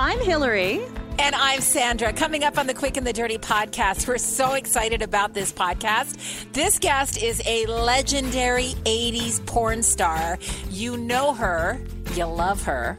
I'm 0.00 0.20
Hilary. 0.20 0.80
And 1.18 1.34
I'm 1.34 1.60
Sandra. 1.60 2.12
Coming 2.12 2.44
up 2.44 2.56
on 2.56 2.68
the 2.68 2.72
Quick 2.72 2.96
and 2.96 3.04
the 3.04 3.12
Dirty 3.12 3.36
podcast, 3.36 4.06
we're 4.06 4.18
so 4.18 4.52
excited 4.52 5.02
about 5.02 5.34
this 5.34 5.52
podcast. 5.52 6.52
This 6.52 6.78
guest 6.78 7.20
is 7.20 7.42
a 7.44 7.66
legendary 7.66 8.74
80s 8.84 9.44
porn 9.44 9.82
star. 9.82 10.38
You 10.70 10.96
know 10.98 11.34
her, 11.34 11.80
you 12.14 12.26
love 12.26 12.62
her. 12.62 12.96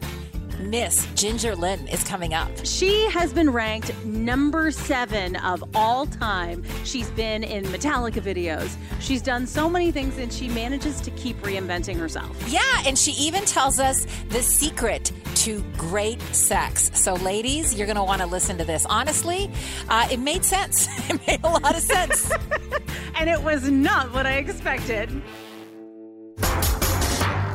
Miss 0.60 1.08
Ginger 1.16 1.56
Lynn 1.56 1.88
is 1.88 2.04
coming 2.04 2.34
up. 2.34 2.50
She 2.66 3.08
has 3.12 3.32
been 3.32 3.50
ranked 3.50 3.94
number 4.06 4.72
seven 4.72 5.38
of 5.38 5.64
all 5.74 6.06
time. 6.06 6.64
She's 6.84 7.10
been 7.12 7.44
in 7.44 7.64
Metallica 7.66 8.22
videos. 8.22 8.76
She's 9.00 9.22
done 9.22 9.48
so 9.48 9.70
many 9.70 9.92
things 9.92 10.18
and 10.18 10.32
she 10.32 10.50
manages 10.50 11.00
to 11.02 11.12
keep 11.12 11.38
reinventing 11.42 11.98
herself. 11.98 12.38
Yeah, 12.50 12.62
and 12.86 12.98
she 12.98 13.12
even 13.14 13.46
tells 13.46 13.80
us 13.80 14.06
the 14.30 14.44
secret 14.44 15.14
to 15.36 15.64
great 15.78 16.22
sex. 16.34 16.92
So, 16.94 17.14
ladies, 17.14 17.74
you're 17.74 17.88
going 17.88 17.96
to 17.96 18.04
want 18.04 18.22
to 18.22 18.28
listen 18.28 18.58
to 18.58 18.66
this. 18.66 18.86
Honestly, 18.86 19.50
uh, 19.88 20.10
it 20.12 20.20
made 20.20 20.44
sense. 20.44 20.90
it 21.10 21.26
made 21.26 21.40
a 21.44 21.50
lot 21.50 21.76
of 21.76 21.82
sense. 21.82 22.30
and 23.16 23.30
it 23.30 23.42
was 23.42 23.70
not 23.70 24.14
what 24.14 24.26
I 24.26 24.34
expected. 24.34 25.10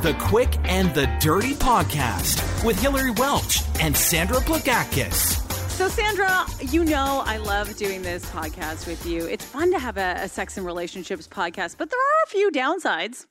The 0.05 0.13
Quick 0.21 0.59
and 0.65 0.95
the 0.95 1.07
Dirty 1.19 1.55
Podcast 1.55 2.63
with 2.63 2.79
Hilary 2.79 3.13
Welch 3.13 3.63
and 3.81 3.97
Sandra 3.97 4.37
Plagakis. 4.37 5.41
So, 5.71 5.89
Sandra, 5.89 6.45
you 6.61 6.85
know 6.85 7.23
I 7.25 7.39
love 7.39 7.75
doing 7.79 8.03
this 8.03 8.23
podcast 8.27 8.87
with 8.87 9.07
you. 9.07 9.25
It's 9.25 9.47
fun 9.47 9.71
to 9.71 9.79
have 9.79 9.97
a, 9.97 10.17
a 10.19 10.29
sex 10.29 10.59
and 10.59 10.67
relationships 10.67 11.27
podcast, 11.27 11.79
but 11.79 11.89
there 11.89 11.99
are 11.99 12.25
a 12.27 12.29
few 12.29 12.51
downsides. 12.51 13.25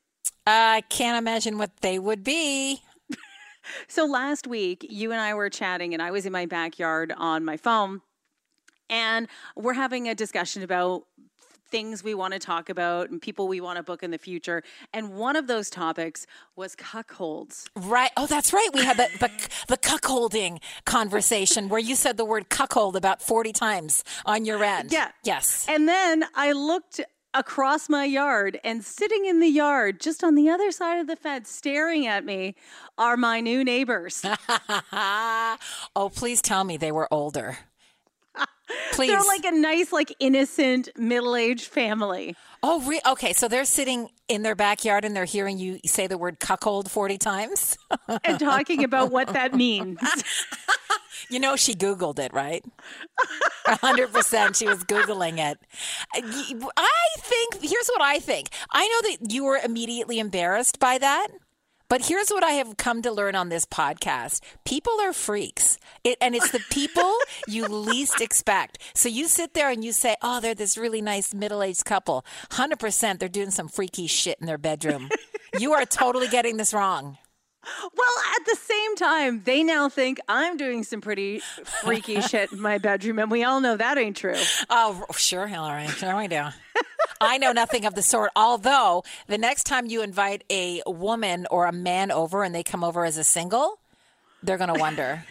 I 0.48 0.82
can't 0.90 1.16
imagine 1.16 1.60
what 1.60 1.70
they 1.82 2.00
would 2.00 2.24
be. 2.24 2.82
so, 3.88 4.08
last 4.08 4.48
week, 4.48 4.84
you 4.90 5.12
and 5.12 5.22
I 5.22 5.36
were 5.36 5.52
chatting, 5.52 5.94
and 5.94 6.02
I 6.02 6.10
was 6.10 6.26
in 6.26 6.32
my 6.32 6.48
backyard 6.48 7.14
on 7.16 7.46
my 7.46 7.56
phone, 7.56 8.02
and 8.90 9.28
we're 9.56 9.74
having 9.74 10.10
a 10.10 10.16
discussion 10.16 10.64
about 10.64 11.04
things 11.74 12.04
we 12.04 12.14
want 12.14 12.34
to 12.34 12.40
talk 12.40 12.70
about 12.70 13.10
and 13.10 13.20
people 13.20 13.48
we 13.48 13.60
want 13.60 13.78
to 13.78 13.84
book 13.84 14.04
in 14.04 14.12
the 14.12 14.18
future. 14.20 14.62
And 14.94 15.16
one 15.16 15.36
of 15.36 15.48
those 15.48 15.72
topics 15.72 16.28
was 16.56 16.76
cuckolds. 16.76 17.68
Right. 17.76 18.12
Oh, 18.16 18.28
that's 18.28 18.54
right. 18.54 18.70
We 18.76 18.86
had 18.86 18.98
the, 18.98 19.10
the, 19.20 19.32
the 19.70 19.78
cuckolding 19.78 20.62
conversation 20.86 21.70
where 21.70 21.80
you 21.80 21.96
said 21.96 22.18
the 22.18 22.26
word 22.26 22.50
cuckold 22.50 22.96
about 22.96 23.24
40 23.24 23.52
times 23.54 24.04
on 24.24 24.46
your 24.46 24.64
end. 24.64 24.94
Yeah. 24.94 25.10
Yes. 25.24 25.66
And 25.68 25.90
then 25.90 26.26
I 26.36 26.52
looked 26.52 27.02
across 27.34 27.90
my 27.90 28.06
yard 28.06 28.60
and 28.64 28.84
sitting 28.84 29.26
in 29.26 29.40
the 29.40 29.48
yard 29.48 30.00
just 30.00 30.24
on 30.24 30.36
the 30.36 30.50
other 30.52 30.72
side 30.72 31.00
of 31.00 31.08
the 31.08 31.16
fence 31.16 31.50
staring 31.50 32.06
at 32.06 32.24
me 32.24 32.54
are 33.00 33.18
my 33.18 33.40
new 33.40 33.64
neighbors. 33.64 34.24
oh, 34.94 36.12
please 36.14 36.40
tell 36.40 36.64
me 36.64 36.78
they 36.78 36.92
were 36.92 37.12
older. 37.12 37.58
Please. 38.94 39.10
They're 39.12 39.22
like 39.22 39.46
a 39.46 39.52
nice, 39.52 39.92
like 39.92 40.14
innocent 40.20 40.90
middle-aged 40.98 41.66
family. 41.66 42.36
Oh, 42.62 42.82
re- 42.82 43.02
okay. 43.06 43.34
So 43.34 43.48
they're 43.48 43.66
sitting 43.66 44.10
in 44.28 44.44
their 44.44 44.56
backyard 44.56 45.04
and 45.04 45.16
they're 45.16 45.26
hearing 45.26 45.58
you 45.58 45.80
say 45.86 46.08
the 46.08 46.18
word 46.18 46.40
cuckold 46.40 46.90
forty 46.90 47.18
times 47.18 47.78
and 48.24 48.40
talking 48.40 48.84
about 48.84 49.12
what 49.12 49.34
that 49.34 49.54
means. 49.54 50.00
you 51.30 51.40
know, 51.40 51.56
she 51.56 51.74
Googled 51.74 52.20
it, 52.20 52.34
right? 52.34 52.64
hundred 53.68 54.14
percent. 54.14 54.56
She 54.56 54.68
was 54.68 54.84
googling 54.84 55.40
it. 55.40 55.60
I 56.14 56.22
think. 57.20 57.62
Here's 57.62 57.88
what 57.88 58.02
I 58.02 58.20
think. 58.20 58.50
I 58.72 58.88
know 58.88 59.10
that 59.10 59.34
you 59.34 59.44
were 59.44 59.58
immediately 59.58 60.20
embarrassed 60.20 60.80
by 60.80 60.98
that. 60.98 61.28
But 61.94 62.08
here's 62.08 62.32
what 62.32 62.44
I 62.44 62.54
have 62.54 62.76
come 62.78 63.04
to 63.04 63.12
learn 63.12 63.36
on 63.36 63.50
this 63.50 63.68
podcast 63.68 64.42
people 64.66 65.00
are 65.00 65.14
freaks. 65.14 65.78
It, 66.04 66.18
and 66.22 66.34
it's 66.34 66.50
the 66.50 66.60
people 66.72 67.16
you 67.48 67.68
least 67.70 68.20
expect. 68.20 68.80
So 68.96 69.10
you 69.10 69.28
sit 69.28 69.54
there 69.54 69.70
and 69.70 69.86
you 69.86 69.92
say, 69.92 70.16
oh, 70.24 70.40
they're 70.40 70.56
this 70.56 70.76
really 70.76 71.04
nice 71.04 71.36
middle 71.36 71.62
aged 71.62 71.86
couple. 71.86 72.26
100% 72.50 73.20
they're 73.20 73.30
doing 73.30 73.52
some 73.52 73.68
freaky 73.68 74.08
shit 74.08 74.40
in 74.42 74.48
their 74.48 74.58
bedroom. 74.58 75.08
you 75.60 75.74
are 75.74 75.86
totally 75.86 76.28
getting 76.28 76.58
this 76.58 76.74
wrong. 76.74 77.20
Well, 77.64 78.40
at 78.40 78.46
the 78.48 78.56
same 78.56 78.96
time, 78.96 79.44
they 79.44 79.64
now 79.64 79.88
think 79.88 80.20
I'm 80.28 80.58
doing 80.58 80.84
some 80.84 81.00
pretty 81.00 81.42
freaky 81.84 82.22
shit 82.22 82.52
in 82.52 82.60
my 82.60 82.80
bedroom, 82.80 83.20
and 83.20 83.30
we 83.30 83.44
all 83.44 83.62
know 83.62 83.78
that 83.78 84.00
ain't 84.00 84.18
true. 84.18 84.36
Oh, 84.68 85.06
sure, 85.16 85.46
Hilary. 85.46 85.88
Sure, 85.90 86.18
we 86.18 86.28
do. 86.28 86.42
I 87.24 87.38
know 87.38 87.52
nothing 87.52 87.86
of 87.86 87.96
the 87.96 88.02
sort. 88.02 88.32
Although, 88.36 89.04
the 89.28 89.38
next 89.38 89.64
time 89.64 89.86
you 89.86 90.02
invite 90.02 90.44
a 90.50 90.82
woman 90.86 91.48
or 91.50 91.66
a 91.66 91.72
man 91.72 92.12
over 92.12 92.44
and 92.44 92.54
they 92.54 92.64
come 92.64 92.84
over 92.84 93.06
as 93.06 93.18
a 93.18 93.24
single, 93.24 93.80
they're 94.42 94.58
going 94.58 94.74
to 94.74 94.80
wonder. 94.80 95.26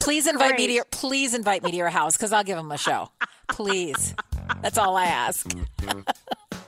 Please 0.00 0.26
invite 0.26 0.50
Great. 0.50 0.60
me 0.60 0.66
to 0.68 0.72
your 0.74 0.84
please 0.90 1.34
invite 1.34 1.62
me 1.62 1.70
to 1.70 1.76
your 1.76 1.88
house 1.88 2.16
because 2.16 2.32
I'll 2.32 2.44
give 2.44 2.56
them 2.56 2.70
a 2.70 2.78
show. 2.78 3.10
Please. 3.48 4.14
That's 4.62 4.78
all 4.78 4.96
I 4.96 5.06
ask. 5.06 5.50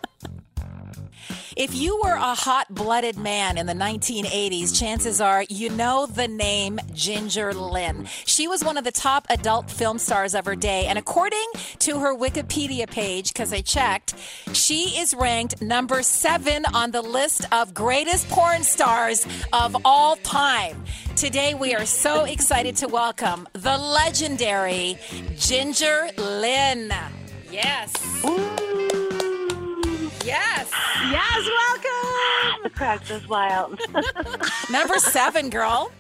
If 1.59 1.75
you 1.75 2.01
were 2.05 2.15
a 2.15 2.37
hot 2.37 2.73
blooded 2.73 3.19
man 3.19 3.59
in 3.59 3.67
the 3.67 3.73
1980s, 3.73 4.79
chances 4.79 5.21
are 5.21 5.45
you 5.49 5.71
know 5.71 6.07
the 6.07 6.29
name 6.29 6.79
Ginger 6.95 7.53
Lynn. 7.53 8.07
She 8.27 8.47
was 8.47 8.63
one 8.63 8.79
of 8.79 8.85
the 8.85 8.93
top 8.93 9.27
adult 9.29 9.69
film 9.69 9.99
stars 9.99 10.37
of 10.37 10.47
her 10.47 10.55
day. 10.55 10.87
And 10.87 11.01
according 11.01 11.45
to 11.81 11.99
her 11.99 12.15
Wikipedia 12.15 12.89
page, 12.89 13.33
because 13.33 13.53
I 13.53 13.63
checked, 13.63 14.15
she 14.53 15.01
is 15.01 15.13
ranked 15.15 15.61
number 15.61 16.05
seven 16.05 16.65
on 16.67 16.93
the 16.93 17.03
list 17.03 17.45
of 17.53 17.75
greatest 17.75 18.29
porn 18.29 18.63
stars 18.63 19.27
of 19.53 19.77
all 19.85 20.15
time. 20.15 20.85
Today, 21.17 21.55
we 21.55 21.75
are 21.75 21.87
so 21.87 22.23
excited 22.23 22.77
to 22.77 22.87
welcome 22.87 23.49
the 23.55 23.77
legendary 23.77 24.97
Ginger 25.37 26.09
Lynn. 26.17 26.93
Yes. 27.51 27.93
Ooh. 28.25 28.98
Yes. 30.29 30.71
Yes, 31.11 31.49
welcome. 31.49 32.63
the 32.63 32.69
crowd 32.69 33.01
goes 33.09 33.27
wild. 33.27 33.81
number 34.71 34.99
seven, 34.99 35.49
girl. 35.49 35.91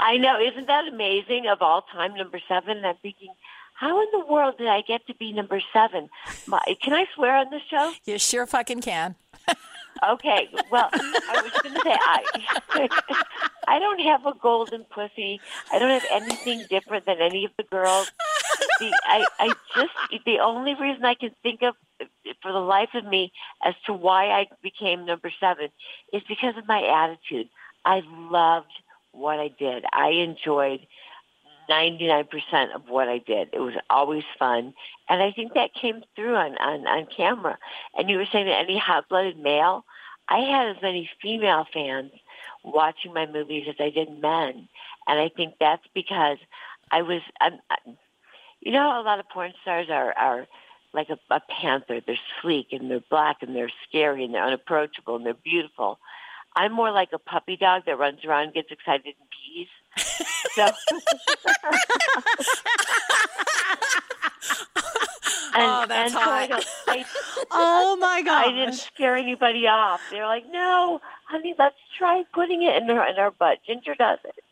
I 0.00 0.16
know. 0.16 0.40
Isn't 0.40 0.66
that 0.66 0.88
amazing? 0.88 1.46
Of 1.46 1.62
all 1.62 1.82
time, 1.92 2.16
number 2.16 2.40
seven. 2.48 2.84
I'm 2.84 2.96
thinking, 3.00 3.32
how 3.74 4.02
in 4.02 4.08
the 4.10 4.26
world 4.26 4.58
did 4.58 4.66
I 4.66 4.80
get 4.80 5.06
to 5.06 5.14
be 5.14 5.32
number 5.32 5.62
seven? 5.72 6.08
My, 6.48 6.60
can 6.82 6.92
I 6.92 7.04
swear 7.14 7.36
on 7.36 7.50
this 7.50 7.62
show? 7.70 7.92
You 8.04 8.18
sure 8.18 8.46
fucking 8.48 8.80
can. 8.80 9.14
okay. 10.08 10.48
Well, 10.72 10.88
I 10.92 11.40
was 11.40 11.52
going 11.62 11.76
to 11.76 11.80
say 11.84 11.94
I. 11.94 12.88
I 13.68 13.78
don't 13.78 14.00
have 14.00 14.26
a 14.26 14.34
golden 14.34 14.82
pussy. 14.90 15.40
I 15.72 15.78
don't 15.78 15.90
have 15.90 16.04
anything 16.10 16.64
different 16.68 17.06
than 17.06 17.18
any 17.20 17.44
of 17.44 17.52
the 17.58 17.62
girls. 17.62 18.10
The, 18.80 18.92
I, 19.04 19.24
I 19.38 19.54
just 19.76 20.24
the 20.24 20.40
only 20.40 20.74
reason 20.74 21.04
I 21.04 21.14
can 21.14 21.30
think 21.44 21.62
of 21.62 21.76
for 22.42 22.52
the 22.52 22.58
life 22.58 22.90
of 22.94 23.04
me 23.04 23.32
as 23.64 23.74
to 23.86 23.92
why 23.92 24.26
I 24.26 24.46
became 24.62 25.04
number 25.04 25.30
seven 25.40 25.68
is 26.12 26.22
because 26.28 26.56
of 26.56 26.66
my 26.66 26.82
attitude. 26.82 27.48
I 27.84 28.02
loved 28.06 28.72
what 29.12 29.38
I 29.38 29.48
did. 29.48 29.84
I 29.92 30.10
enjoyed 30.10 30.86
99% 31.68 32.74
of 32.74 32.88
what 32.88 33.08
I 33.08 33.18
did. 33.18 33.50
It 33.52 33.60
was 33.60 33.74
always 33.90 34.24
fun. 34.38 34.74
And 35.08 35.22
I 35.22 35.32
think 35.32 35.54
that 35.54 35.74
came 35.74 36.02
through 36.16 36.34
on, 36.34 36.56
on, 36.58 36.86
on 36.86 37.06
camera. 37.14 37.58
And 37.96 38.08
you 38.08 38.16
were 38.16 38.26
saying 38.30 38.46
that 38.46 38.64
any 38.64 38.78
hot-blooded 38.78 39.38
male, 39.38 39.84
I 40.28 40.38
had 40.40 40.68
as 40.68 40.82
many 40.82 41.08
female 41.20 41.66
fans 41.72 42.12
watching 42.64 43.12
my 43.12 43.26
movies 43.26 43.66
as 43.68 43.76
I 43.78 43.90
did 43.90 44.20
men. 44.20 44.68
And 45.06 45.18
I 45.20 45.30
think 45.34 45.54
that's 45.60 45.86
because 45.94 46.38
I 46.90 47.02
was, 47.02 47.20
I'm, 47.40 47.58
you 48.60 48.72
know, 48.72 49.00
a 49.00 49.02
lot 49.02 49.20
of 49.20 49.28
porn 49.28 49.52
stars 49.62 49.88
are, 49.90 50.12
are 50.12 50.46
like 50.92 51.08
a, 51.10 51.18
a 51.30 51.40
panther. 51.60 52.00
They're 52.04 52.18
sleek 52.40 52.68
and 52.72 52.90
they're 52.90 53.00
black 53.10 53.42
and 53.42 53.54
they're 53.54 53.70
scary 53.88 54.24
and 54.24 54.34
they're 54.34 54.44
unapproachable 54.44 55.16
and 55.16 55.26
they're 55.26 55.34
beautiful. 55.34 55.98
I'm 56.56 56.72
more 56.72 56.90
like 56.90 57.10
a 57.12 57.18
puppy 57.18 57.56
dog 57.56 57.82
that 57.86 57.98
runs 57.98 58.24
around 58.24 58.44
and 58.44 58.54
gets 58.54 58.70
excited 58.70 59.14
and 59.18 59.28
pees. 59.30 59.68
So. 60.54 60.64
and, 65.54 65.66
oh, 65.66 65.86
that's 65.88 66.14
and 66.14 66.22
hot. 66.22 66.48
So 66.48 66.54
I 66.88 66.98
I, 66.98 67.04
oh 67.50 67.96
my 67.96 68.22
god! 68.22 68.48
I 68.48 68.52
didn't 68.52 68.74
scare 68.74 69.16
anybody 69.16 69.66
off. 69.66 70.00
They're 70.10 70.26
like, 70.26 70.44
"No, 70.50 71.00
honey, 71.24 71.54
let's 71.58 71.76
try 71.96 72.24
putting 72.32 72.62
it 72.62 72.82
in 72.82 72.90
our 72.90 73.08
in 73.08 73.16
her 73.16 73.30
butt." 73.30 73.58
Ginger 73.66 73.94
does 73.94 74.18
it. 74.24 74.44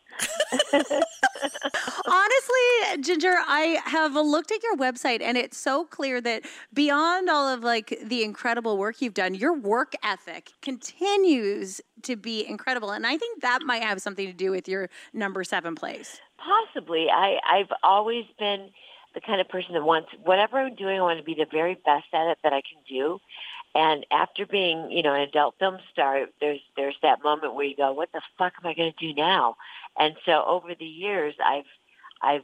Honestly, 2.05 3.01
Ginger, 3.01 3.35
I 3.47 3.81
have 3.85 4.13
looked 4.13 4.51
at 4.51 4.63
your 4.63 4.75
website 4.77 5.21
and 5.21 5.37
it's 5.37 5.57
so 5.57 5.85
clear 5.85 6.21
that 6.21 6.43
beyond 6.73 7.29
all 7.29 7.47
of 7.47 7.63
like 7.63 7.99
the 8.03 8.23
incredible 8.23 8.77
work 8.77 9.01
you've 9.01 9.13
done, 9.13 9.35
your 9.35 9.53
work 9.53 9.93
ethic 10.03 10.51
continues 10.61 11.81
to 12.03 12.15
be 12.15 12.45
incredible. 12.47 12.91
And 12.91 13.05
I 13.05 13.17
think 13.17 13.41
that 13.41 13.63
might 13.63 13.83
have 13.83 14.01
something 14.01 14.27
to 14.27 14.33
do 14.33 14.51
with 14.51 14.67
your 14.67 14.89
number 15.13 15.43
seven 15.43 15.75
place. 15.75 16.21
Possibly. 16.37 17.09
I, 17.09 17.39
I've 17.47 17.71
always 17.83 18.25
been 18.39 18.69
the 19.13 19.21
kind 19.21 19.41
of 19.41 19.49
person 19.49 19.73
that 19.73 19.83
wants 19.83 20.09
whatever 20.23 20.59
I'm 20.59 20.75
doing, 20.75 20.99
I 20.99 21.01
want 21.01 21.17
to 21.17 21.25
be 21.25 21.33
the 21.33 21.47
very 21.51 21.73
best 21.73 22.05
at 22.13 22.27
it 22.27 22.37
that 22.43 22.53
I 22.53 22.61
can 22.61 22.79
do. 22.87 23.19
And 23.73 24.05
after 24.11 24.45
being, 24.45 24.89
you 24.91 25.03
know, 25.03 25.13
an 25.13 25.21
adult 25.21 25.55
film 25.59 25.77
star, 25.91 26.25
there's 26.39 26.59
there's 26.75 26.95
that 27.03 27.23
moment 27.23 27.53
where 27.53 27.65
you 27.65 27.75
go, 27.75 27.91
"What 27.91 28.11
the 28.11 28.21
fuck 28.37 28.53
am 28.59 28.67
I 28.67 28.73
going 28.73 28.91
to 28.91 29.07
do 29.07 29.13
now?" 29.13 29.57
And 29.97 30.15
so 30.25 30.43
over 30.45 30.75
the 30.77 30.85
years, 30.85 31.35
I've 31.43 31.65
I've 32.21 32.43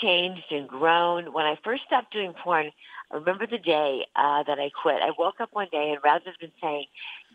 changed 0.00 0.50
and 0.50 0.68
grown. 0.68 1.32
When 1.32 1.46
I 1.46 1.58
first 1.64 1.82
stopped 1.86 2.12
doing 2.12 2.32
porn, 2.32 2.70
I 3.10 3.16
remember 3.16 3.46
the 3.46 3.58
day 3.58 4.06
uh, 4.16 4.42
that 4.44 4.58
I 4.58 4.70
quit. 4.82 4.96
I 5.02 5.10
woke 5.18 5.40
up 5.40 5.50
one 5.52 5.68
day 5.72 5.90
and 5.92 6.00
rather 6.04 6.32
than 6.40 6.52
saying, 6.62 6.86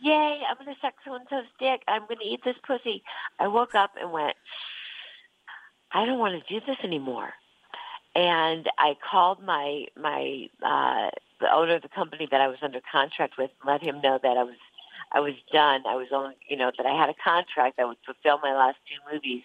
"Yay, 0.02 0.42
I'm 0.48 0.64
going 0.64 0.74
to 0.74 0.82
suck 0.82 0.94
so 1.06 1.16
and 1.16 1.26
so's 1.30 1.46
dick. 1.60 1.82
I'm 1.88 2.04
going 2.08 2.20
to 2.20 2.26
eat 2.26 2.42
this 2.44 2.58
pussy," 2.66 3.04
I 3.40 3.48
woke 3.48 3.76
up 3.76 3.92
and 4.00 4.12
went, 4.12 4.36
"I 5.92 6.06
don't 6.06 6.20
want 6.20 6.42
to 6.42 6.54
do 6.60 6.66
this 6.66 6.78
anymore." 6.84 7.34
And 8.16 8.70
I 8.78 8.96
called 9.10 9.44
my 9.44 9.86
my 9.98 10.48
uh, 10.64 11.10
the 11.40 11.52
owner 11.52 11.76
of 11.76 11.82
the 11.82 11.90
company 11.90 12.28
that 12.32 12.42
I 12.42 12.48
was 12.48 12.58
under 12.62 12.80
contract 12.92 13.38
with, 13.38 13.52
let 13.66 13.82
him 13.82 14.02
know 14.02 14.20
that 14.22 14.38
I 14.38 14.44
was 14.44 14.56
I 15.14 15.20
was 15.20 15.34
done. 15.52 15.84
I 15.88 15.96
was 15.96 16.08
only, 16.12 16.36
you 16.48 16.58
know, 16.58 16.72
that 16.76 16.86
I 16.86 16.98
had 16.98 17.10
a 17.10 17.14
contract 17.14 17.78
that 17.78 17.88
would 17.88 17.98
fulfill 18.06 18.40
my 18.42 18.54
last 18.54 18.78
two 18.88 19.14
movies, 19.14 19.44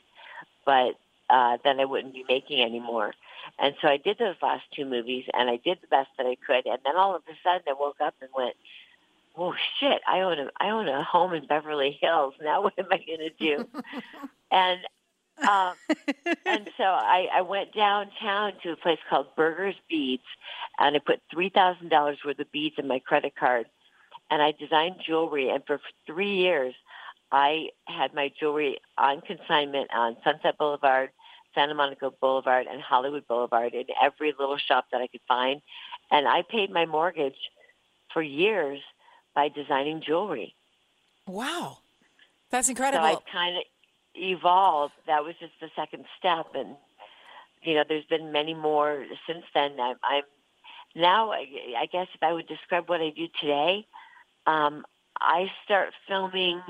but 0.64 0.94
uh, 1.30 1.58
then 1.62 1.78
I 1.80 1.84
wouldn't 1.84 2.14
be 2.14 2.24
making 2.28 2.62
anymore. 2.62 3.12
And 3.58 3.74
so 3.80 3.88
I 3.88 3.96
did 3.98 4.18
those 4.18 4.36
last 4.42 4.64
two 4.74 4.84
movies, 4.84 5.24
and 5.34 5.50
I 5.50 5.56
did 5.56 5.78
the 5.80 5.88
best 5.88 6.08
that 6.16 6.26
I 6.26 6.36
could. 6.46 6.66
And 6.66 6.78
then 6.84 6.96
all 6.96 7.14
of 7.14 7.22
a 7.28 7.34
sudden, 7.42 7.62
I 7.68 7.74
woke 7.78 8.00
up 8.00 8.14
and 8.20 8.30
went, 8.36 8.56
"Oh 9.36 9.54
shit! 9.78 10.00
I 10.06 10.20
own 10.20 10.38
a 10.38 10.50
I 10.58 10.70
own 10.70 10.88
a 10.88 11.02
home 11.02 11.34
in 11.34 11.46
Beverly 11.46 11.98
Hills. 12.00 12.34
Now 12.42 12.62
what 12.64 12.78
am 12.78 12.86
I 12.90 12.98
going 12.98 13.20
to 13.20 13.30
do?" 13.38 13.68
and 14.50 14.80
um, 15.46 15.74
and 16.46 16.68
so 16.76 16.84
I, 16.84 17.28
I 17.32 17.42
went 17.42 17.72
downtown 17.72 18.52
to 18.62 18.72
a 18.72 18.76
place 18.76 18.98
called 19.08 19.34
Burgers 19.36 19.76
Beads, 19.88 20.22
and 20.78 20.96
I 20.96 20.98
put 20.98 21.20
three 21.30 21.48
thousand 21.48 21.90
dollars 21.90 22.18
worth 22.24 22.38
of 22.38 22.50
beads 22.52 22.76
in 22.78 22.88
my 22.88 22.98
credit 22.98 23.34
card, 23.36 23.66
and 24.30 24.42
I 24.42 24.52
designed 24.52 24.96
jewelry. 25.04 25.50
And 25.50 25.62
for 25.66 25.80
three 26.06 26.36
years, 26.36 26.74
I 27.30 27.68
had 27.86 28.14
my 28.14 28.30
jewelry 28.38 28.78
on 28.96 29.20
consignment 29.20 29.90
on 29.94 30.16
Sunset 30.24 30.56
Boulevard, 30.58 31.10
Santa 31.54 31.74
Monica 31.74 32.10
Boulevard, 32.10 32.66
and 32.70 32.80
Hollywood 32.80 33.26
Boulevard 33.26 33.74
in 33.74 33.84
every 34.02 34.34
little 34.38 34.58
shop 34.58 34.86
that 34.92 35.00
I 35.00 35.06
could 35.06 35.20
find. 35.28 35.60
And 36.10 36.26
I 36.26 36.42
paid 36.48 36.70
my 36.70 36.86
mortgage 36.86 37.36
for 38.12 38.22
years 38.22 38.80
by 39.34 39.48
designing 39.48 40.02
jewelry. 40.04 40.54
Wow. 41.26 41.78
That's 42.50 42.68
incredible. 42.68 43.06
So. 43.06 43.22
I 43.26 43.30
kind 43.30 43.56
of 43.56 43.62
evolved. 44.14 44.94
That 45.06 45.24
was 45.24 45.34
just 45.38 45.52
the 45.60 45.68
second 45.76 46.04
step, 46.18 46.46
and 46.54 46.76
you 47.62 47.74
know, 47.74 47.84
there's 47.88 48.04
been 48.04 48.32
many 48.32 48.54
more 48.54 49.04
since 49.26 49.44
then. 49.54 49.78
I'm, 49.80 49.96
I'm 50.02 50.22
now. 50.94 51.30
I, 51.32 51.46
I 51.78 51.86
guess 51.86 52.06
if 52.14 52.22
I 52.22 52.32
would 52.32 52.46
describe 52.46 52.88
what 52.88 53.00
I 53.00 53.10
do 53.10 53.26
today, 53.40 53.86
um, 54.48 54.84
I 55.20 55.50
start 55.64 55.90
filming 56.06 56.62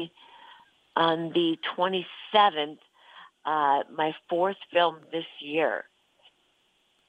on 0.96 1.30
the 1.32 1.56
27th. 1.76 2.78
Uh, 3.44 3.82
my 3.94 4.14
fourth 4.28 4.56
film 4.72 4.96
this 5.10 5.25
year 5.40 5.84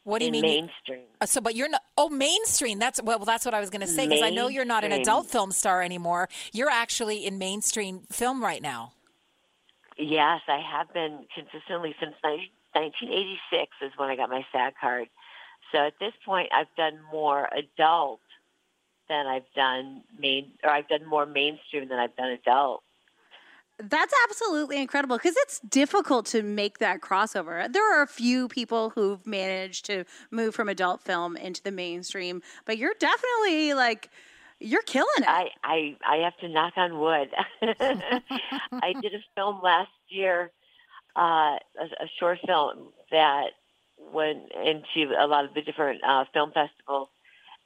what 0.04 0.19
do 0.19 0.25
you 0.25 0.30
in 0.30 0.42
mean? 0.42 0.42
mainstream. 0.42 1.06
Uh, 1.21 1.25
so, 1.25 1.42
but 1.42 1.56
you're 1.56 1.69
not. 1.69 1.83
Oh, 1.98 2.10
mainstream. 2.10 2.80
That's 2.80 3.01
well. 3.01 3.19
That's 3.19 3.45
what 3.45 3.54
I 3.54 3.60
was 3.60 3.69
going 3.69 3.81
to 3.81 3.88
say 3.88 4.07
because 4.07 4.24
I 4.24 4.30
know 4.30 4.48
you're 4.48 4.66
not 4.66 4.83
an 4.83 4.92
adult 4.92 5.27
film 5.27 5.51
star 5.51 5.83
anymore. 5.83 6.30
You're 6.51 6.69
actually 6.69 7.25
in 7.25 7.38
mainstream 7.38 8.01
film 8.12 8.42
right 8.42 8.62
now. 8.62 8.94
Yes, 9.98 10.42
I 10.48 10.62
have 10.62 10.92
been 10.94 11.25
consistently 11.36 11.94
since 12.00 12.16
19- 12.24 12.50
1986 12.74 13.71
is 13.81 13.92
when 13.98 14.10
I 14.10 14.16
got 14.16 14.30
my 14.30 14.45
SAG 14.51 14.74
card. 14.80 15.10
So 15.71 15.80
at 15.80 15.94
this 16.00 16.13
point, 16.25 16.50
I've 16.54 16.74
done 16.77 17.00
more 17.12 17.50
adult 17.51 18.21
than 19.09 19.27
I've 19.27 19.51
done 19.56 20.03
main, 20.17 20.51
or 20.63 20.69
I've 20.69 20.88
done 20.88 21.06
more 21.06 21.25
mainstream 21.25 21.89
than 21.89 22.00
I've 22.00 22.15
done 22.15 22.29
adult. 22.29 22.83
That's 23.81 24.13
absolutely 24.29 24.77
incredible 24.77 25.17
because 25.17 25.35
it's 25.38 25.59
difficult 25.61 26.25
to 26.27 26.44
make 26.44 26.79
that 26.79 27.00
crossover. 27.00 27.71
There 27.71 27.97
are 27.97 28.03
a 28.03 28.07
few 28.07 28.50
people 28.50 28.89
who've 28.89 29.25
managed 29.25 29.85
to 29.85 30.03
move 30.31 30.53
from 30.53 30.67
adult 30.67 31.01
film 31.01 31.38
into 31.38 31.63
the 31.63 31.71
mainstream, 31.71 32.41
but 32.65 32.77
you're 32.77 32.95
definitely 33.00 33.73
like 33.73 34.09
you're 34.59 34.81
killing 34.81 35.07
it. 35.19 35.27
I, 35.27 35.50
I, 35.63 35.95
I 36.06 36.15
have 36.17 36.38
to 36.39 36.50
knock 36.50 36.73
on 36.75 37.00
wood. 37.00 37.29
I 37.61 38.94
did 39.01 39.13
a 39.13 39.23
film 39.35 39.61
last 39.63 39.91
year, 40.09 40.51
uh, 41.15 41.21
a, 41.21 41.85
a 42.01 42.09
short 42.19 42.39
film 42.45 42.89
that 43.11 43.51
went 44.11 44.51
into 44.65 45.13
a 45.17 45.27
lot 45.27 45.45
of 45.45 45.53
the 45.53 45.61
different 45.61 46.01
uh, 46.03 46.25
film 46.33 46.51
festivals. 46.51 47.07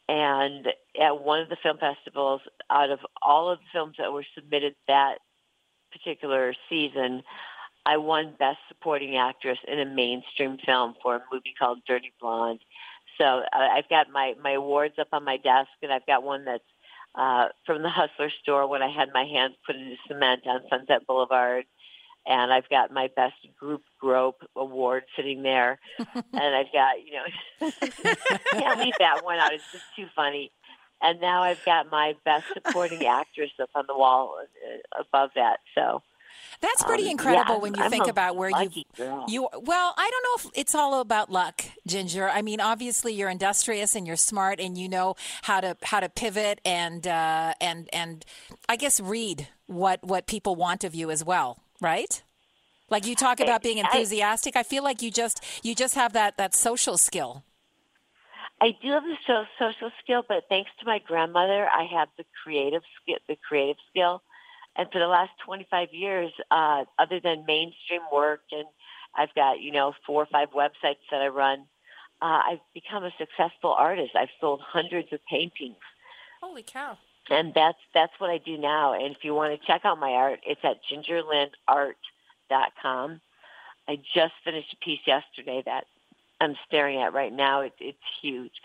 And 0.10 0.68
at 1.02 1.24
one 1.24 1.40
of 1.40 1.50
the 1.50 1.58
film 1.64 1.78
festivals, 1.78 2.42
out 2.70 2.90
of 2.90 3.00
all 3.22 3.50
of 3.50 3.60
the 3.60 3.66
films 3.72 3.96
that 4.00 4.12
were 4.12 4.26
submitted 4.36 4.76
that 4.88 5.20
particular 5.92 6.54
season, 6.70 7.24
I 7.86 7.98
won 7.98 8.36
Best 8.40 8.60
Supporting 8.68 9.18
Actress 9.18 9.60
in 9.68 9.80
a 9.80 9.86
mainstream 9.86 10.58
film 10.66 10.96
for 11.02 11.16
a 11.16 11.22
movie 11.32 11.54
called 11.58 11.80
Dirty 11.88 12.14
Blonde. 12.20 12.60
So 13.18 13.26
uh, 13.26 13.44
I've 13.54 13.90
got 13.90 14.10
my, 14.12 14.34
my 14.42 14.52
awards 14.52 14.96
up 15.00 15.10
on 15.12 15.24
my 15.24 15.38
desk, 15.38 15.70
and 15.82 15.92
I've 15.92 16.06
got 16.06 16.24
one 16.24 16.46
that's 16.46 16.64
uh, 17.16 17.50
from 17.66 17.84
the 17.84 17.90
Hustler 17.90 18.32
store 18.42 18.68
when 18.68 18.82
I 18.82 18.90
had 18.90 19.10
my 19.14 19.24
hands 19.24 19.56
put 19.66 19.76
into 19.76 19.96
cement 20.08 20.42
on 20.48 20.62
Sunset 20.70 21.06
Boulevard. 21.08 21.66
And 22.26 22.54
I've 22.54 22.70
got 22.70 22.92
my 22.92 23.10
best 23.16 23.36
group 23.60 23.82
grope 24.00 24.42
award 24.56 25.04
sitting 25.16 25.44
there. 25.44 25.80
and 26.00 26.56
I've 26.56 26.72
got, 26.72 26.96
you 27.06 27.14
know, 27.14 27.72
can't 28.52 28.80
leave 28.80 28.94
that 29.00 29.24
one 29.24 29.40
out. 29.40 29.54
It's 29.54 29.64
just 29.72 29.84
too 29.96 30.06
funny. 30.16 30.52
And 31.02 31.20
now 31.20 31.44
I've 31.44 31.64
got 31.66 31.92
my 31.92 32.16
best 32.24 32.46
supporting 32.54 33.06
actress 33.06 33.52
up 33.62 33.70
on 33.76 33.86
the 33.88 33.98
wall 33.98 34.38
uh, 34.42 35.02
above 35.02 35.32
that. 35.36 35.58
So 35.76 36.02
That's 36.62 36.82
pretty 36.84 37.04
Um, 37.04 37.10
incredible 37.12 37.56
yeah, 37.56 37.60
when 37.60 37.74
you 37.76 37.84
I'm 37.84 37.90
think 37.92 38.08
about 38.08 38.38
where 38.38 38.50
you 38.50 38.84
girl. 38.96 39.26
you 39.28 39.50
well, 39.62 39.94
I 39.98 40.10
don't 40.10 40.24
know 40.46 40.50
if 40.50 40.58
it's 40.62 40.74
all 40.74 41.02
about 41.02 41.30
luck, 41.30 41.62
Ginger. 41.86 42.30
I 42.30 42.42
mean, 42.42 42.62
obviously 42.62 43.14
you're 43.14 43.30
industrious 43.30 43.96
and 43.96 44.08
you're 44.08 44.16
smart 44.16 44.62
and 44.62 44.78
you 44.78 44.88
know 44.88 45.16
how 45.42 45.60
to 45.60 45.76
how 45.84 46.00
to 46.00 46.08
pivot 46.08 46.62
and 46.64 47.06
uh, 47.06 47.54
and 47.60 47.90
and 47.92 48.24
I 48.70 48.78
guess 48.78 49.02
read 49.02 49.50
what 49.68 50.02
what 50.06 50.26
people 50.26 50.56
want 50.56 50.86
of 50.86 50.96
you 50.96 51.12
as 51.12 51.22
well, 51.24 51.60
right? 51.84 52.24
Like 52.90 53.06
you 53.06 53.16
talk 53.16 53.40
about 53.40 53.62
being 53.62 53.78
I- 53.78 53.82
enthusiastic. 53.82 54.56
I 54.56 54.64
feel 54.64 54.84
like 54.84 55.02
you 55.02 55.12
just 55.12 55.44
you 55.64 55.76
just 55.76 55.96
have 55.96 56.14
that 56.14 56.38
that 56.38 56.56
social 56.56 56.98
skill. 56.98 57.44
I 58.62 58.76
do 58.82 58.92
have 58.92 59.04
the 59.04 59.18
so- 59.28 59.46
social 59.60 59.92
skill, 60.02 60.24
but 60.28 60.46
thanks 60.48 60.72
to 60.80 60.86
my 60.86 61.00
grandmother, 61.00 61.68
I 61.68 61.84
have 61.84 62.08
the 62.18 62.26
creative 62.44 62.84
skill. 63.02 63.18
The 63.28 63.36
creative 63.48 63.78
skill, 63.90 64.24
and 64.76 64.90
for 64.92 65.00
the 65.00 65.08
last 65.08 65.32
25 65.46 65.90
years, 65.94 66.32
uh, 66.50 66.86
other 66.98 67.20
than 67.20 67.46
mainstream 67.46 68.02
work, 68.12 68.42
and 68.52 68.66
I've 69.16 69.34
got 69.36 69.60
you 69.60 69.72
know 69.72 69.94
four 70.06 70.24
or 70.24 70.28
five 70.28 70.52
websites 70.52 71.04
that 71.12 71.22
I 71.22 71.28
run. 71.28 71.66
Uh, 72.22 72.42
I've 72.52 72.60
become 72.74 73.04
a 73.04 73.12
successful 73.18 73.74
artist. 73.74 74.12
I've 74.16 74.30
sold 74.40 74.62
hundreds 74.62 75.12
of 75.12 75.20
paintings, 75.26 75.76
Holy 76.42 76.64
cow. 76.64 76.98
And 77.30 77.54
that's 77.54 77.78
that's 77.94 78.12
what 78.18 78.30
I 78.30 78.38
do 78.38 78.58
now. 78.58 78.94
And 78.94 79.16
if 79.16 79.24
you 79.24 79.34
want 79.34 79.58
to 79.60 79.66
check 79.66 79.86
out 79.86 79.98
my 80.00 80.12
art, 80.12 80.42
it's 80.46 80.62
at 80.64 80.82
gingerlynnart.com. 80.92 83.22
I 83.88 83.98
just 84.14 84.34
finished 84.44 84.74
a 84.74 84.78
piece 84.84 85.00
yesterday 85.06 85.64
that 85.66 85.86
I'm 86.42 86.58
staring 86.68 87.02
at 87.02 87.14
right 87.14 87.32
now. 87.32 87.62
It's 87.62 87.78
it's 87.80 87.98
huge. 88.22 88.52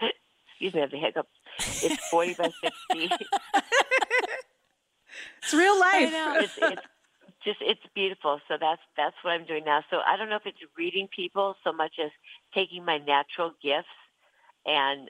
Excuse 0.51 0.75
me, 0.75 0.81
I 0.81 0.83
have 0.83 0.91
the 0.91 0.99
hiccups. 0.99 1.29
It's 1.85 2.09
40 2.11 2.35
by 2.35 2.51
60. 2.61 2.75
it's 5.43 5.55
real 5.55 5.79
life. 5.79 6.11
it's, 6.43 6.59
it's 6.61 6.83
just 7.45 7.59
it's 7.61 7.81
beautiful. 7.95 8.41
So 8.49 8.57
that's 8.61 8.83
that's 8.97 9.15
what 9.23 9.31
I'm 9.33 9.45
doing 9.45 9.65
now. 9.65 9.85
So 9.91 9.99
I 10.05 10.17
don't 10.17 10.29
know 10.29 10.35
if 10.37 10.47
it's 10.47 10.59
reading 10.77 11.09
people 11.15 11.55
so 11.63 11.73
much 11.73 11.93
as 12.03 12.11
taking 12.55 12.85
my 12.85 12.99
natural 12.99 13.53
gifts 13.63 13.87
and 14.67 15.09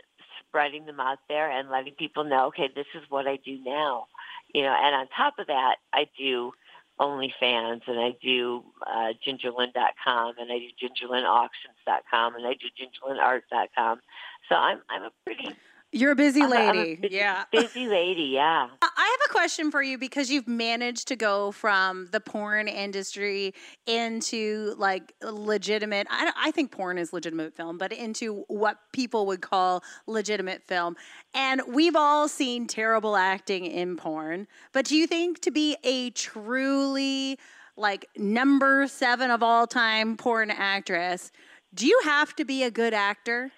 spreading 0.48 0.86
them 0.86 1.00
out 1.00 1.18
there 1.28 1.50
and 1.50 1.70
letting 1.70 1.94
people 1.94 2.24
know, 2.24 2.46
okay, 2.46 2.68
this 2.74 2.86
is 2.94 3.02
what 3.08 3.26
I 3.26 3.36
do 3.44 3.58
now. 3.64 4.06
You 4.54 4.62
know, 4.62 4.74
and 4.74 4.94
on 4.94 5.08
top 5.16 5.38
of 5.38 5.46
that, 5.48 5.76
I 5.92 6.08
do 6.18 6.52
OnlyFans 7.00 7.82
and 7.86 8.00
I 8.00 8.16
do 8.22 8.64
uh, 8.86 9.12
gingerlynn.com 9.26 10.34
and 10.38 10.50
I 10.50 10.58
do 10.58 10.88
gingerlynnauctions.com 10.88 12.34
and 12.34 12.46
I 12.46 12.54
do 12.54 12.66
gingerlynnart.com. 12.78 14.00
So 14.48 14.54
I'm 14.54 14.80
I'm 14.88 15.02
a 15.02 15.10
pretty 15.24 15.54
You're 15.90 16.12
a 16.12 16.16
busy 16.16 16.42
I'm 16.42 16.52
a- 16.52 16.54
I'm 16.56 16.76
a 16.76 16.78
lady. 16.80 16.94
busy- 16.96 17.14
yeah. 17.16 17.44
busy 17.50 17.86
lady. 17.88 18.24
Yeah. 18.24 18.68
I 18.82 19.16
have 19.20 19.30
a 19.30 19.32
question 19.32 19.70
for 19.70 19.82
you 19.82 19.96
because 19.96 20.30
you've 20.30 20.46
managed 20.46 21.08
to 21.08 21.16
go 21.16 21.50
from 21.50 22.08
the 22.12 22.20
porn 22.20 22.68
industry 22.68 23.54
into 23.86 24.74
like 24.76 25.14
legitimate. 25.22 26.06
I, 26.10 26.30
I 26.36 26.50
think 26.50 26.72
porn 26.72 26.98
is 26.98 27.12
legitimate 27.14 27.54
film, 27.54 27.78
but 27.78 27.92
into 27.92 28.44
what 28.48 28.78
people 28.92 29.24
would 29.26 29.40
call 29.40 29.82
legitimate 30.06 30.62
film. 30.68 30.94
And 31.32 31.62
we've 31.66 31.96
all 31.96 32.28
seen 32.28 32.66
terrible 32.66 33.16
acting 33.16 33.64
in 33.64 33.96
porn. 33.96 34.46
But 34.72 34.84
do 34.84 34.94
you 34.94 35.06
think 35.06 35.40
to 35.40 35.50
be 35.50 35.76
a 35.84 36.10
truly 36.10 37.38
like 37.76 38.06
number 38.16 38.86
seven 38.88 39.30
of 39.30 39.42
all 39.42 39.66
time 39.66 40.16
porn 40.18 40.50
actress, 40.50 41.32
do 41.72 41.86
you 41.86 41.98
have 42.04 42.36
to 42.36 42.44
be 42.44 42.62
a 42.62 42.70
good 42.70 42.92
actor? 42.92 43.52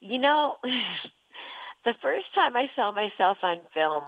You 0.00 0.18
know, 0.18 0.56
the 1.84 1.94
first 2.00 2.26
time 2.34 2.56
I 2.56 2.70
saw 2.76 2.92
myself 2.92 3.38
on 3.42 3.60
film, 3.74 4.04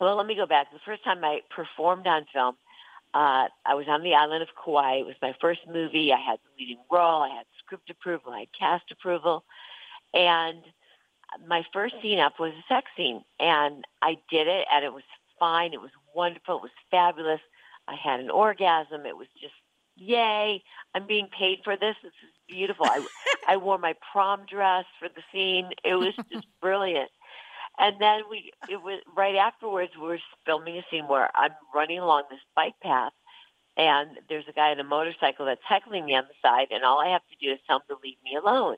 well, 0.00 0.16
let 0.16 0.26
me 0.26 0.34
go 0.34 0.46
back. 0.46 0.72
The 0.72 0.78
first 0.84 1.04
time 1.04 1.24
I 1.24 1.40
performed 1.50 2.06
on 2.06 2.26
film, 2.32 2.56
Uh, 3.14 3.48
I 3.66 3.74
was 3.74 3.88
on 3.88 4.02
the 4.02 4.14
island 4.14 4.42
of 4.42 4.48
Kauai. 4.56 4.94
It 5.00 5.06
was 5.06 5.16
my 5.20 5.34
first 5.38 5.60
movie. 5.68 6.12
I 6.12 6.16
had 6.18 6.38
the 6.40 6.50
leading 6.58 6.82
role. 6.90 7.20
I 7.22 7.28
had 7.28 7.46
script 7.58 7.90
approval. 7.90 8.32
I 8.32 8.40
had 8.40 8.58
cast 8.58 8.90
approval. 8.90 9.44
And 10.14 10.62
my 11.46 11.62
first 11.74 11.94
scene 12.00 12.18
up 12.18 12.40
was 12.40 12.52
a 12.54 12.64
sex 12.72 12.90
scene. 12.96 13.22
And 13.38 13.84
I 14.00 14.16
did 14.30 14.48
it, 14.48 14.66
and 14.72 14.82
it 14.82 14.94
was 14.94 15.04
fine. 15.38 15.74
It 15.74 15.80
was 15.82 15.90
wonderful. 16.14 16.56
It 16.56 16.62
was 16.62 16.70
fabulous. 16.90 17.40
I 17.86 17.96
had 17.96 18.20
an 18.20 18.30
orgasm. 18.30 19.04
It 19.04 19.16
was 19.16 19.28
just, 19.38 19.54
yay. 19.96 20.62
I'm 20.94 21.06
being 21.06 21.28
paid 21.28 21.58
for 21.64 21.76
this. 21.76 21.96
This 22.02 22.12
is 22.12 22.30
beautiful. 22.48 22.86
I, 22.86 23.04
I 23.48 23.56
wore 23.56 23.78
my 23.78 23.94
prom 24.12 24.46
dress 24.48 24.84
for 24.98 25.08
the 25.08 25.22
scene. 25.32 25.70
It 25.84 25.94
was 25.94 26.14
just 26.32 26.46
brilliant. 26.60 27.10
And 27.78 27.96
then 28.00 28.22
we, 28.28 28.52
it 28.68 28.82
was 28.82 29.00
right 29.16 29.36
afterwards. 29.36 29.92
We 29.96 30.06
were 30.06 30.18
filming 30.44 30.76
a 30.76 30.82
scene 30.90 31.08
where 31.08 31.30
I'm 31.34 31.52
running 31.74 31.98
along 31.98 32.24
this 32.30 32.40
bike 32.54 32.74
path, 32.82 33.12
and 33.76 34.10
there's 34.28 34.44
a 34.48 34.52
guy 34.52 34.70
on 34.70 34.80
a 34.80 34.84
motorcycle 34.84 35.46
that's 35.46 35.62
heckling 35.66 36.04
me 36.04 36.14
on 36.14 36.24
the 36.24 36.34
side, 36.46 36.68
and 36.70 36.84
all 36.84 37.00
I 37.00 37.08
have 37.08 37.22
to 37.30 37.46
do 37.46 37.52
is 37.52 37.58
tell 37.66 37.78
him 37.78 37.82
to 37.88 37.96
leave 38.04 38.18
me 38.22 38.36
alone. 38.36 38.76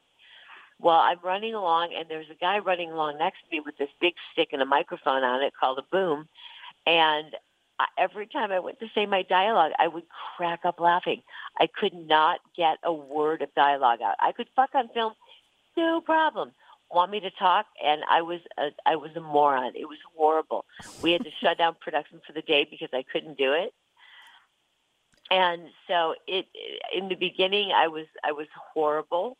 Well, 0.78 0.96
I'm 0.96 1.18
running 1.24 1.54
along, 1.54 1.92
and 1.96 2.08
there's 2.08 2.30
a 2.30 2.38
guy 2.40 2.58
running 2.58 2.92
along 2.92 3.18
next 3.18 3.38
to 3.40 3.56
me 3.56 3.60
with 3.64 3.76
this 3.78 3.90
big 4.00 4.14
stick 4.32 4.50
and 4.52 4.62
a 4.62 4.66
microphone 4.66 5.24
on 5.24 5.42
it 5.42 5.52
called 5.58 5.78
a 5.78 5.90
boom, 5.90 6.28
and 6.86 7.34
every 7.98 8.26
time 8.26 8.52
I 8.52 8.60
went 8.60 8.78
to 8.80 8.86
say 8.94 9.06
my 9.06 9.22
dialogue, 9.22 9.72
I 9.78 9.88
would 9.88 10.04
crack 10.36 10.60
up 10.64 10.80
laughing. 10.80 11.22
I 11.58 11.66
could 11.66 11.94
not 11.94 12.40
get 12.56 12.78
a 12.84 12.92
word 12.92 13.42
of 13.42 13.54
dialogue 13.54 14.00
out. 14.02 14.16
I 14.20 14.32
could 14.32 14.48
fuck 14.54 14.70
on 14.74 14.88
film, 14.94 15.12
no 15.76 16.00
problem. 16.00 16.52
Want 16.90 17.10
me 17.10 17.20
to 17.20 17.30
talk, 17.30 17.66
and 17.84 18.02
I 18.08 18.22
was 18.22 18.40
a, 18.58 18.68
I 18.86 18.96
was 18.96 19.10
a 19.16 19.20
moron. 19.20 19.72
It 19.74 19.88
was 19.88 19.98
horrible. 20.14 20.64
We 21.02 21.12
had 21.12 21.24
to 21.24 21.30
shut 21.42 21.58
down 21.58 21.76
production 21.80 22.20
for 22.26 22.32
the 22.32 22.42
day 22.42 22.66
because 22.70 22.90
I 22.92 23.04
couldn't 23.10 23.38
do 23.38 23.52
it. 23.52 23.72
And 25.30 25.62
so 25.88 26.14
it 26.28 26.46
in 26.94 27.08
the 27.08 27.14
beginning, 27.14 27.72
I 27.74 27.88
was 27.88 28.06
I 28.22 28.32
was 28.32 28.46
horrible. 28.74 29.36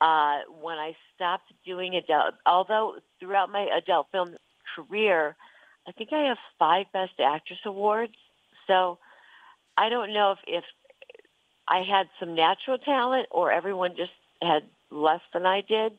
Uh, 0.00 0.40
when 0.60 0.78
I 0.78 0.96
stopped 1.14 1.52
doing 1.64 1.94
adult, 1.94 2.34
although 2.46 2.96
throughout 3.20 3.50
my 3.50 3.68
adult 3.76 4.08
film 4.10 4.36
career, 4.74 5.36
I 5.86 5.92
think 5.92 6.12
I 6.12 6.28
have 6.28 6.38
five 6.58 6.86
Best 6.92 7.18
Actress 7.20 7.58
awards. 7.64 8.14
So 8.66 8.98
I 9.76 9.88
don't 9.88 10.12
know 10.12 10.32
if, 10.32 10.38
if 10.46 10.64
I 11.68 11.82
had 11.82 12.08
some 12.20 12.34
natural 12.34 12.78
talent 12.78 13.26
or 13.30 13.52
everyone 13.52 13.96
just 13.96 14.12
had 14.40 14.64
less 14.90 15.20
than 15.32 15.46
I 15.46 15.62
did. 15.62 15.92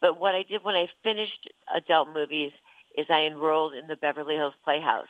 But 0.00 0.20
what 0.20 0.34
I 0.34 0.42
did 0.42 0.62
when 0.64 0.74
I 0.74 0.88
finished 1.02 1.50
adult 1.74 2.08
movies 2.12 2.52
is 2.96 3.06
I 3.10 3.22
enrolled 3.22 3.74
in 3.74 3.86
the 3.86 3.96
Beverly 3.96 4.36
Hills 4.36 4.54
Playhouse 4.64 5.08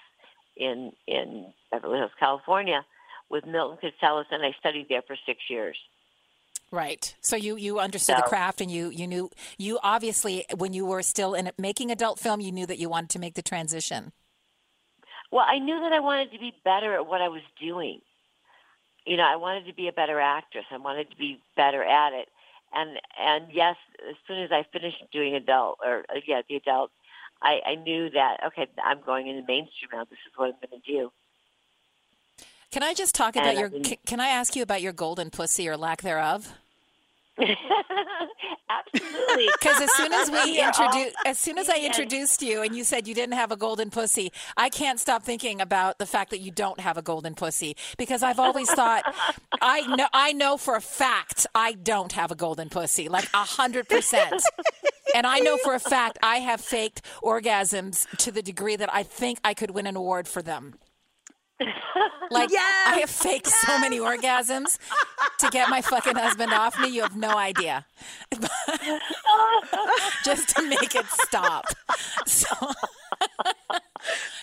in 0.56 0.92
in 1.06 1.52
Beverly 1.70 1.98
Hills, 1.98 2.12
California, 2.18 2.84
with 3.28 3.44
Milton 3.44 3.78
Katselas, 3.82 4.26
and 4.30 4.44
I 4.44 4.54
studied 4.60 4.86
there 4.88 5.02
for 5.02 5.16
six 5.26 5.40
years. 5.48 5.76
Right. 6.74 7.14
So 7.20 7.36
you 7.36 7.54
you 7.54 7.78
understood 7.78 8.16
the 8.16 8.22
craft, 8.22 8.60
and 8.60 8.68
you 8.68 8.90
you 8.90 9.06
knew 9.06 9.30
you 9.58 9.78
obviously 9.84 10.44
when 10.56 10.72
you 10.72 10.84
were 10.84 11.02
still 11.02 11.32
in 11.34 11.52
making 11.56 11.92
adult 11.92 12.18
film, 12.18 12.40
you 12.40 12.50
knew 12.50 12.66
that 12.66 12.78
you 12.78 12.88
wanted 12.88 13.10
to 13.10 13.20
make 13.20 13.34
the 13.34 13.42
transition. 13.42 14.10
Well, 15.30 15.44
I 15.48 15.60
knew 15.60 15.78
that 15.80 15.92
I 15.92 16.00
wanted 16.00 16.32
to 16.32 16.38
be 16.40 16.52
better 16.64 16.94
at 16.94 17.06
what 17.06 17.20
I 17.20 17.28
was 17.28 17.42
doing. 17.60 18.00
You 19.06 19.16
know, 19.16 19.22
I 19.22 19.36
wanted 19.36 19.66
to 19.66 19.74
be 19.74 19.86
a 19.86 19.92
better 19.92 20.18
actress. 20.18 20.64
I 20.72 20.78
wanted 20.78 21.10
to 21.10 21.16
be 21.16 21.38
better 21.56 21.84
at 21.84 22.12
it. 22.12 22.28
And 22.72 22.98
and 23.20 23.44
yes, 23.52 23.76
as 24.10 24.16
soon 24.26 24.42
as 24.42 24.50
I 24.50 24.66
finished 24.72 24.96
doing 25.12 25.36
adult 25.36 25.78
or 25.84 26.00
uh, 26.10 26.20
yeah, 26.26 26.42
the 26.48 26.56
adult, 26.56 26.90
I, 27.40 27.60
I 27.64 27.74
knew 27.76 28.10
that 28.10 28.38
okay, 28.48 28.66
I'm 28.84 29.00
going 29.06 29.28
into 29.28 29.46
mainstream 29.46 29.90
now. 29.92 30.04
This 30.10 30.18
is 30.26 30.32
what 30.34 30.46
I'm 30.46 30.68
going 30.68 30.82
to 30.82 30.92
do. 30.92 31.12
Can 32.72 32.82
I 32.82 32.94
just 32.94 33.14
talk 33.14 33.36
about 33.36 33.50
And 33.50 33.58
your? 33.60 33.70
Been- 33.70 33.84
Can, 33.84 33.96
can 34.04 34.20
I 34.20 34.26
ask 34.26 34.56
you 34.56 34.62
about 34.64 34.82
your 34.82 34.92
golden 34.92 35.30
pussy 35.30 35.68
or 35.68 35.76
lack 35.76 36.02
thereof? 36.02 36.52
Absolutely. 38.70 39.48
Because 39.58 39.80
as 39.80 39.92
soon 39.94 40.12
as 40.12 40.30
we 40.30 40.38
You're 40.56 40.66
introduced, 40.66 41.16
as 41.26 41.38
soon 41.38 41.58
as 41.58 41.68
I 41.68 41.78
introduced 41.78 42.42
you 42.42 42.62
and 42.62 42.76
you 42.76 42.84
said 42.84 43.08
you 43.08 43.14
didn't 43.14 43.34
have 43.34 43.50
a 43.50 43.56
golden 43.56 43.90
pussy, 43.90 44.30
I 44.56 44.68
can't 44.68 45.00
stop 45.00 45.22
thinking 45.22 45.60
about 45.60 45.98
the 45.98 46.06
fact 46.06 46.30
that 46.30 46.38
you 46.40 46.50
don't 46.50 46.78
have 46.80 46.96
a 46.96 47.02
golden 47.02 47.34
pussy. 47.34 47.76
Because 47.98 48.22
I've 48.22 48.38
always 48.38 48.70
thought, 48.70 49.02
I 49.60 49.80
know, 49.96 50.06
I 50.12 50.32
know 50.32 50.56
for 50.56 50.76
a 50.76 50.80
fact 50.80 51.46
I 51.54 51.72
don't 51.72 52.12
have 52.12 52.30
a 52.30 52.36
golden 52.36 52.68
pussy, 52.68 53.08
like 53.08 53.28
a 53.34 53.38
hundred 53.38 53.88
percent. 53.88 54.42
And 55.14 55.26
I 55.26 55.38
know 55.40 55.56
for 55.58 55.74
a 55.74 55.80
fact 55.80 56.18
I 56.22 56.36
have 56.36 56.60
faked 56.60 57.02
orgasms 57.22 58.06
to 58.18 58.30
the 58.32 58.42
degree 58.42 58.76
that 58.76 58.92
I 58.92 59.02
think 59.02 59.38
I 59.44 59.54
could 59.54 59.70
win 59.70 59.86
an 59.86 59.96
award 59.96 60.28
for 60.28 60.42
them. 60.42 60.74
Like 62.30 62.50
I 62.56 62.98
have 63.00 63.10
faked 63.10 63.46
so 63.46 63.78
many 63.78 63.98
orgasms 64.00 64.78
to 65.38 65.48
get 65.50 65.68
my 65.68 65.80
fucking 65.80 66.16
husband 66.16 66.52
off 66.52 66.78
me. 66.80 66.88
You 66.88 67.02
have 67.02 67.16
no 67.16 67.36
idea. 67.36 67.86
Just 70.24 70.48
to 70.56 70.68
make 70.68 70.94
it 70.94 71.06
stop. 71.06 71.66
So, 72.26 72.72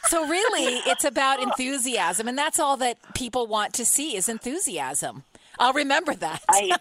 so 0.06 0.28
really, 0.28 0.76
it's 0.86 1.04
about 1.04 1.42
enthusiasm, 1.42 2.28
and 2.28 2.38
that's 2.38 2.60
all 2.60 2.78
that 2.78 2.98
people 3.14 3.48
want 3.48 3.74
to 3.74 3.86
see 3.86 4.16
is 4.16 4.30
enthusiasm. 4.30 5.24
I'll 5.60 5.74
remember 5.74 6.16
that. 6.16 6.42
I, 6.50 6.78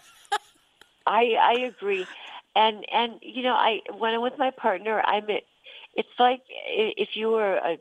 I, 1.05 1.35
I 1.39 1.53
agree, 1.61 2.07
and 2.55 2.85
and 2.91 3.13
you 3.21 3.43
know, 3.43 3.53
I 3.55 3.81
when 3.97 4.13
I'm 4.13 4.21
with 4.21 4.37
my 4.37 4.51
partner, 4.51 5.01
I'm. 5.01 5.25
It's 5.93 6.19
like 6.19 6.41
if 6.47 7.09
you 7.15 7.29
were 7.31 7.55
a, 7.57 7.77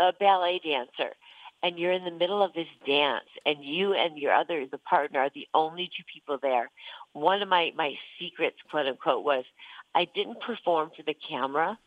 a 0.00 0.12
ballet 0.18 0.60
dancer, 0.64 1.14
and 1.62 1.78
you're 1.78 1.92
in 1.92 2.04
the 2.04 2.10
middle 2.10 2.42
of 2.42 2.52
this 2.54 2.68
dance, 2.86 3.28
and 3.46 3.64
you 3.64 3.94
and 3.94 4.18
your 4.18 4.32
other 4.32 4.66
the 4.66 4.78
partner 4.78 5.20
are 5.20 5.30
the 5.34 5.46
only 5.54 5.90
two 5.96 6.02
people 6.12 6.38
there. 6.40 6.70
One 7.12 7.42
of 7.42 7.48
my 7.48 7.72
my 7.76 7.94
secrets, 8.18 8.56
quote 8.70 8.86
unquote, 8.86 9.24
was 9.24 9.44
I 9.94 10.06
didn't 10.06 10.40
perform 10.40 10.90
for 10.96 11.02
the 11.02 11.14
camera. 11.14 11.78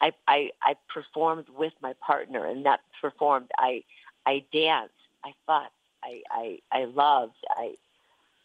I 0.00 0.12
I, 0.26 0.50
I 0.62 0.74
performed 0.92 1.46
with 1.56 1.72
my 1.82 1.94
partner, 2.04 2.46
and 2.46 2.64
that 2.66 2.80
performed. 3.00 3.50
I 3.58 3.84
I 4.26 4.44
danced. 4.52 4.94
I 5.24 5.32
fought. 5.46 5.72
I 6.02 6.22
I 6.30 6.58
I 6.72 6.84
loved. 6.84 7.36
I 7.50 7.74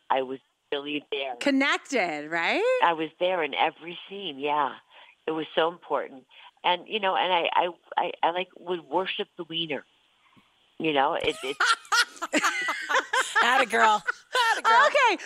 I 0.10 0.22
was 0.24 0.39
really 0.72 1.05
there. 1.12 1.36
Connected, 1.39 2.29
right? 2.29 2.79
I 2.84 2.94
was 2.94 3.10
there 3.20 3.44
in 3.44 3.53
every 3.53 3.98
scene. 4.10 4.39
Yeah, 4.39 4.74
it 5.25 5.32
was 5.32 5.46
so 5.55 5.70
important. 5.70 6.24
And 6.63 6.82
you 6.88 7.00
know, 7.00 7.15
and 7.15 7.32
I 7.32 7.50
I 7.53 7.70
I, 7.98 8.12
I 8.24 8.32
like 8.32 8.50
would 8.58 8.82
worship 8.82 9.27
the 9.38 9.46
wiener. 9.46 9.86
You 10.79 10.94
know, 10.94 11.13
it, 11.13 11.36
it 11.44 11.58
Atta 13.44 13.65
girl. 13.65 14.03
Atta 14.53 14.62
girl. 14.62 14.88
Okay. 14.88 15.24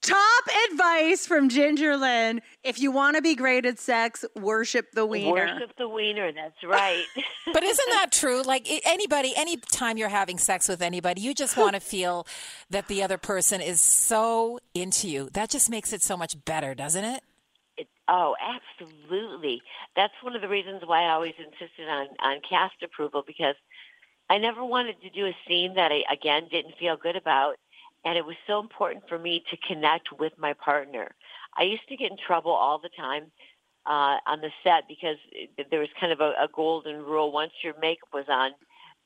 Top 0.00 0.44
advice 0.72 1.26
from 1.28 1.48
Ginger 1.48 1.96
Lynn. 1.96 2.40
If 2.64 2.80
you 2.80 2.90
want 2.90 3.14
to 3.14 3.22
be 3.22 3.36
great 3.36 3.64
at 3.64 3.78
sex, 3.78 4.24
worship 4.34 4.90
the 4.94 5.06
wiener. 5.06 5.30
worship 5.30 5.76
the 5.78 5.88
wiener. 5.88 6.32
That's 6.32 6.62
right. 6.64 7.04
But 7.52 7.62
isn't 7.64 7.88
that 7.90 8.10
true? 8.12 8.42
Like 8.42 8.66
i- 8.70 8.80
anybody, 8.84 9.32
anytime 9.36 9.98
you're 9.98 10.08
having 10.08 10.38
sex 10.38 10.68
with 10.68 10.80
anybody, 10.82 11.20
you 11.20 11.34
just 11.34 11.56
want 11.56 11.74
to 11.74 11.80
feel 11.94 12.26
that 12.70 12.88
the 12.88 13.02
other 13.02 13.18
person 13.18 13.60
is 13.60 13.80
so 13.80 14.58
into 14.74 15.08
you. 15.08 15.28
That 15.34 15.50
just 15.50 15.68
makes 15.70 15.92
it 15.92 16.02
so 16.02 16.16
much 16.16 16.34
better, 16.44 16.74
doesn't 16.74 17.04
it? 17.04 17.22
It, 17.76 17.88
oh, 18.08 18.34
absolutely. 18.40 19.60
That's 19.94 20.14
one 20.22 20.34
of 20.34 20.42
the 20.42 20.48
reasons 20.48 20.82
why 20.84 21.02
I 21.04 21.10
always 21.12 21.34
insisted 21.38 21.88
on 21.88 22.08
on 22.20 22.40
cast 22.48 22.82
approval 22.82 23.22
because 23.26 23.54
I 24.32 24.38
never 24.38 24.64
wanted 24.64 25.00
to 25.02 25.10
do 25.10 25.26
a 25.26 25.36
scene 25.46 25.74
that 25.74 25.92
I 25.92 26.04
again 26.12 26.48
didn't 26.50 26.78
feel 26.78 26.96
good 26.96 27.16
about, 27.16 27.56
and 28.04 28.16
it 28.16 28.24
was 28.24 28.36
so 28.46 28.60
important 28.60 29.08
for 29.08 29.18
me 29.18 29.44
to 29.50 29.56
connect 29.68 30.08
with 30.18 30.32
my 30.38 30.54
partner. 30.54 31.14
I 31.58 31.64
used 31.64 31.88
to 31.90 31.96
get 31.96 32.10
in 32.10 32.16
trouble 32.16 32.52
all 32.52 32.78
the 32.78 32.88
time 32.96 33.30
uh, 33.86 34.18
on 34.26 34.40
the 34.40 34.50
set 34.64 34.88
because 34.88 35.18
it- 35.32 35.70
there 35.70 35.80
was 35.80 35.90
kind 36.00 36.12
of 36.12 36.20
a, 36.20 36.30
a 36.40 36.48
golden 36.54 37.02
rule. 37.04 37.30
Once 37.32 37.52
your 37.62 37.74
makeup 37.80 38.08
was 38.14 38.26
on, 38.28 38.52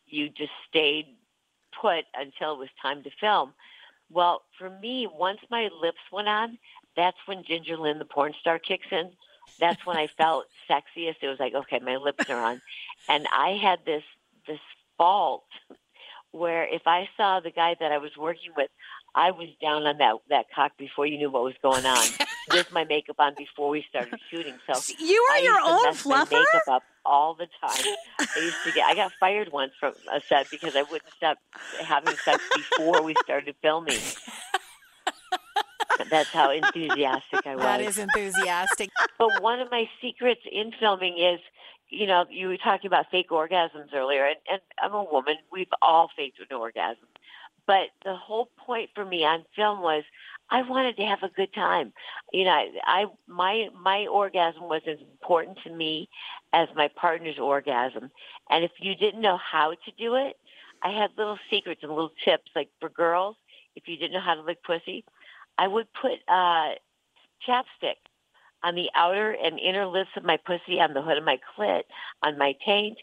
you 0.07 0.29
just 0.31 0.53
stayed 0.69 1.07
put 1.81 2.05
until 2.15 2.55
it 2.55 2.59
was 2.59 2.69
time 2.81 3.03
to 3.03 3.11
film. 3.21 3.55
Well, 4.11 4.43
for 4.59 4.71
me, 4.71 5.09
once 5.13 5.41
my 5.51 5.71
lips 5.81 6.01
went 6.13 6.29
on, 6.29 6.59
that's 6.97 7.19
when 7.27 7.43
Ginger 7.45 7.77
Lynn, 7.77 7.99
the 7.99 8.05
porn 8.05 8.35
star, 8.41 8.59
kicks 8.59 8.87
in. 8.93 9.11
That's 9.59 9.85
when 9.87 9.97
I 9.97 10.07
felt 10.07 10.47
sexiest. 10.71 11.17
It 11.23 11.29
was 11.29 11.41
like, 11.41 11.55
okay, 11.55 11.81
my 11.81 11.97
lips 11.97 12.31
are 12.31 12.41
on, 12.41 12.63
and 13.09 13.27
I 13.33 13.51
had 13.61 13.85
this 13.87 14.05
this 14.47 14.61
fault 14.99 15.45
where 16.33 16.65
if 16.65 16.83
I 16.87 17.09
saw 17.17 17.41
the 17.41 17.51
guy 17.51 17.77
that 17.81 17.93
I 17.93 17.99
was 17.99 18.11
working 18.19 18.51
with, 18.57 18.69
I 19.15 19.31
was 19.31 19.49
down 19.63 19.87
on 19.87 19.97
that 19.99 20.17
that 20.29 20.47
cock 20.55 20.73
before 20.77 21.07
you 21.07 21.17
knew 21.17 21.31
what 21.31 21.43
was 21.43 21.55
going 21.63 21.87
on, 21.87 22.05
with 22.53 22.71
my 22.73 22.85
makeup 22.85 23.17
on 23.19 23.35
before 23.37 23.71
we 23.71 23.85
started 23.89 24.19
shooting. 24.31 24.55
So 24.71 24.79
You 24.99 25.27
I 25.33 25.37
are 25.37 25.41
your 25.43 25.53
used 25.55 25.65
to 25.67 25.73
own 25.73 25.83
mess 25.85 26.07
my 26.07 26.25
fluffer? 26.25 26.31
makeup 26.33 26.69
up 26.69 26.83
all 27.07 27.35
the 27.35 27.47
time. 27.61 27.95
I 28.21 28.41
used 28.41 28.57
to 28.65 28.73
get. 28.73 28.85
I 28.85 28.95
got 28.95 29.13
fired 29.19 29.51
once 29.53 29.73
from 29.81 29.95
a 30.13 30.21
set 30.21 30.51
because 30.51 30.77
I 30.77 30.83
wouldn't 30.83 31.11
stop 31.17 31.39
having 31.83 32.15
sex 32.17 32.43
before 32.55 33.03
we 33.03 33.15
started 33.25 33.55
filming. 33.63 33.99
That's 36.11 36.29
how 36.29 36.51
enthusiastic 36.51 37.47
I 37.47 37.55
was. 37.57 37.65
That 37.65 37.81
is 37.81 37.99
enthusiastic. 37.99 38.91
But 39.19 39.43
one 39.43 39.61
of 39.61 39.71
my 39.71 39.89
secrets 40.03 40.43
in 40.51 40.73
filming 40.79 41.17
is 41.19 41.41
you 41.89 42.07
know, 42.07 42.25
you 42.31 42.49
were 42.49 42.57
talking 42.57 42.89
about 42.89 43.07
fake 43.11 43.31
orgasms 43.31 43.95
earlier, 43.95 44.27
and, 44.27 44.37
and 44.51 44.61
I'm 44.83 44.95
a 44.95 45.05
woman. 45.05 45.37
We've 45.53 45.67
all 45.83 46.11
faked 46.17 46.41
an 46.41 46.57
orgasm. 46.57 47.07
But 47.67 47.89
the 48.05 48.15
whole 48.15 48.49
point 48.57 48.91
for 48.95 49.05
me 49.05 49.25
on 49.25 49.45
film 49.55 49.81
was 49.81 50.05
I 50.51 50.63
wanted 50.63 50.97
to 50.99 51.05
have 51.05 51.23
a 51.23 51.29
good 51.29 51.53
time. 51.53 51.93
You 52.33 52.45
know, 52.45 52.51
I, 52.51 52.71
I 52.87 53.07
my 53.27 53.69
my 53.81 54.07
orgasm 54.07 54.63
was 54.63 54.83
as 54.87 54.99
important 55.01 55.59
to 55.65 55.75
me 55.75 56.09
as 56.53 56.69
my 56.77 56.89
partner's 56.89 57.39
orgasm. 57.39 58.11
And 58.51 58.65
if 58.65 58.71
you 58.79 58.95
didn't 58.95 59.21
know 59.21 59.39
how 59.39 59.71
to 59.71 59.91
do 59.99 60.15
it, 60.15 60.37
I 60.83 60.91
had 60.91 61.11
little 61.17 61.39
secrets 61.51 61.83
and 61.83 61.91
little 61.91 62.13
tips. 62.25 62.51
Like 62.55 62.69
for 62.81 62.89
girls, 62.89 63.37
if 63.75 63.89
you 63.89 63.97
didn't 63.97 64.13
know 64.13 64.21
how 64.21 64.35
to 64.35 64.43
lick 64.43 64.63
pussy, 64.63 65.05
I 65.59 65.67
would 65.67 65.89
put 66.01 66.19
uh, 66.29 66.75
chapstick 67.47 67.97
on 68.67 68.75
the 68.75 68.91
outer 68.97 69.31
and 69.31 69.61
inner 69.61 69.87
lips 69.87 70.11
of 70.17 70.25
my 70.25 70.37
pussy, 70.45 70.81
on 70.81 70.93
the 70.93 71.03
hood 71.03 71.17
of 71.17 71.25
my 71.25 71.39
clit, 71.57 71.83
on 72.23 72.37
my 72.37 72.53
taint, 72.65 72.99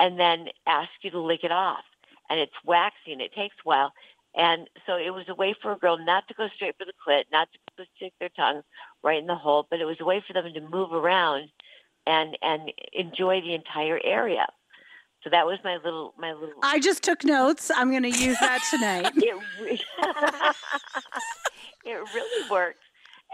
and 0.00 0.18
then 0.18 0.46
ask 0.66 0.88
you 1.02 1.10
to 1.10 1.20
lick 1.20 1.40
it 1.44 1.52
off. 1.52 1.84
And 2.30 2.40
it's 2.40 2.52
waxy 2.64 3.12
and 3.12 3.20
it 3.20 3.34
takes 3.34 3.54
a 3.58 3.68
while. 3.68 3.92
And 4.34 4.70
so 4.86 4.96
it 4.96 5.10
was 5.10 5.26
a 5.28 5.34
way 5.34 5.54
for 5.60 5.72
a 5.72 5.76
girl 5.76 5.98
not 6.02 6.26
to 6.28 6.34
go 6.34 6.48
straight 6.56 6.76
for 6.78 6.86
the 6.86 6.94
clit, 7.06 7.24
not 7.30 7.48
to 7.76 7.84
stick 7.96 8.14
their 8.18 8.30
tongue 8.30 8.62
right 9.02 9.18
in 9.18 9.26
the 9.26 9.34
hole, 9.34 9.66
but 9.70 9.80
it 9.80 9.84
was 9.84 9.98
a 10.00 10.04
way 10.06 10.24
for 10.26 10.32
them 10.32 10.50
to 10.54 10.60
move 10.62 10.92
around 10.92 11.50
and 12.06 12.38
and 12.40 12.72
enjoy 12.94 13.42
the 13.42 13.54
entire 13.54 14.00
area. 14.02 14.46
So 15.22 15.30
that 15.30 15.44
was 15.44 15.58
my 15.62 15.76
little 15.84 16.14
my 16.18 16.32
little. 16.32 16.54
I 16.62 16.80
just 16.80 17.02
took 17.02 17.22
notes. 17.22 17.70
I'm 17.76 17.90
going 17.90 18.02
to 18.04 18.08
use 18.08 18.38
that 18.40 18.66
tonight. 18.70 19.12
it, 19.16 19.36
re- 19.60 19.82
it 21.84 22.00
really 22.14 22.50
works. 22.50 22.80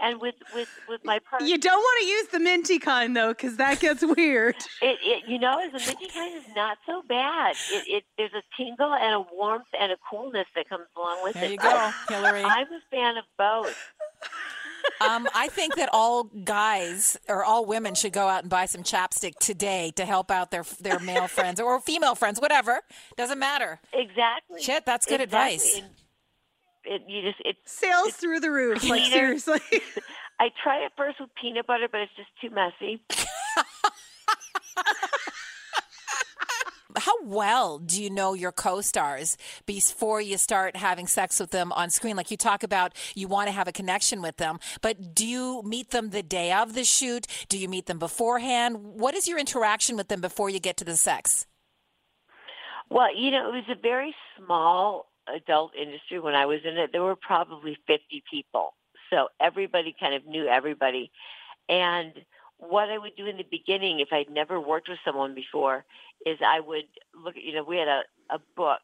And 0.01 0.21
with 0.21 0.35
with 0.55 0.69
with 0.87 1.01
my 1.03 1.19
partner, 1.19 1.47
you 1.47 1.57
don't 1.57 1.77
want 1.79 2.01
to 2.03 2.07
use 2.07 2.27
the 2.29 2.39
minty 2.39 2.79
kind 2.79 3.15
though, 3.17 3.29
because 3.29 3.57
that 3.57 3.79
gets 3.79 4.03
weird. 4.03 4.55
It, 4.81 4.97
it 5.03 5.23
you 5.27 5.37
know, 5.39 5.59
the 5.71 5.77
minty 5.79 6.07
kind 6.07 6.35
is 6.37 6.45
not 6.55 6.77
so 6.85 7.01
bad. 7.07 7.55
It, 7.71 7.83
it 7.87 8.03
there's 8.17 8.31
a 8.33 8.41
tingle 8.55 8.93
and 8.93 9.13
a 9.13 9.25
warmth 9.35 9.67
and 9.79 9.91
a 9.91 9.97
coolness 10.09 10.47
that 10.55 10.69
comes 10.69 10.85
along 10.95 11.23
with 11.23 11.33
There 11.33 11.43
it. 11.51 11.59
There 11.61 11.71
you 11.71 11.75
go, 11.77 11.91
Hilary. 12.09 12.43
I'm 12.43 12.67
a 12.67 12.79
fan 12.89 13.17
of 13.17 13.25
both. 13.37 13.75
Um, 15.01 15.27
I 15.35 15.47
think 15.49 15.75
that 15.75 15.89
all 15.91 16.23
guys 16.23 17.17
or 17.27 17.43
all 17.43 17.65
women 17.65 17.95
should 17.95 18.13
go 18.13 18.27
out 18.27 18.41
and 18.43 18.49
buy 18.49 18.65
some 18.65 18.83
chapstick 18.83 19.37
today 19.39 19.91
to 19.97 20.05
help 20.05 20.31
out 20.31 20.51
their 20.51 20.63
their 20.79 20.99
male 20.99 21.27
friends 21.27 21.59
or 21.59 21.79
female 21.81 22.15
friends, 22.15 22.39
whatever. 22.39 22.81
Doesn't 23.17 23.39
matter. 23.39 23.79
Exactly. 23.93 24.61
Shit, 24.61 24.85
that's 24.85 25.05
good 25.05 25.21
Exactly. 25.21 25.55
advice. 25.55 25.77
And 25.77 25.89
It, 26.89 27.03
you 27.07 27.21
just 27.21 27.39
it. 27.45 27.57
Sales 27.65 28.13
through 28.13 28.39
the 28.39 28.49
roof. 28.49 28.83
Like 28.89 29.03
Peter. 29.03 29.37
seriously. 29.37 29.59
I 30.39 30.49
try 30.63 30.83
it 30.85 30.91
first 30.97 31.19
with 31.19 31.29
peanut 31.39 31.67
butter, 31.67 31.87
but 31.91 32.01
it's 32.01 32.11
just 32.15 32.29
too 32.41 32.49
messy. 32.49 32.99
How 36.97 37.13
well 37.23 37.77
do 37.77 38.01
you 38.01 38.09
know 38.09 38.33
your 38.33 38.51
co-stars 38.51 39.37
before 39.67 40.19
you 40.19 40.37
start 40.37 40.75
having 40.75 41.05
sex 41.05 41.39
with 41.39 41.51
them 41.51 41.71
on 41.73 41.91
screen? 41.91 42.15
Like 42.15 42.31
you 42.31 42.37
talk 42.37 42.63
about, 42.63 42.95
you 43.13 43.27
want 43.27 43.47
to 43.49 43.51
have 43.51 43.67
a 43.67 43.71
connection 43.71 44.23
with 44.23 44.37
them, 44.37 44.57
but 44.81 45.13
do 45.13 45.27
you 45.27 45.61
meet 45.63 45.91
them 45.91 46.09
the 46.09 46.23
day 46.23 46.51
of 46.51 46.73
the 46.73 46.83
shoot? 46.83 47.27
Do 47.49 47.59
you 47.59 47.69
meet 47.69 47.85
them 47.85 47.99
beforehand? 47.99 48.77
What 48.81 49.13
is 49.13 49.27
your 49.27 49.37
interaction 49.37 49.95
with 49.95 50.07
them 50.07 50.21
before 50.21 50.49
you 50.49 50.59
get 50.59 50.77
to 50.77 50.83
the 50.83 50.97
sex? 50.97 51.45
Well, 52.89 53.15
you 53.15 53.29
know, 53.29 53.49
it 53.49 53.53
was 53.53 53.65
a 53.69 53.79
very 53.79 54.15
small 54.35 55.08
adult 55.35 55.71
industry 55.75 56.19
when 56.19 56.35
I 56.35 56.45
was 56.45 56.59
in 56.63 56.77
it. 56.77 56.91
There 56.91 57.03
were 57.03 57.15
probably 57.15 57.77
50 57.87 58.23
people. 58.29 58.73
So 59.09 59.27
everybody 59.39 59.95
kind 59.99 60.13
of 60.13 60.25
knew 60.25 60.47
everybody. 60.47 61.11
And 61.67 62.13
what 62.57 62.89
I 62.89 62.97
would 62.97 63.15
do 63.15 63.25
in 63.25 63.37
the 63.37 63.45
beginning, 63.49 63.99
if 63.99 64.09
I'd 64.11 64.29
never 64.29 64.59
worked 64.59 64.89
with 64.89 64.99
someone 65.05 65.33
before, 65.33 65.85
is 66.25 66.37
I 66.45 66.59
would 66.59 66.85
look 67.15 67.37
at, 67.37 67.43
you 67.43 67.53
know, 67.53 67.63
we 67.63 67.77
had 67.77 67.87
a, 67.87 68.01
a 68.29 68.39
book. 68.55 68.81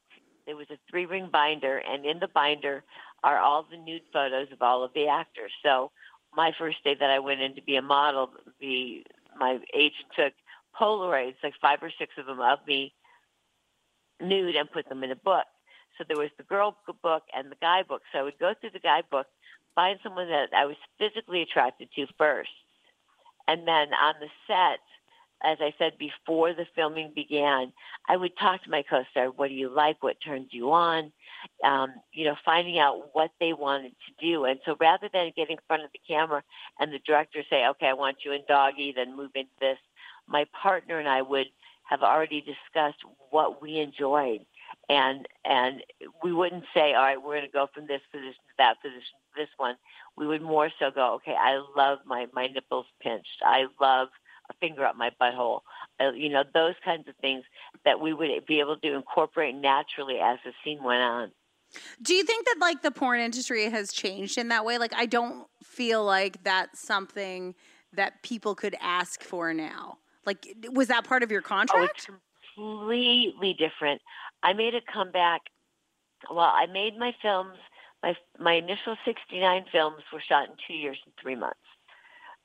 It 0.47 0.53
was 0.55 0.67
a 0.69 0.77
three 0.89 1.05
ring 1.05 1.29
binder, 1.31 1.77
and 1.77 2.05
in 2.05 2.19
the 2.19 2.27
binder 2.27 2.83
are 3.23 3.39
all 3.39 3.65
the 3.69 3.77
nude 3.77 4.03
photos 4.13 4.47
of 4.51 4.61
all 4.61 4.83
of 4.83 4.93
the 4.93 5.07
actors. 5.07 5.51
So 5.63 5.91
my 6.35 6.51
first 6.57 6.83
day 6.83 6.95
that 6.99 7.09
I 7.09 7.19
went 7.19 7.41
in 7.41 7.55
to 7.55 7.61
be 7.61 7.75
a 7.75 7.81
model, 7.81 8.29
the 8.59 9.03
my 9.37 9.59
agent 9.73 10.07
took 10.15 10.33
Polaroids, 10.79 11.35
like 11.43 11.53
five 11.61 11.79
or 11.81 11.91
six 11.97 12.13
of 12.17 12.27
them 12.27 12.39
of 12.39 12.59
me 12.67 12.93
nude 14.21 14.55
and 14.55 14.71
put 14.71 14.87
them 14.87 15.03
in 15.03 15.11
a 15.11 15.15
book. 15.15 15.45
So 15.97 16.03
there 16.07 16.17
was 16.17 16.31
the 16.37 16.43
girl 16.43 16.75
book 17.01 17.23
and 17.35 17.51
the 17.51 17.57
guy 17.61 17.83
book. 17.83 18.01
So 18.11 18.19
I 18.19 18.23
would 18.23 18.39
go 18.39 18.53
through 18.59 18.71
the 18.71 18.79
guy 18.79 19.01
book, 19.09 19.27
find 19.75 19.99
someone 20.03 20.29
that 20.29 20.49
I 20.55 20.65
was 20.65 20.77
physically 20.97 21.41
attracted 21.41 21.89
to 21.95 22.07
first. 22.17 22.49
And 23.47 23.67
then 23.67 23.93
on 23.93 24.15
the 24.19 24.29
set, 24.47 24.79
as 25.43 25.57
I 25.61 25.73
said 25.77 25.97
before 25.97 26.53
the 26.53 26.65
filming 26.75 27.11
began, 27.13 27.71
I 28.07 28.17
would 28.17 28.37
talk 28.37 28.63
to 28.63 28.69
my 28.69 28.83
co-star. 28.89 29.27
What 29.27 29.49
do 29.49 29.53
you 29.53 29.69
like? 29.69 30.01
What 30.01 30.17
turns 30.25 30.47
you 30.51 30.71
on? 30.71 31.11
Um, 31.63 31.93
you 32.13 32.25
know, 32.25 32.35
finding 32.43 32.79
out 32.79 33.09
what 33.13 33.31
they 33.39 33.53
wanted 33.53 33.91
to 33.91 34.25
do. 34.25 34.45
And 34.45 34.59
so 34.65 34.75
rather 34.79 35.09
than 35.13 35.31
getting 35.35 35.57
in 35.57 35.63
front 35.67 35.83
of 35.83 35.91
the 35.91 35.99
camera 36.07 36.41
and 36.79 36.91
the 36.91 36.99
director 37.05 37.43
say, 37.49 37.67
okay, 37.67 37.87
I 37.87 37.93
want 37.93 38.17
you 38.25 38.31
in 38.31 38.41
doggy, 38.47 38.93
then 38.95 39.15
move 39.15 39.31
into 39.35 39.51
this, 39.59 39.77
my 40.27 40.45
partner 40.59 40.99
and 40.99 41.07
I 41.07 41.21
would 41.21 41.47
have 41.83 42.01
already 42.01 42.41
discussed 42.41 43.03
what 43.29 43.61
we 43.61 43.79
enjoyed. 43.79 44.45
And 44.89 45.27
and 45.43 45.81
we 46.23 46.31
wouldn't 46.31 46.65
say, 46.73 46.93
all 46.93 47.01
right, 47.01 47.17
we're 47.21 47.35
going 47.35 47.45
to 47.45 47.51
go 47.51 47.67
from 47.73 47.87
this 47.87 48.01
position 48.11 48.33
to 48.33 48.53
that 48.59 48.81
position 48.81 49.01
to 49.01 49.41
this 49.41 49.49
one. 49.57 49.75
We 50.15 50.27
would 50.27 50.41
more 50.41 50.69
so 50.79 50.91
go, 50.91 51.15
okay, 51.15 51.35
I 51.39 51.61
love 51.75 51.99
my 52.05 52.27
my 52.33 52.47
nipples 52.47 52.85
pinched. 53.01 53.41
I 53.43 53.65
love 53.81 54.09
a 54.49 54.53
finger 54.59 54.85
up 54.85 54.95
my 54.95 55.09
butthole. 55.19 55.61
Uh, 55.99 56.11
you 56.11 56.29
know, 56.29 56.43
those 56.53 56.75
kinds 56.83 57.07
of 57.07 57.15
things 57.15 57.43
that 57.83 57.99
we 57.99 58.13
would 58.13 58.45
be 58.45 58.59
able 58.59 58.77
to 58.77 58.93
incorporate 58.93 59.55
naturally 59.55 60.19
as 60.19 60.37
the 60.45 60.51
scene 60.63 60.83
went 60.83 61.01
on. 61.01 61.31
Do 62.01 62.13
you 62.13 62.23
think 62.23 62.45
that 62.45 62.57
like 62.61 62.83
the 62.83 62.91
porn 62.91 63.19
industry 63.19 63.69
has 63.69 63.91
changed 63.91 64.37
in 64.37 64.49
that 64.49 64.65
way? 64.65 64.77
Like 64.77 64.93
I 64.95 65.07
don't 65.07 65.47
feel 65.63 66.03
like 66.05 66.43
that's 66.43 66.79
something 66.79 67.55
that 67.93 68.21
people 68.23 68.53
could 68.55 68.75
ask 68.79 69.23
for 69.23 69.53
now. 69.53 69.97
Like 70.25 70.47
was 70.71 70.89
that 70.89 71.05
part 71.05 71.23
of 71.23 71.31
your 71.31 71.41
Oh, 71.41 71.47
contract? 71.47 72.07
it's 72.07 72.07
completely 72.55 73.53
different. 73.53 74.01
I 74.43 74.53
made 74.53 74.75
a 74.75 74.81
comeback. 74.81 75.41
Well, 76.29 76.39
I 76.39 76.65
made 76.67 76.97
my 76.97 77.13
films. 77.21 77.57
My 78.03 78.15
my 78.39 78.53
initial 78.53 78.95
sixty 79.05 79.39
nine 79.39 79.65
films 79.71 80.03
were 80.11 80.21
shot 80.21 80.49
in 80.49 80.55
two 80.67 80.73
years 80.73 80.97
and 81.05 81.13
three 81.21 81.35
months, 81.35 81.57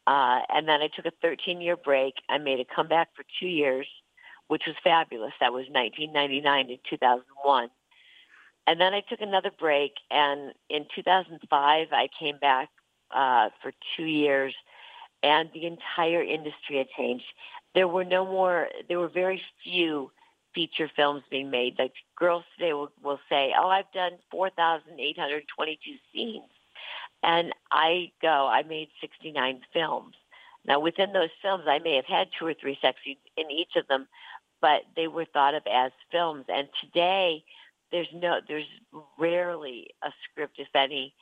uh, 0.07 0.41
and 0.49 0.67
then 0.69 0.81
I 0.81 0.89
took 0.89 1.07
a 1.07 1.13
thirteen 1.23 1.61
year 1.61 1.77
break. 1.77 2.15
I 2.29 2.39
made 2.39 2.61
a 2.61 2.75
comeback 2.75 3.09
for 3.15 3.25
two 3.39 3.49
years, 3.49 3.87
which 4.49 4.63
was 4.67 4.77
fabulous. 4.83 5.33
That 5.41 5.53
was 5.53 5.67
nineteen 5.71 6.13
ninety 6.13 6.41
nine 6.41 6.69
to 6.69 6.77
two 6.89 6.97
thousand 6.97 7.27
one, 7.43 7.69
and 8.67 8.81
then 8.81 8.95
I 8.95 9.03
took 9.09 9.21
another 9.21 9.51
break. 9.59 9.93
And 10.11 10.53
in 10.69 10.87
two 10.95 11.03
thousand 11.03 11.41
five, 11.51 11.89
I 11.93 12.09
came 12.19 12.39
back 12.39 12.71
uh, 13.11 13.51
for 13.61 13.73
two 13.97 14.05
years, 14.05 14.55
and 15.23 15.51
the 15.53 15.67
entire 15.67 16.23
industry 16.23 16.79
had 16.79 16.89
changed 16.97 17.25
there 17.75 17.89
were 17.89 18.05
no 18.05 18.25
more 18.25 18.69
there 18.89 18.99
were 18.99 19.09
very 19.09 19.43
few 19.63 20.11
feature 20.55 20.91
films 20.95 21.23
being 21.31 21.51
made. 21.51 21.79
Like 21.79 21.93
girls 22.17 22.45
today 22.57 22.73
will, 22.73 22.91
will 23.03 23.21
say 23.29 23.53
oh 23.59 23.69
i've 23.69 23.91
done 23.93 24.13
4822 24.31 25.93
scenes. 26.13 26.45
And 27.23 27.53
i 27.73 28.11
go 28.23 28.49
i 28.51 28.63
made 28.63 28.89
69 29.01 29.61
films. 29.73 30.15
Now 30.67 30.81
within 30.81 31.13
those 31.13 31.31
films 31.43 31.65
i 31.67 31.79
may 31.79 31.97
have 31.97 32.07
had 32.07 32.29
two 32.39 32.47
or 32.47 32.55
three 32.55 32.79
sex 32.81 32.99
scenes 33.05 33.19
in 33.37 33.51
each 33.51 33.77
of 33.77 33.87
them 33.89 34.07
but 34.61 34.83
they 34.95 35.09
were 35.09 35.25
thought 35.25 35.55
of 35.55 35.63
as 35.73 35.93
films. 36.13 36.45
And 36.49 36.69
today 36.81 37.45
there's 37.93 38.09
no 38.15 38.41
there's 38.47 38.69
rarely 39.19 39.89
a 40.03 40.11
script 40.25 40.59
if 40.59 40.69
any. 40.75 41.15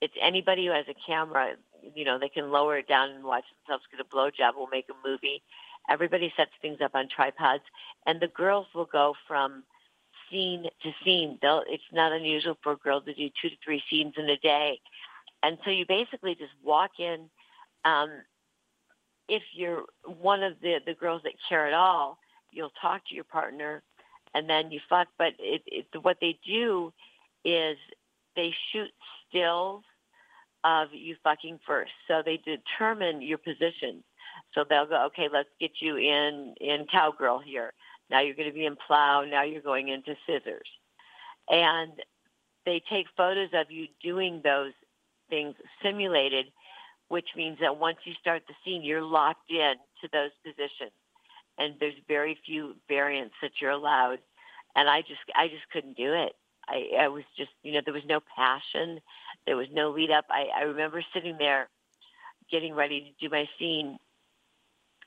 It's 0.00 0.14
anybody 0.20 0.66
who 0.66 0.72
has 0.72 0.86
a 0.88 0.94
camera 1.06 1.56
you 1.94 2.04
know 2.04 2.18
they 2.18 2.28
can 2.28 2.50
lower 2.50 2.78
it 2.78 2.88
down 2.88 3.10
and 3.10 3.24
watch 3.24 3.44
themselves 3.66 3.84
get 3.90 4.00
a 4.00 4.04
blowjob 4.04 4.56
will 4.56 4.68
make 4.68 4.86
a 4.90 5.08
movie 5.08 5.42
Everybody 5.90 6.32
sets 6.36 6.52
things 6.62 6.78
up 6.80 6.94
on 6.94 7.08
tripods, 7.08 7.64
and 8.06 8.20
the 8.20 8.28
girls 8.28 8.66
will 8.74 8.88
go 8.90 9.14
from 9.26 9.64
scene 10.30 10.64
to 10.82 10.92
scene. 11.04 11.38
They'll, 11.42 11.64
it's 11.66 11.82
not 11.92 12.12
unusual 12.12 12.56
for 12.62 12.72
a 12.72 12.76
girl 12.76 13.00
to 13.00 13.12
do 13.12 13.28
two 13.42 13.50
to 13.50 13.56
three 13.64 13.82
scenes 13.90 14.14
in 14.16 14.30
a 14.30 14.36
day, 14.36 14.80
and 15.42 15.58
so 15.64 15.70
you 15.70 15.84
basically 15.86 16.34
just 16.34 16.52
walk 16.62 16.92
in. 16.98 17.28
Um, 17.84 18.10
if 19.28 19.42
you're 19.52 19.84
one 20.04 20.42
of 20.42 20.54
the 20.62 20.78
the 20.86 20.94
girls 20.94 21.22
that 21.24 21.32
care 21.48 21.66
at 21.66 21.74
all, 21.74 22.18
you'll 22.52 22.72
talk 22.80 23.02
to 23.08 23.14
your 23.14 23.24
partner, 23.24 23.82
and 24.34 24.48
then 24.48 24.70
you 24.70 24.80
fuck. 24.88 25.08
But 25.18 25.34
it, 25.38 25.62
it, 25.66 25.86
what 26.02 26.18
they 26.20 26.38
do 26.46 26.92
is 27.44 27.76
they 28.36 28.54
shoot 28.72 28.90
stills 29.28 29.82
of 30.62 30.88
you 30.92 31.16
fucking 31.24 31.58
first, 31.66 31.92
so 32.06 32.22
they 32.24 32.36
determine 32.36 33.22
your 33.22 33.38
position. 33.38 34.04
So 34.54 34.64
they'll 34.68 34.86
go, 34.86 35.06
okay, 35.06 35.28
let's 35.32 35.48
get 35.60 35.72
you 35.80 35.96
in 35.96 36.54
in 36.60 36.86
cowgirl 36.90 37.40
here. 37.40 37.72
Now 38.10 38.20
you're 38.20 38.34
going 38.34 38.48
to 38.48 38.54
be 38.54 38.66
in 38.66 38.76
plow. 38.86 39.24
Now 39.24 39.42
you're 39.44 39.62
going 39.62 39.88
into 39.88 40.16
scissors, 40.26 40.68
and 41.48 41.92
they 42.66 42.82
take 42.90 43.06
photos 43.16 43.50
of 43.54 43.70
you 43.70 43.86
doing 44.02 44.40
those 44.42 44.72
things 45.28 45.54
simulated, 45.82 46.46
which 47.08 47.28
means 47.36 47.58
that 47.60 47.78
once 47.78 47.98
you 48.04 48.14
start 48.20 48.42
the 48.48 48.54
scene, 48.64 48.82
you're 48.82 49.02
locked 49.02 49.50
in 49.50 49.74
to 50.00 50.08
those 50.12 50.30
positions. 50.44 50.92
and 51.60 51.74
there's 51.78 51.94
very 52.08 52.38
few 52.44 52.74
variants 52.88 53.34
that 53.42 53.52
you're 53.60 53.70
allowed. 53.70 54.18
And 54.74 54.88
I 54.88 55.02
just, 55.02 55.20
I 55.36 55.48
just 55.48 55.68
couldn't 55.72 55.96
do 55.96 56.12
it. 56.14 56.32
I, 56.68 57.04
I 57.04 57.08
was 57.08 57.24
just, 57.36 57.50
you 57.62 57.72
know, 57.72 57.80
there 57.84 57.94
was 57.94 58.04
no 58.06 58.20
passion, 58.36 59.00
there 59.46 59.56
was 59.56 59.66
no 59.72 59.90
lead 59.90 60.10
up. 60.10 60.24
I, 60.30 60.46
I 60.56 60.62
remember 60.62 61.02
sitting 61.12 61.36
there, 61.38 61.68
getting 62.50 62.74
ready 62.74 63.00
to 63.00 63.28
do 63.28 63.30
my 63.30 63.48
scene, 63.58 63.98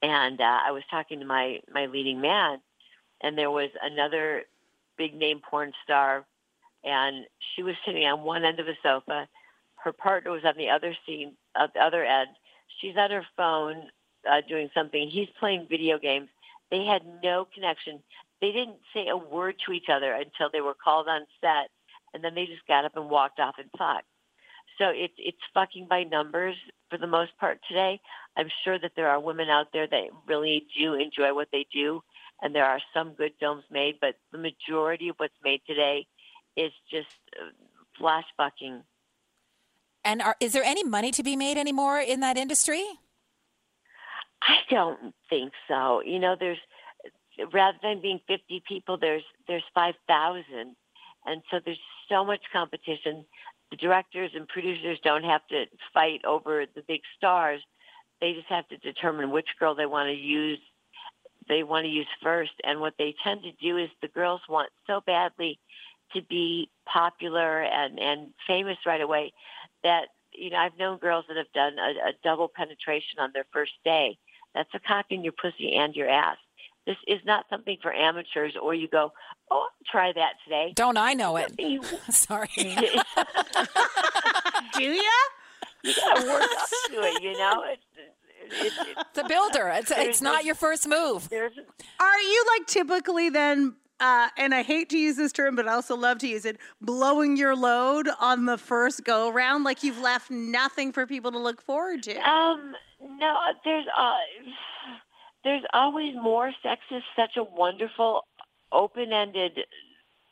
and 0.03 0.41
uh, 0.41 0.59
I 0.67 0.71
was 0.71 0.83
talking 0.91 1.19
to 1.19 1.25
my 1.25 1.59
my 1.73 1.87
leading 1.87 2.21
man, 2.21 2.59
and 3.21 3.37
there 3.37 3.49
was 3.49 3.69
another 3.81 4.43
big 4.97 5.15
name 5.15 5.39
porn 5.39 5.71
star, 5.83 6.25
and 6.83 7.25
she 7.55 7.63
was 7.63 7.75
sitting 7.85 8.05
on 8.05 8.21
one 8.21 8.43
end 8.43 8.59
of 8.59 8.67
the 8.67 8.75
sofa. 8.83 9.27
Her 9.75 9.93
partner 9.93 10.31
was 10.31 10.45
on 10.45 10.55
the 10.57 10.69
other 10.69 10.95
scene, 11.05 11.33
at 11.55 11.73
the 11.73 11.79
other 11.79 12.03
end. 12.03 12.29
She's 12.79 12.97
on 12.97 13.11
her 13.11 13.25
phone 13.35 13.89
uh, 14.29 14.41
doing 14.47 14.69
something. 14.73 15.09
He's 15.09 15.29
playing 15.39 15.67
video 15.69 15.97
games. 15.97 16.29
They 16.69 16.85
had 16.85 17.01
no 17.23 17.47
connection. 17.53 17.99
They 18.41 18.51
didn't 18.51 18.77
say 18.93 19.07
a 19.07 19.17
word 19.17 19.55
to 19.65 19.71
each 19.71 19.87
other 19.89 20.11
until 20.13 20.49
they 20.51 20.61
were 20.61 20.73
called 20.73 21.07
on 21.07 21.21
set, 21.39 21.69
and 22.13 22.23
then 22.23 22.35
they 22.35 22.45
just 22.45 22.67
got 22.67 22.83
up 22.83 22.97
and 22.97 23.09
walked 23.09 23.39
off 23.39 23.55
and 23.57 23.69
fucked. 23.77 24.05
So 24.77 24.89
it's 24.89 25.13
it's 25.17 25.37
fucking 25.53 25.87
by 25.87 26.03
numbers 26.03 26.55
for 26.93 26.99
the 26.99 27.07
most 27.07 27.31
part 27.39 27.59
today. 27.67 27.99
I'm 28.37 28.49
sure 28.63 28.77
that 28.77 28.91
there 28.95 29.09
are 29.09 29.19
women 29.19 29.49
out 29.49 29.67
there 29.73 29.87
that 29.87 30.03
really 30.27 30.67
do 30.77 30.93
enjoy 30.93 31.33
what 31.33 31.47
they 31.51 31.65
do, 31.73 32.03
and 32.41 32.53
there 32.53 32.65
are 32.65 32.79
some 32.93 33.13
good 33.13 33.31
films 33.39 33.63
made, 33.71 33.95
but 33.99 34.15
the 34.31 34.37
majority 34.37 35.09
of 35.09 35.15
what's 35.17 35.33
made 35.43 35.61
today 35.65 36.05
is 36.55 36.71
just 36.91 37.07
uh, 37.41 37.49
flash 37.97 38.25
fucking. 38.37 38.83
And 40.05 40.21
are, 40.21 40.35
is 40.39 40.53
there 40.53 40.63
any 40.63 40.83
money 40.83 41.11
to 41.11 41.23
be 41.23 41.35
made 41.35 41.57
anymore 41.57 41.99
in 41.99 42.19
that 42.19 42.37
industry? 42.37 42.83
I 44.43 44.57
don't 44.69 45.15
think 45.29 45.51
so. 45.67 46.03
You 46.05 46.19
know, 46.19 46.35
there's 46.39 46.59
rather 47.51 47.77
than 47.81 48.01
being 48.01 48.19
50 48.27 48.63
people, 48.67 48.99
there's 48.99 49.23
there's 49.47 49.63
5,000, 49.73 50.43
and 51.25 51.41
so 51.49 51.59
there's 51.65 51.79
so 52.07 52.23
much 52.23 52.41
competition. 52.51 53.25
The 53.73 53.77
directors 53.77 54.29
and 54.35 54.47
producers 54.47 54.99
don't 55.03 55.23
have 55.23 55.41
to 55.47 55.65
fight 55.95 56.23
over 56.25 56.67
the 56.75 56.83
big 56.87 57.01
stars. 57.17 57.59
They 58.21 58.33
just 58.33 58.45
have 58.49 58.67
to 58.67 58.77
determine 58.77 59.31
which 59.31 59.47
girl 59.59 59.73
they 59.73 59.87
want 59.87 60.09
to 60.09 60.13
use. 60.13 60.59
They 61.49 61.63
want 61.63 61.85
to 61.85 61.89
use 61.89 62.05
first, 62.21 62.51
and 62.63 62.81
what 62.81 62.93
they 62.99 63.15
tend 63.23 63.41
to 63.41 63.51
do 63.53 63.77
is 63.77 63.89
the 63.99 64.09
girls 64.09 64.41
want 64.47 64.69
so 64.85 65.01
badly 65.07 65.57
to 66.13 66.21
be 66.21 66.69
popular 66.85 67.63
and 67.63 67.99
and 67.99 68.35
famous 68.45 68.77
right 68.85 69.01
away 69.01 69.33
that 69.81 70.09
you 70.33 70.51
know 70.51 70.57
I've 70.57 70.77
known 70.77 70.99
girls 70.99 71.25
that 71.27 71.37
have 71.37 71.51
done 71.55 71.79
a, 71.79 72.09
a 72.09 72.13
double 72.23 72.49
penetration 72.55 73.17
on 73.17 73.31
their 73.33 73.47
first 73.51 73.73
day. 73.83 74.19
That's 74.53 74.69
a 74.75 74.79
cock 74.87 75.07
in 75.09 75.23
your 75.23 75.33
pussy 75.33 75.73
and 75.73 75.95
your 75.95 76.09
ass. 76.09 76.37
This 76.85 76.97
is 77.07 77.19
not 77.25 77.45
something 77.49 77.77
for 77.81 77.93
amateurs, 77.93 78.55
or 78.61 78.73
you 78.73 78.89
go, 78.89 79.13
oh, 79.49 79.55
I'll 79.55 79.69
try 79.89 80.11
that 80.13 80.33
today. 80.43 80.73
Don't 80.75 80.97
I 80.97 81.13
know 81.13 81.37
it? 81.37 81.53
You, 81.57 81.81
Sorry. 82.09 82.49
Do 82.57 82.65
you? 84.83 85.03
you 85.83 85.93
got 85.95 86.17
to 86.21 86.27
work 86.27 86.41
up 86.43 86.67
to 86.89 87.01
it, 87.03 87.23
you 87.23 87.37
know. 87.37 87.63
It's, 87.67 87.83
it's, 88.51 88.77
it's, 88.77 88.99
It's 88.99 89.17
a 89.19 89.27
builder. 89.27 89.69
It's, 89.75 89.91
it's 89.91 90.21
not 90.21 90.43
your 90.43 90.55
first 90.55 90.87
move. 90.87 91.29
Are 91.31 92.19
you 92.21 92.45
like 92.57 92.67
typically 92.67 93.29
then? 93.29 93.75
Uh, 93.99 94.27
and 94.37 94.53
I 94.53 94.63
hate 94.63 94.89
to 94.89 94.97
use 94.97 95.15
this 95.15 95.31
term, 95.31 95.55
but 95.55 95.67
I 95.67 95.73
also 95.73 95.95
love 95.95 96.17
to 96.19 96.27
use 96.27 96.43
it. 96.43 96.57
Blowing 96.81 97.37
your 97.37 97.55
load 97.55 98.09
on 98.19 98.45
the 98.45 98.57
first 98.57 99.05
go 99.05 99.31
round, 99.31 99.63
like 99.63 99.83
you've 99.83 99.99
left 99.99 100.29
nothing 100.29 100.91
for 100.91 101.07
people 101.07 101.31
to 101.31 101.39
look 101.39 101.61
forward 101.61 102.03
to. 102.03 102.17
Um, 102.29 102.73
no, 103.01 103.35
there's 103.63 103.85
uh, 103.97 104.15
there's 105.43 105.63
always 105.73 106.15
more. 106.15 106.51
Sex 106.61 106.81
is 106.91 107.03
such 107.15 107.37
a 107.37 107.43
wonderful, 107.43 108.25
open-ended, 108.71 109.59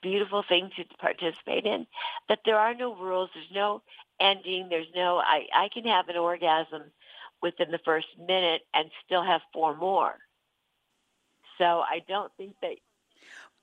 beautiful 0.02 0.44
thing 0.48 0.70
to 0.78 0.84
participate 0.98 1.66
in 1.66 1.86
that 2.30 2.40
there 2.46 2.58
are 2.58 2.74
no 2.74 2.96
rules. 2.96 3.30
There's 3.34 3.46
no 3.54 3.82
ending. 4.20 4.68
There's 4.70 4.88
no. 4.96 5.18
I 5.18 5.46
I 5.54 5.70
can 5.74 5.86
have 5.86 6.10
an 6.10 6.18
orgasm 6.18 6.84
within 7.42 7.72
the 7.72 7.80
first 7.84 8.08
minute 8.20 8.62
and 8.74 8.90
still 9.06 9.24
have 9.24 9.42
four 9.54 9.76
more. 9.76 10.16
So 11.58 11.66
I 11.66 12.02
don't 12.08 12.32
think 12.38 12.56
that 12.62 12.76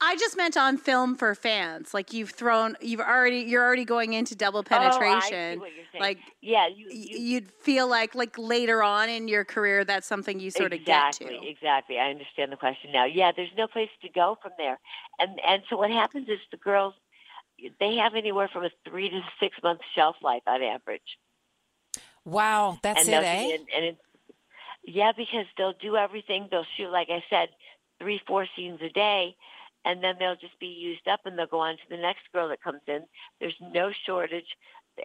I 0.00 0.14
just 0.16 0.36
meant 0.36 0.56
on 0.56 0.76
film 0.78 1.16
for 1.16 1.34
fans. 1.34 1.92
Like 1.92 2.12
you've 2.12 2.30
thrown, 2.30 2.76
you've 2.80 3.00
already, 3.00 3.40
you're 3.40 3.64
already 3.64 3.84
going 3.84 4.12
into 4.12 4.36
double 4.36 4.60
Oh, 4.60 4.74
I 4.74 4.90
see 4.90 4.98
penetration. 5.00 5.60
what 5.60 5.70
you're 5.74 5.84
saying. 5.92 6.00
like 6.00 6.18
yeah, 6.40 6.68
you, 6.68 6.86
you, 6.90 7.18
you'd 7.18 7.50
feel 7.50 7.88
like, 7.88 8.14
like 8.14 8.38
later 8.38 8.82
on 8.82 9.08
in 9.08 9.26
your 9.26 9.44
career, 9.44 9.84
that's 9.84 10.06
something 10.06 10.38
you 10.38 10.50
sort 10.52 10.72
exactly, 10.72 11.26
of 11.26 11.32
get 11.32 11.40
to. 11.42 11.48
Exactly. 11.48 11.98
I 11.98 12.10
understand 12.10 12.52
the 12.52 12.56
question 12.56 12.92
now. 12.92 13.06
Yeah, 13.06 13.32
there's 13.34 13.50
no 13.56 13.66
place 13.66 13.90
to 14.02 14.08
go 14.08 14.38
from 14.40 14.52
there. 14.56 14.78
And 15.18 15.40
and 15.44 15.62
so 15.68 15.76
what 15.76 15.90
happens 15.90 16.28
is 16.28 16.38
the 16.52 16.58
girls 16.58 16.94
they 17.80 17.96
have 17.96 18.14
anywhere 18.14 18.48
from 18.52 18.64
a 18.64 18.70
three 18.88 19.10
to 19.10 19.20
six 19.40 19.56
month 19.64 19.80
shelf 19.94 20.16
life 20.22 20.42
on 20.46 20.62
average. 20.62 21.18
Wow, 22.24 22.78
that's 22.82 23.08
and 23.08 23.24
it, 23.24 23.26
eh? 23.26 23.46
be 23.46 23.52
in- 23.54 23.66
and 23.74 23.84
it's, 23.86 24.00
yeah, 24.84 25.12
because 25.16 25.46
they'll 25.56 25.72
do 25.72 25.96
everything. 25.96 26.48
They'll 26.50 26.66
shoot, 26.76 26.90
like 26.90 27.08
I 27.10 27.24
said, 27.28 27.48
three, 27.98 28.20
four 28.26 28.46
scenes 28.54 28.80
a 28.80 28.90
day, 28.90 29.34
and 29.88 30.04
then 30.04 30.14
they'll 30.18 30.36
just 30.36 30.58
be 30.60 30.66
used 30.66 31.08
up, 31.08 31.20
and 31.24 31.36
they'll 31.36 31.46
go 31.46 31.60
on 31.60 31.74
to 31.74 31.82
the 31.90 31.96
next 31.96 32.20
girl 32.32 32.48
that 32.50 32.62
comes 32.62 32.82
in. 32.86 33.00
There's 33.40 33.56
no 33.60 33.90
shortage, 34.06 34.46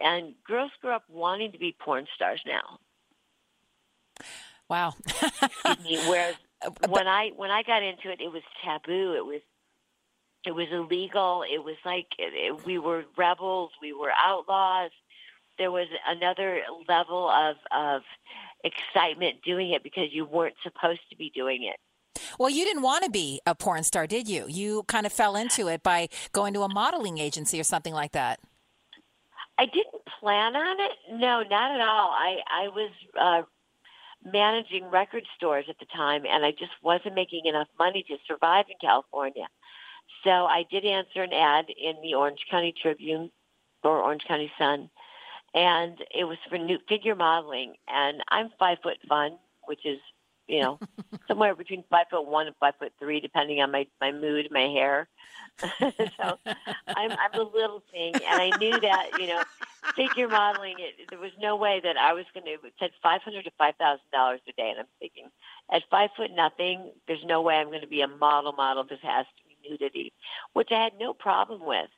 and 0.00 0.34
girls 0.46 0.70
grow 0.80 0.94
up 0.94 1.04
wanting 1.08 1.50
to 1.52 1.58
be 1.58 1.74
porn 1.80 2.06
stars 2.14 2.40
now. 2.46 2.78
Wow. 4.68 4.94
Whereas 6.06 6.36
But- 6.80 6.90
when 6.90 7.06
I 7.08 7.30
when 7.36 7.50
I 7.50 7.62
got 7.62 7.82
into 7.82 8.10
it, 8.10 8.20
it 8.20 8.32
was 8.32 8.42
taboo. 8.64 9.14
It 9.16 9.24
was 9.24 9.40
it 10.46 10.52
was 10.54 10.68
illegal. 10.70 11.42
It 11.50 11.62
was 11.62 11.76
like 11.84 12.06
it, 12.18 12.32
it, 12.34 12.64
we 12.66 12.78
were 12.78 13.04
rebels. 13.16 13.70
We 13.82 13.92
were 13.92 14.12
outlaws. 14.22 14.90
There 15.58 15.70
was 15.70 15.88
another 16.06 16.62
level 16.88 17.28
of 17.28 17.56
of 17.70 18.02
excitement 18.64 19.42
doing 19.44 19.70
it 19.72 19.82
because 19.82 20.08
you 20.12 20.24
weren't 20.24 20.54
supposed 20.62 21.02
to 21.10 21.16
be 21.16 21.30
doing 21.34 21.64
it. 21.64 21.76
Well, 22.38 22.50
you 22.50 22.64
didn't 22.64 22.82
want 22.82 23.04
to 23.04 23.10
be 23.10 23.40
a 23.46 23.54
porn 23.54 23.84
star, 23.84 24.06
did 24.06 24.28
you? 24.28 24.46
You 24.48 24.84
kind 24.84 25.06
of 25.06 25.12
fell 25.12 25.36
into 25.36 25.68
it 25.68 25.82
by 25.82 26.08
going 26.32 26.54
to 26.54 26.62
a 26.62 26.68
modeling 26.68 27.18
agency 27.18 27.60
or 27.60 27.64
something 27.64 27.94
like 27.94 28.12
that. 28.12 28.40
I 29.58 29.66
didn't 29.66 30.02
plan 30.20 30.56
on 30.56 30.80
it. 30.80 30.92
No, 31.12 31.42
not 31.42 31.70
at 31.70 31.80
all. 31.80 32.10
I 32.10 32.38
I 32.50 32.68
was 32.68 32.90
uh, 33.20 33.42
managing 34.24 34.90
record 34.90 35.24
stores 35.36 35.66
at 35.68 35.78
the 35.78 35.86
time, 35.86 36.24
and 36.26 36.44
I 36.44 36.50
just 36.50 36.72
wasn't 36.82 37.14
making 37.14 37.46
enough 37.46 37.68
money 37.78 38.04
to 38.08 38.16
survive 38.26 38.66
in 38.68 38.76
California. 38.80 39.46
So 40.24 40.30
I 40.30 40.64
did 40.70 40.84
answer 40.84 41.22
an 41.22 41.32
ad 41.32 41.66
in 41.68 41.96
the 42.02 42.14
Orange 42.14 42.40
County 42.50 42.74
Tribune 42.80 43.30
or 43.82 44.02
Orange 44.02 44.24
County 44.24 44.50
Sun, 44.58 44.90
and 45.54 45.98
it 46.14 46.24
was 46.24 46.38
for 46.48 46.58
new 46.58 46.78
figure 46.88 47.14
modeling. 47.14 47.74
And 47.86 48.22
I'm 48.28 48.50
five 48.58 48.78
foot 48.82 48.98
one, 49.06 49.38
which 49.66 49.84
is 49.84 50.00
you 50.48 50.60
know 50.60 50.78
somewhere 51.28 51.54
between 51.54 51.84
five 51.90 52.06
foot 52.10 52.26
one 52.26 52.46
and 52.46 52.56
five 52.56 52.74
foot 52.78 52.92
three, 52.98 53.20
depending 53.20 53.60
on 53.60 53.70
my 53.70 53.86
my 54.00 54.12
mood, 54.12 54.48
my 54.50 54.60
hair. 54.68 55.08
so 55.60 56.38
I'm 56.88 57.12
I'm 57.12 57.34
a 57.34 57.42
little 57.42 57.82
thing, 57.92 58.14
and 58.14 58.42
I 58.42 58.50
knew 58.58 58.78
that 58.80 59.10
you 59.18 59.28
know 59.28 59.42
figure 59.96 60.28
modeling. 60.28 60.76
It, 60.78 61.08
there 61.10 61.18
was 61.18 61.32
no 61.40 61.56
way 61.56 61.80
that 61.82 61.96
I 61.96 62.12
was 62.12 62.24
going 62.34 62.44
to. 62.46 62.52
It 62.52 62.74
said 62.78 62.90
five 63.02 63.22
hundred 63.22 63.44
to 63.44 63.52
five 63.58 63.76
thousand 63.76 64.10
dollars 64.12 64.40
a 64.48 64.52
day, 64.52 64.70
and 64.70 64.80
I'm 64.80 64.86
thinking, 64.98 65.28
at 65.72 65.82
five 65.90 66.10
foot 66.16 66.30
nothing, 66.34 66.90
there's 67.06 67.24
no 67.24 67.42
way 67.42 67.56
I'm 67.56 67.68
going 67.68 67.82
to 67.82 67.86
be 67.86 68.02
a 68.02 68.08
model. 68.08 68.52
Model. 68.52 68.84
This 68.84 68.98
has 69.02 69.26
to 69.26 69.42
be 69.48 69.70
nudity, 69.70 70.12
which 70.52 70.68
I 70.72 70.82
had 70.84 70.92
no 70.98 71.14
problem 71.14 71.64
with. 71.64 71.90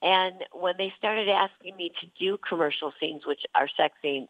And 0.00 0.44
when 0.52 0.74
they 0.78 0.92
started 0.96 1.28
asking 1.28 1.76
me 1.76 1.90
to 2.00 2.06
do 2.18 2.38
commercial 2.48 2.92
scenes, 3.00 3.26
which 3.26 3.42
are 3.54 3.68
sex 3.76 3.94
scenes, 4.02 4.28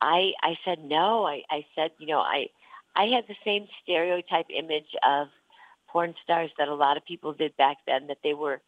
I 0.00 0.32
I 0.42 0.58
said 0.64 0.78
no. 0.82 1.26
I 1.26 1.42
I 1.50 1.66
said 1.74 1.92
you 1.98 2.06
know 2.06 2.20
I 2.20 2.48
I 2.96 3.06
had 3.06 3.24
the 3.28 3.36
same 3.44 3.66
stereotype 3.82 4.46
image 4.50 4.96
of 5.06 5.28
porn 5.88 6.14
stars 6.24 6.50
that 6.58 6.68
a 6.68 6.74
lot 6.74 6.96
of 6.96 7.04
people 7.04 7.32
did 7.32 7.56
back 7.56 7.78
then. 7.86 8.06
That 8.08 8.18
they 8.24 8.34
were 8.34 8.60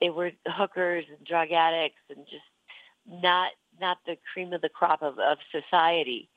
they 0.00 0.10
were 0.10 0.32
hookers 0.46 1.04
and 1.08 1.26
drug 1.26 1.52
addicts 1.52 2.02
and 2.08 2.26
just 2.26 2.42
not 3.06 3.52
not 3.80 3.98
the 4.06 4.16
cream 4.32 4.52
of 4.52 4.60
the 4.60 4.68
crop 4.68 5.02
of, 5.02 5.18
of 5.18 5.38
society. 5.50 6.28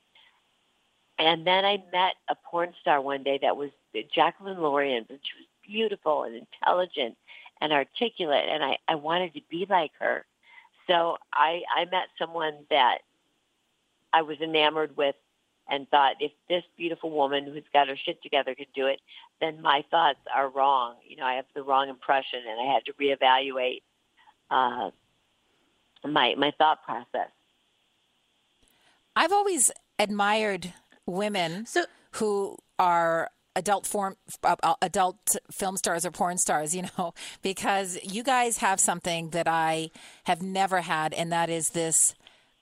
And 1.19 1.45
then 1.45 1.65
I 1.65 1.83
met 1.91 2.15
a 2.29 2.35
porn 2.35 2.73
star 2.81 3.01
one 3.01 3.23
day 3.23 3.39
that 3.41 3.57
was 3.57 3.69
Jacqueline 4.13 4.59
Lorian, 4.59 5.05
and 5.09 5.19
she 5.21 5.39
was 5.39 5.47
beautiful 5.65 6.23
and 6.23 6.35
intelligent 6.35 7.15
and 7.61 7.71
articulate, 7.71 8.45
and 8.49 8.63
I, 8.63 8.77
I 8.87 8.95
wanted 8.95 9.33
to 9.35 9.41
be 9.49 9.65
like 9.69 9.91
her. 9.99 10.25
So 10.87 11.17
I, 11.33 11.61
I 11.75 11.85
met 11.85 12.07
someone 12.19 12.55
that 12.69 12.99
I 14.11 14.21
was 14.21 14.39
enamored 14.41 14.97
with 14.97 15.15
and 15.69 15.89
thought 15.89 16.15
if 16.19 16.31
this 16.49 16.63
beautiful 16.77 17.09
woman 17.09 17.45
who's 17.45 17.63
got 17.71 17.87
her 17.87 17.97
shit 17.97 18.21
together 18.21 18.55
could 18.55 18.67
do 18.75 18.87
it, 18.87 18.99
then 19.39 19.61
my 19.61 19.83
thoughts 19.89 20.19
are 20.33 20.49
wrong. 20.49 20.95
You 21.07 21.17
know, 21.17 21.25
I 21.25 21.35
have 21.35 21.45
the 21.55 21.63
wrong 21.63 21.89
impression, 21.89 22.39
and 22.47 22.59
I 22.59 22.73
had 22.73 22.85
to 22.85 22.93
reevaluate 22.93 23.81
uh, 24.51 24.91
my 26.07 26.35
my 26.35 26.51
thought 26.57 26.83
process. 26.83 27.29
I've 29.15 29.31
always 29.31 29.71
admired 29.99 30.73
women 31.05 31.65
So 31.65 31.85
who 32.13 32.57
are 32.79 33.29
adult 33.55 33.85
form 33.85 34.15
uh, 34.43 34.55
uh, 34.63 34.73
adult 34.81 35.35
film 35.51 35.77
stars 35.77 36.05
or 36.05 36.11
porn 36.11 36.37
stars 36.37 36.75
you 36.75 36.83
know 36.97 37.13
because 37.41 37.99
you 38.03 38.23
guys 38.23 38.57
have 38.57 38.79
something 38.79 39.29
that 39.29 39.47
i 39.47 39.89
have 40.23 40.41
never 40.41 40.81
had 40.81 41.13
and 41.13 41.31
that 41.31 41.49
is 41.49 41.69
this 41.69 42.15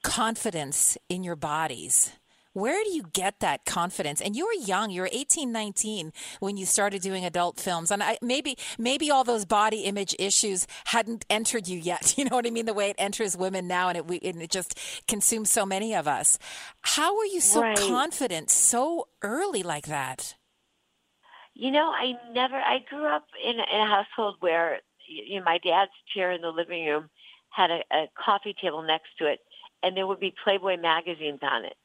confidence 0.03 0.97
in 1.07 1.23
your 1.23 1.35
bodies 1.35 2.11
where 2.53 2.83
do 2.83 2.91
you 2.91 3.03
get 3.13 3.39
that 3.39 3.65
confidence? 3.65 4.21
And 4.21 4.35
you 4.35 4.45
were 4.45 4.65
young; 4.65 4.89
you 4.91 5.01
were 5.01 5.09
18, 5.11 5.51
19 5.51 6.11
when 6.39 6.57
you 6.57 6.65
started 6.65 7.01
doing 7.01 7.23
adult 7.25 7.59
films, 7.59 7.91
and 7.91 8.03
I, 8.03 8.17
maybe 8.21 8.57
maybe 8.77 9.09
all 9.11 9.23
those 9.23 9.45
body 9.45 9.81
image 9.81 10.15
issues 10.19 10.67
hadn't 10.85 11.25
entered 11.29 11.67
you 11.67 11.77
yet. 11.79 12.15
You 12.21 12.25
know 12.25 12.35
what 12.35 12.45
I 12.45 12.51
mean? 12.51 12.65
The 12.67 12.73
way 12.73 12.89
it 12.89 12.95
enters 12.99 13.35
women 13.35 13.67
now, 13.67 13.87
and 13.89 13.97
it, 13.97 14.05
we, 14.05 14.19
and 14.19 14.41
it 14.43 14.51
just 14.51 14.77
consumes 15.07 15.49
so 15.51 15.65
many 15.65 15.95
of 15.95 16.07
us. 16.07 16.37
How 16.81 17.17
were 17.17 17.25
you 17.25 17.41
so 17.41 17.61
Right. 17.61 17.77
confident 17.77 18.49
so 18.51 19.07
early 19.23 19.63
like 19.63 19.87
that? 19.87 20.35
You 21.53 21.71
know, 21.71 21.89
I 21.89 22.13
never. 22.33 22.55
I 22.55 22.79
grew 22.89 23.05
up 23.05 23.25
in, 23.43 23.59
a- 23.59 23.75
in 23.75 23.81
a 23.81 23.87
household 23.87 24.35
where 24.39 24.79
you 25.07 25.39
know 25.39 25.45
my 25.45 25.57
dad's 25.57 25.91
chair 26.13 26.31
in 26.31 26.41
the 26.41 26.49
living 26.49 26.85
room 26.85 27.09
had 27.49 27.71
a, 27.71 27.81
a 27.91 28.07
coffee 28.23 28.55
table 28.61 28.81
next 28.83 29.09
to 29.19 29.25
it, 29.25 29.39
and 29.83 29.95
there 29.97 30.07
would 30.07 30.19
be 30.19 30.33
Playboy 30.43 30.77
magazines 30.77 31.39
on 31.41 31.65
it. 31.65 31.75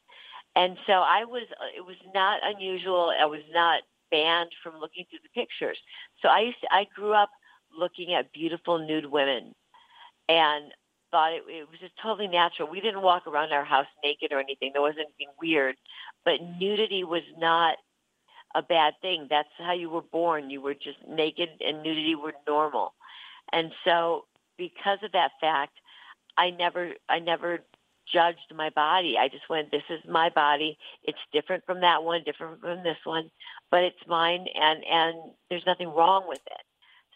And 0.57 0.77
so 0.87 0.95
I 0.95 1.25
was. 1.25 1.45
Uh, 1.61 1.77
it 1.77 1.85
was 1.85 1.97
not 2.15 2.41
unusual. 2.43 3.13
I 3.19 3.27
was 3.27 3.43
not 3.53 3.83
banned 4.11 4.51
from 4.63 4.81
looking 4.81 5.05
through 5.11 5.21
the 5.23 5.41
pictures. 5.41 5.79
So 6.23 6.29
I 6.29 6.41
used. 6.41 6.61
To, 6.63 6.69
I 6.73 6.87
grew 6.95 7.13
up 7.13 7.31
looking 7.79 8.15
at 8.15 8.33
beautiful 8.33 8.79
nude 8.79 9.07
women, 9.07 9.55
and 10.29 10.73
thought 11.11 11.33
it, 11.33 11.43
it 11.49 11.69
was 11.71 11.79
just 11.81 11.93
totally 12.03 12.29
natural. 12.29 12.69
We 12.71 12.81
didn't 12.81 13.03
walk 13.03 13.27
around 13.27 13.53
our 13.53 13.65
house 13.65 13.87
naked 14.03 14.33
or 14.33 14.41
anything. 14.41 14.71
There 14.73 14.83
wasn't 14.83 15.07
anything 15.07 15.35
weird, 15.41 15.77
but 16.25 16.41
nudity 16.59 17.05
was 17.05 17.23
not 17.39 17.77
a 18.55 18.63
bad 18.63 18.95
thing. 19.03 19.27
That's 19.29 19.49
how 19.59 19.73
you 19.73 19.91
were 19.91 20.03
born. 20.03 20.51
You 20.51 20.63
were 20.63 20.75
just 20.75 20.99
naked 21.09 21.51
and 21.61 21.83
nudity 21.83 22.15
were 22.15 22.35
normal. 22.49 22.95
And 23.53 23.73
so 23.85 24.25
because 24.57 24.99
of 25.05 25.13
that 25.13 25.33
fact, 25.41 25.79
I 26.39 26.51
never 26.51 26.93
I 27.09 27.19
never 27.19 27.61
judged 28.13 28.53
my 28.55 28.71
body. 28.71 29.17
I 29.19 29.29
just 29.29 29.49
went, 29.49 29.71
this 29.71 29.83
is 29.91 30.01
my 30.09 30.31
body. 30.31 30.79
It's 31.05 31.19
different 31.33 31.65
from 31.67 31.81
that 31.81 32.03
one, 32.03 32.23
different 32.25 32.61
from 32.61 32.83
this 32.83 32.99
one, 33.05 33.31
but 33.71 33.83
it's 33.83 34.07
mine 34.07 34.47
and 34.55 34.85
and 34.85 35.33
there's 35.51 35.67
nothing 35.67 35.89
wrong 35.89 36.25
with 36.29 36.41
it. 36.47 36.63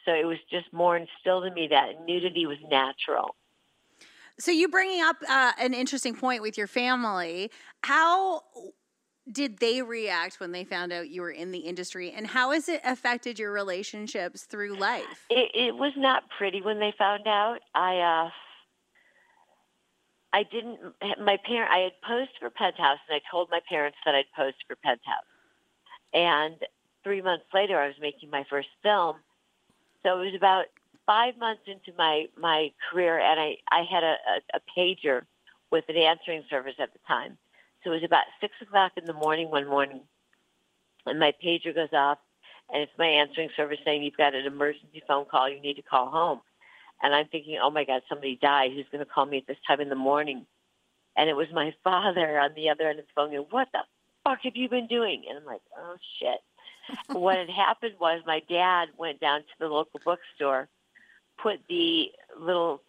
So 0.05 0.13
it 0.13 0.25
was 0.25 0.39
just 0.51 0.73
more 0.73 0.97
instilled 0.97 1.45
in 1.45 1.55
me 1.55 1.69
that 1.71 2.07
nudity 2.07 2.47
was 2.47 2.59
natural. 2.71 3.35
So 4.39 4.51
you 4.51 4.69
bringing 4.69 5.03
up 5.03 5.17
uh, 5.29 5.53
an 5.61 5.75
interesting 5.75 6.15
point 6.15 6.41
with 6.41 6.57
your 6.57 6.67
family. 6.67 7.51
How 7.83 8.43
did 9.31 9.59
they 9.59 9.83
react 9.83 10.41
when 10.41 10.53
they 10.53 10.65
found 10.65 10.93
out 10.93 11.11
you 11.11 11.21
were 11.21 11.31
in 11.31 11.53
the 11.53 11.59
industry, 11.59 12.11
and 12.11 12.27
how 12.27 12.51
has 12.53 12.69
it 12.69 12.81
affected 12.85 13.39
your 13.39 13.53
relationships 13.53 14.45
through 14.45 14.79
life? 14.79 15.27
It, 15.29 15.51
it 15.55 15.77
was 15.77 15.93
not 15.97 16.25
pretty 16.37 16.63
when 16.63 16.81
they 16.81 16.93
found 16.97 17.27
out. 17.27 17.59
I 17.75 17.99
uh, 17.99 18.31
I 20.33 20.45
didn't. 20.45 20.79
My 21.19 21.39
parent. 21.45 21.73
I 21.73 21.79
had 21.79 21.93
posed 22.07 22.31
for 22.39 22.51
Penthouse, 22.51 22.99
and 23.09 23.17
I 23.17 23.21
told 23.31 23.49
my 23.51 23.61
parents 23.69 23.99
that 24.05 24.15
I'd 24.15 24.31
posed 24.37 24.57
for 24.69 24.77
Penthouse. 24.77 25.25
And 26.13 26.57
three 27.03 27.23
months 27.23 27.47
later, 27.53 27.79
I 27.79 27.87
was 27.87 27.97
making 28.01 28.31
my 28.31 28.45
first 28.49 28.69
film. 28.83 29.17
So 30.03 30.21
it 30.21 30.25
was 30.27 30.35
about 30.35 30.67
five 31.07 31.37
months 31.39 31.63
into 31.67 31.97
my 31.99 32.27
my 32.39 32.71
career, 32.91 33.19
and 33.19 33.41
I 33.41 33.57
I 33.71 33.83
had 33.91 34.05
a, 34.05 34.17
a, 34.29 34.59
a 34.59 34.61
pager 34.77 35.23
with 35.71 35.85
an 35.89 35.97
answering 35.97 36.45
service 36.49 36.75
at 36.79 36.93
the 36.93 37.01
time. 37.09 37.37
So 37.83 37.91
it 37.91 37.95
was 37.95 38.05
about 38.05 38.25
six 38.41 38.55
o'clock 38.61 38.93
in 38.97 39.07
the 39.07 39.13
morning 39.13 39.51
one 39.51 39.67
morning, 39.67 40.03
and 41.07 41.19
my 41.19 41.33
pager 41.45 41.75
goes 41.75 41.93
off, 41.93 42.19
and 42.73 42.83
it's 42.83 42.93
my 42.99 43.07
answering 43.07 43.51
service 43.57 43.79
saying 43.85 44.03
you've 44.03 44.17
got 44.17 44.35
an 44.35 44.47
emergency 44.47 45.03
phone 45.09 45.25
call. 45.25 45.49
You 45.49 45.61
need 45.61 45.75
to 45.75 45.83
call 45.83 46.11
home. 46.11 46.41
And 47.03 47.15
I'm 47.15 47.29
thinking, 47.29 47.59
oh 47.63 47.71
my 47.71 47.85
God, 47.85 48.03
somebody 48.09 48.39
died. 48.41 48.73
Who's 48.75 48.87
going 48.93 49.05
to 49.05 49.11
call 49.11 49.27
me 49.27 49.39
at 49.39 49.47
this 49.47 49.57
time 49.67 49.81
in 49.81 49.89
the 49.89 49.95
morning? 49.95 50.47
And 51.17 51.29
it 51.29 51.35
was 51.37 51.49
my 51.53 51.75
father 51.85 52.39
on 52.39 52.51
the 52.55 52.69
other 52.71 52.89
end 52.89 52.99
of 52.99 53.07
the 53.07 53.13
phone. 53.15 53.31
Going, 53.31 53.47
what 53.51 53.69
the 53.73 53.81
fuck 54.25 54.41
have 54.45 54.57
you 54.57 54.69
been 54.69 54.87
doing? 54.87 55.25
And 55.29 55.39
I'm 55.39 55.45
like, 55.45 55.63
oh 55.77 55.97
shit. 56.19 56.41
what 57.17 57.37
had 57.37 57.51
happened 57.51 57.95
was 58.01 58.23
my 58.27 58.41
dad 58.49 58.89
went 58.97 59.21
down 59.21 59.41
to 59.41 59.55
the 59.59 59.67
local 59.67 60.01
bookstore, 60.05 60.69
put 61.41 61.61
the 61.69 62.07
little 62.39 62.83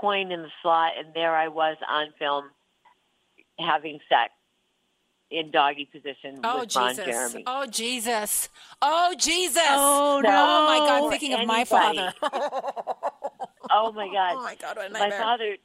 coin 0.00 0.32
in 0.32 0.42
the 0.42 0.50
slot, 0.62 0.92
and 0.98 1.14
there 1.14 1.34
I 1.34 1.48
was 1.48 1.76
on 1.88 2.08
film 2.18 2.50
having 3.58 3.98
sex 4.08 4.32
in 5.30 5.50
doggy 5.50 5.88
position 5.92 6.40
Oh 6.44 6.60
with 6.60 6.76
Ron 6.76 6.90
Jesus! 6.90 7.04
Jeremy. 7.04 7.44
Oh 7.46 7.66
Jesus! 7.66 8.48
Oh 8.80 9.14
Jesus! 9.18 9.62
Oh, 9.66 10.20
no. 10.22 10.30
Oh 10.30 10.66
my 10.66 10.78
God! 10.86 11.04
For 11.04 11.10
Thinking 11.18 11.40
of 11.40 11.46
my 11.46 11.64
father. 11.64 12.12
Oh 13.76 13.92
my 13.92 14.06
God. 14.08 14.34
Oh 14.36 14.42
my 14.42 14.54
God! 14.54 14.76
What 14.76 14.90
a 14.90 14.92
my 14.92 15.10
father 15.10 15.56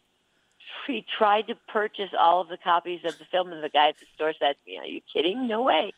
he 0.88 1.06
tried 1.18 1.48
to 1.48 1.56
purchase 1.68 2.10
all 2.18 2.42
of 2.42 2.48
the 2.50 2.58
copies 2.58 3.02
of 3.06 3.18
the 3.20 3.26
film 3.32 3.52
and 3.52 3.64
the 3.64 3.70
guy 3.70 3.90
at 3.90 3.96
the 4.00 4.06
store 4.16 4.34
said 4.40 4.56
to 4.64 4.72
me 4.72 4.78
are 4.78 4.86
you 4.86 5.02
kidding 5.14 5.48
no 5.48 5.62
way 5.62 5.92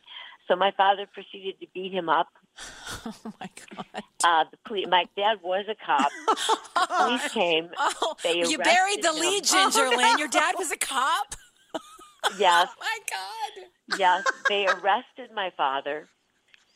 so 0.48 0.56
my 0.56 0.72
father 0.76 1.06
proceeded 1.14 1.60
to 1.62 1.68
beat 1.74 1.92
him 1.94 2.10
up 2.10 2.28
Oh 3.06 3.34
my 3.40 3.50
God! 3.76 4.04
uh 4.24 4.44
the 4.52 4.58
police 4.66 4.88
my 4.90 5.06
dad 5.16 5.38
was 5.44 5.66
a 5.70 5.76
cop 5.86 6.12
the 6.76 6.88
police 6.98 7.28
came 7.32 7.70
Oh, 7.78 8.16
They 8.24 8.40
you 8.40 8.58
buried 8.58 9.02
the 9.04 9.10
him. 9.10 9.20
lead, 9.20 9.44
Ginger 9.46 9.90
Lynn. 9.90 10.18
Your 10.18 10.28
dad 10.28 10.56
was 10.58 10.72
a 10.72 10.78
cop. 10.78 11.36
yes 12.38 12.68
Oh 12.72 12.76
my 12.80 12.98
God! 13.10 13.98
yes 13.98 14.24
they 14.50 14.68
arrested 14.68 15.30
my 15.34 15.52
father 15.56 16.10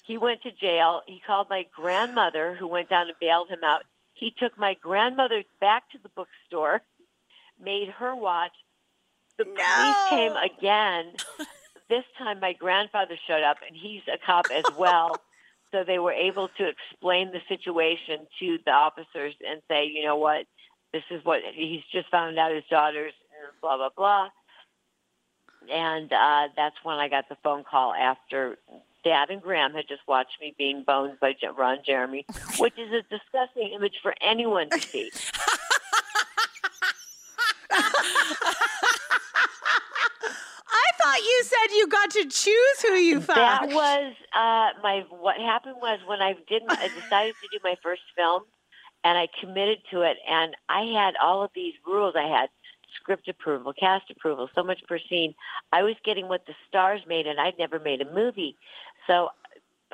he 0.03 0.17
went 0.17 0.41
to 0.43 0.51
jail 0.51 1.01
he 1.07 1.19
called 1.25 1.47
my 1.49 1.65
grandmother 1.75 2.55
who 2.59 2.67
went 2.67 2.89
down 2.89 3.07
and 3.07 3.17
bailed 3.19 3.49
him 3.49 3.63
out 3.65 3.83
he 4.19 4.33
took 4.37 4.57
my 4.57 4.75
grandmother 4.75 5.43
back 5.59 5.89
to 5.91 5.97
the 6.01 6.09
bookstore 6.09 6.81
made 7.63 7.89
her 7.89 8.15
watch. 8.15 8.51
The 9.37 9.45
police 9.45 10.09
came 10.09 10.33
again. 10.33 11.13
This 11.89 12.03
time 12.17 12.41
my 12.41 12.51
grandfather 12.51 13.15
showed 13.29 13.43
up 13.43 13.59
and 13.65 13.73
he's 13.73 14.01
a 14.13 14.17
cop 14.25 14.47
as 14.53 14.65
well. 14.77 15.15
So 15.71 15.83
they 15.83 15.99
were 15.99 16.13
able 16.13 16.47
to 16.57 16.69
explain 16.69 17.31
the 17.33 17.41
situation 17.49 18.25
to 18.39 18.57
the 18.65 18.71
officers 18.71 19.33
and 19.45 19.61
say 19.67 19.85
you 19.85 20.05
know 20.05 20.15
what? 20.15 20.45
This 20.93 21.03
is 21.11 21.23
what 21.25 21.41
he's 21.53 21.81
just 21.91 22.09
found 22.09 22.39
out 22.39 22.53
his 22.53 22.63
daughter's 22.69 23.13
and 23.31 23.51
blah 23.61 23.75
blah 23.75 23.89
blah. 23.95 24.29
And 25.69 26.11
uh 26.11 26.47
that's 26.55 26.77
when 26.83 26.95
i 26.97 27.09
got 27.09 27.27
the 27.27 27.37
phone 27.43 27.65
call 27.69 27.93
after 27.93 28.57
dad 29.03 29.29
and 29.29 29.41
graham 29.41 29.73
had 29.73 29.87
just 29.87 30.01
watched 30.07 30.39
me 30.41 30.53
being 30.57 30.83
boned 30.83 31.19
by 31.19 31.33
ron 31.57 31.79
jeremy 31.85 32.25
which 32.57 32.77
is 32.77 32.91
a 32.91 33.01
disgusting 33.03 33.71
image 33.73 33.99
for 34.01 34.13
anyone 34.21 34.69
to 34.69 34.79
see 34.79 35.09
I 40.69 40.91
thought 41.01 41.19
you 41.19 41.43
said 41.43 41.75
you 41.75 41.87
got 41.87 42.09
to 42.11 42.25
choose 42.25 42.81
who 42.81 42.93
you 42.93 43.21
fucked. 43.21 43.37
That 43.37 43.67
was 43.69 44.13
uh, 44.33 44.79
my. 44.81 45.05
What 45.09 45.37
happened 45.37 45.75
was 45.81 45.99
when 46.05 46.21
I 46.21 46.35
did. 46.47 46.63
My, 46.67 46.75
I 46.75 46.87
decided 46.87 47.35
to 47.41 47.47
do 47.51 47.59
my 47.63 47.75
first 47.83 48.01
film, 48.15 48.43
and 49.03 49.17
I 49.17 49.27
committed 49.39 49.79
to 49.91 50.01
it. 50.01 50.17
And 50.29 50.55
I 50.69 50.81
had 50.83 51.15
all 51.21 51.43
of 51.43 51.51
these 51.55 51.73
rules. 51.85 52.15
I 52.17 52.27
had 52.27 52.49
script 52.95 53.27
approval, 53.27 53.73
cast 53.73 54.09
approval, 54.09 54.49
so 54.55 54.63
much 54.63 54.81
per 54.87 54.99
scene. 55.09 55.33
I 55.71 55.83
was 55.83 55.95
getting 56.03 56.27
what 56.27 56.45
the 56.45 56.53
stars 56.67 57.01
made, 57.07 57.27
and 57.27 57.39
I'd 57.39 57.57
never 57.57 57.79
made 57.79 58.01
a 58.01 58.11
movie. 58.13 58.55
So 59.07 59.29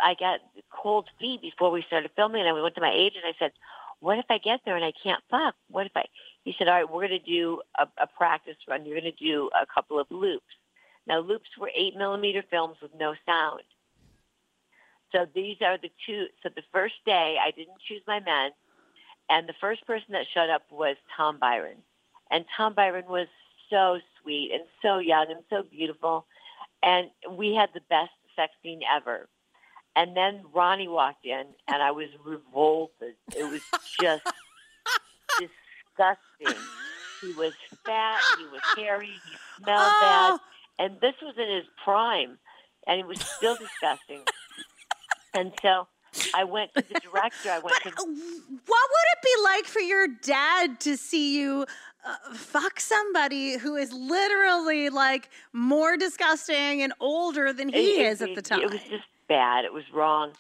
I 0.02 0.16
got 0.20 0.40
cold 0.72 1.08
feet 1.20 1.42
before 1.42 1.72
we 1.72 1.84
started 1.84 2.12
filming. 2.16 2.42
And 2.42 2.50
I 2.50 2.62
went 2.62 2.76
to 2.76 2.82
my 2.82 2.94
agent. 2.94 3.26
I 3.26 3.34
said, 3.40 3.52
"What 4.00 4.18
if 4.18 4.26
I 4.30 4.40
get 4.40 4.62
there 4.66 4.76
and 4.76 4.84
I 4.84 4.92
can't 4.92 5.24
fuck? 5.30 5.56
What 5.70 5.86
if 5.86 5.92
I?" 5.96 6.06
He 6.44 6.56
said, 6.58 6.68
"All 6.68 6.74
right, 6.74 6.90
we're 6.90 7.08
going 7.08 7.20
to 7.20 7.26
do 7.26 7.62
a, 7.80 7.88
a 8.02 8.08
practice 8.08 8.58
run. 8.68 8.86
You're 8.86 9.00
going 9.00 9.14
to 9.14 9.24
do 9.24 9.50
a 9.60 9.66
couple 9.66 10.00
of 10.00 10.08
loops." 10.10 10.46
Now, 11.06 11.20
loops 11.20 11.50
were 11.60 11.72
eight 11.76 11.96
millimeter 11.96 12.44
films 12.50 12.78
with 12.82 12.92
no 12.98 13.14
sound. 13.26 13.64
So 15.12 15.28
these 15.36 15.58
are 15.62 15.78
the 15.78 15.92
two. 16.06 16.28
So 16.42 16.50
the 16.56 16.64
first 16.72 16.96
day, 17.06 17.38
I 17.44 17.52
didn't 17.52 17.78
choose 17.88 18.02
my 18.08 18.20
men, 18.20 18.52
and 19.30 19.48
the 19.48 19.54
first 19.62 19.86
person 19.86 20.14
that 20.14 20.26
showed 20.34 20.50
up 20.50 20.64
was 20.72 20.96
Tom 21.16 21.38
Byron, 21.40 21.78
and 22.32 22.46
Tom 22.58 22.74
Byron 22.74 23.06
was 23.08 23.28
so 23.70 24.00
sweet 24.22 24.52
and 24.54 24.64
so 24.82 24.98
young 24.98 25.28
and 25.30 25.42
so 25.50 25.64
beautiful, 25.64 26.26
and 26.82 27.10
we 27.30 27.54
had 27.54 27.70
the 27.74 27.82
best 27.90 28.12
sex 28.36 28.54
scene 28.62 28.82
ever. 28.96 29.28
And 29.96 30.18
then 30.18 30.42
Ronnie 30.54 30.88
walked 30.88 31.26
in, 31.26 31.44
and 31.68 31.84
I 31.84 31.92
was 31.92 32.08
revolted. 32.26 33.16
It 33.36 33.44
was 33.44 33.62
just 34.02 34.24
disgusting. 35.40 36.64
He 37.22 37.32
was 37.34 37.54
fat. 37.86 38.20
He 38.40 38.46
was 38.46 38.62
hairy. 38.76 39.08
He 39.08 39.64
smelled 39.64 39.82
oh. 39.82 40.00
bad 40.02 40.34
Oh, 40.34 40.40
and 40.80 41.00
this 41.02 41.14
was 41.22 41.36
in 41.38 41.56
his 41.56 41.66
prime, 41.84 42.38
and 42.88 43.00
it 43.00 43.06
was 43.06 43.20
still 43.20 43.56
disgusting. 43.56 44.24
And 45.36 45.52
so 45.62 45.88
I 46.34 46.44
went 46.44 46.74
to 46.76 46.82
the 46.82 47.00
director. 47.00 47.50
I 47.50 47.60
went 47.60 47.76
but 47.84 47.92
to 47.92 48.06
what 48.06 48.08
would 48.08 48.18
it 48.68 49.22
be 49.24 49.44
like 49.44 49.66
for 49.66 49.80
your 49.80 50.08
dad 50.08 50.80
to 50.82 50.98
see 50.98 51.38
you 51.40 51.66
uh, 52.06 52.34
fuck 52.36 52.80
somebody 52.80 53.58
who 53.58 53.76
is 53.76 53.92
literally 53.94 54.90
like 54.90 55.30
more 55.54 55.98
disgusting 55.98 56.82
and 56.82 56.94
older 57.00 57.54
than 57.54 57.70
he 57.70 58.02
it- 58.02 58.08
is 58.08 58.22
at 58.22 58.36
the 58.36 58.42
time? 58.42 58.62
It 58.62 58.72
was 58.72 58.82
just 58.90 59.04
bad. 59.28 59.66
It 59.66 59.74
was 59.74 59.84
wrong. 59.94 60.32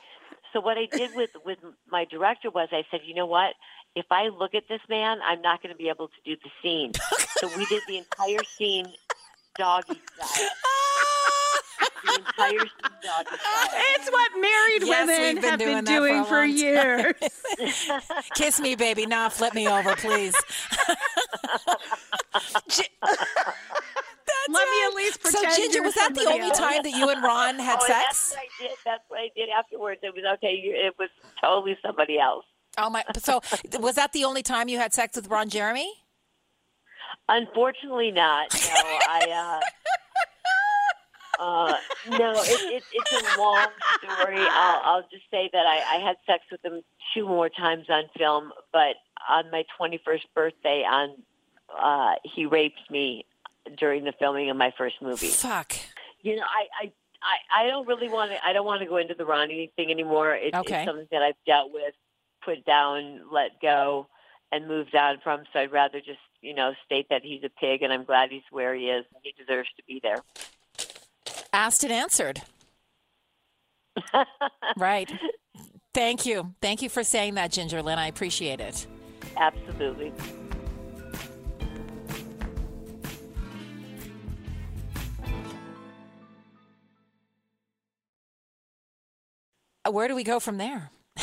So 0.51 0.59
what 0.59 0.77
I 0.77 0.85
did 0.85 1.15
with 1.15 1.31
with 1.45 1.57
my 1.89 2.05
director 2.05 2.49
was 2.51 2.69
I 2.71 2.83
said, 2.91 3.01
you 3.05 3.15
know 3.15 3.25
what? 3.25 3.53
If 3.95 4.05
I 4.11 4.27
look 4.29 4.53
at 4.55 4.63
this 4.69 4.81
man, 4.89 5.19
I'm 5.25 5.41
not 5.41 5.61
going 5.61 5.73
to 5.73 5.77
be 5.77 5.89
able 5.89 6.07
to 6.07 6.13
do 6.25 6.35
the 6.43 6.49
scene. 6.61 6.91
so 7.37 7.47
we 7.57 7.65
did 7.67 7.81
the 7.87 7.97
entire 7.97 8.43
scene 8.57 8.87
doggy 9.57 9.99
style. 10.15 10.49
the 12.05 12.13
entire 12.19 12.59
scene 12.59 12.97
doggy 13.03 13.29
style. 13.37 13.69
It's 13.95 14.11
what 14.11 14.31
married 14.39 14.83
Yes, 14.83 15.07
women 15.07 15.21
we've 15.35 15.41
been 15.41 15.49
have 15.51 15.59
doing 15.59 15.83
been 15.85 15.85
that 15.85 16.23
for 16.25 16.29
for, 16.29 16.45
years. 16.45 17.13
Kiss 18.35 18.59
me, 18.59 18.75
baby. 18.75 19.05
Nah, 19.05 19.29
flip 19.29 19.53
me 19.53 19.67
over, 19.67 19.95
please. 19.95 20.35
Gi- 22.69 22.83
Let 24.49 24.67
me 24.69 24.83
at 24.87 24.93
least 24.95 25.21
so, 25.23 25.31
pretend. 25.31 25.55
Ginger, 25.55 25.75
you're 25.77 25.83
was 25.85 25.93
that 25.95 26.13
the 26.13 26.25
only 26.27 26.41
else. 26.49 26.57
time 26.57 26.83
that 26.83 26.91
you 26.91 27.09
and 27.09 27.23
Ron 27.23 27.59
had 27.59 27.77
Oh, 27.79 27.85
and 27.85 27.93
that's 27.93 28.17
sex? 28.17 28.31
what 28.31 28.39
I 28.39 28.63
did. 28.67 28.77
That's 28.85 29.03
what 29.07 29.19
I 29.19 29.29
did 29.35 29.49
afterwards. 29.49 29.99
It 30.03 30.13
was 30.13 30.23
okay. 30.35 30.53
It 30.55 30.93
was 30.99 31.09
totally 31.41 31.77
somebody 31.81 32.19
else. 32.19 32.43
Oh 32.77 32.89
my! 32.89 33.03
So, 33.19 33.39
was 33.79 33.95
that 33.95 34.11
the 34.13 34.25
only 34.25 34.41
time 34.43 34.67
you 34.67 34.79
had 34.79 34.93
sex 34.93 35.15
with 35.15 35.27
Ron 35.27 35.47
Jeremy? 35.49 35.89
Unfortunately, 37.29 38.11
not. 38.11 38.47
No, 38.53 38.59
I. 39.09 39.59
Uh, 39.61 39.65
uh, 41.43 41.73
no, 42.09 42.31
it, 42.37 42.73
it, 42.73 42.83
it's 42.93 43.11
a 43.11 43.39
long 43.39 43.67
story. 43.97 44.37
I'll, 44.39 44.81
I'll 44.83 45.01
just 45.11 45.23
say 45.29 45.49
that 45.51 45.65
I, 45.65 45.97
I 45.97 45.99
had 45.99 46.15
sex 46.25 46.43
with 46.49 46.63
him 46.63 46.81
two 47.13 47.27
more 47.27 47.49
times 47.49 47.87
on 47.89 48.03
film, 48.17 48.51
but 48.71 48.95
on 49.29 49.51
my 49.51 49.65
21st 49.79 50.21
birthday, 50.33 50.83
on 50.89 51.15
uh, 51.77 52.13
he 52.23 52.45
raped 52.45 52.89
me 52.89 53.25
during 53.77 54.05
the 54.05 54.13
filming 54.19 54.49
of 54.49 54.55
my 54.57 54.73
first 54.77 54.95
movie. 55.01 55.27
Fuck. 55.27 55.73
You 56.21 56.37
know, 56.37 56.43
I, 56.43 56.85
I, 56.85 56.91
I, 57.21 57.65
I 57.65 57.67
don't 57.67 57.87
really 57.87 58.09
want 58.09 58.31
to. 58.31 58.45
I 58.45 58.53
don't 58.53 58.65
want 58.65 58.81
to 58.81 58.87
go 58.87 58.97
into 58.97 59.13
the 59.13 59.25
Ronnie 59.25 59.71
thing 59.75 59.91
anymore. 59.91 60.33
It, 60.35 60.55
Okay. 60.55 60.83
It's 60.83 60.87
something 60.87 61.07
that 61.11 61.21
I've 61.21 61.35
dealt 61.45 61.73
with, 61.73 61.93
put 62.43 62.65
down, 62.65 63.21
let 63.31 63.61
go, 63.61 64.07
and 64.51 64.67
moved 64.67 64.95
on 64.95 65.19
from. 65.21 65.43
So 65.51 65.59
I'd 65.59 65.71
rather 65.73 65.99
just, 65.99 66.19
you 66.41 66.53
know, 66.53 66.73
state 66.85 67.07
that 67.09 67.21
he's 67.23 67.43
a 67.43 67.49
pig, 67.49 67.81
and 67.81 67.91
I'm 67.91 68.05
glad 68.05 68.29
he's 68.29 68.43
where 68.51 68.73
he 68.73 68.85
is, 68.85 69.05
and 69.13 69.21
he 69.23 69.33
deserves 69.37 69.69
to 69.77 69.83
be 69.85 69.99
there. 70.01 70.19
Asked 71.53 71.83
and 71.83 71.93
answered. 71.93 72.41
right. 74.77 75.11
Thank 75.93 76.25
you. 76.25 76.55
Thank 76.61 76.81
you 76.81 76.89
for 76.89 77.03
saying 77.03 77.35
that, 77.35 77.51
Ginger 77.51 77.83
Lynn. 77.83 77.99
I 77.99 78.07
appreciate 78.07 78.59
it. 78.59 78.87
Absolutely. 79.37 80.11
Uh, 89.85 89.91
Where 89.91 90.07
do 90.07 90.15
we 90.15 90.23
go 90.23 90.39
from 90.39 90.57
there? 90.57 90.89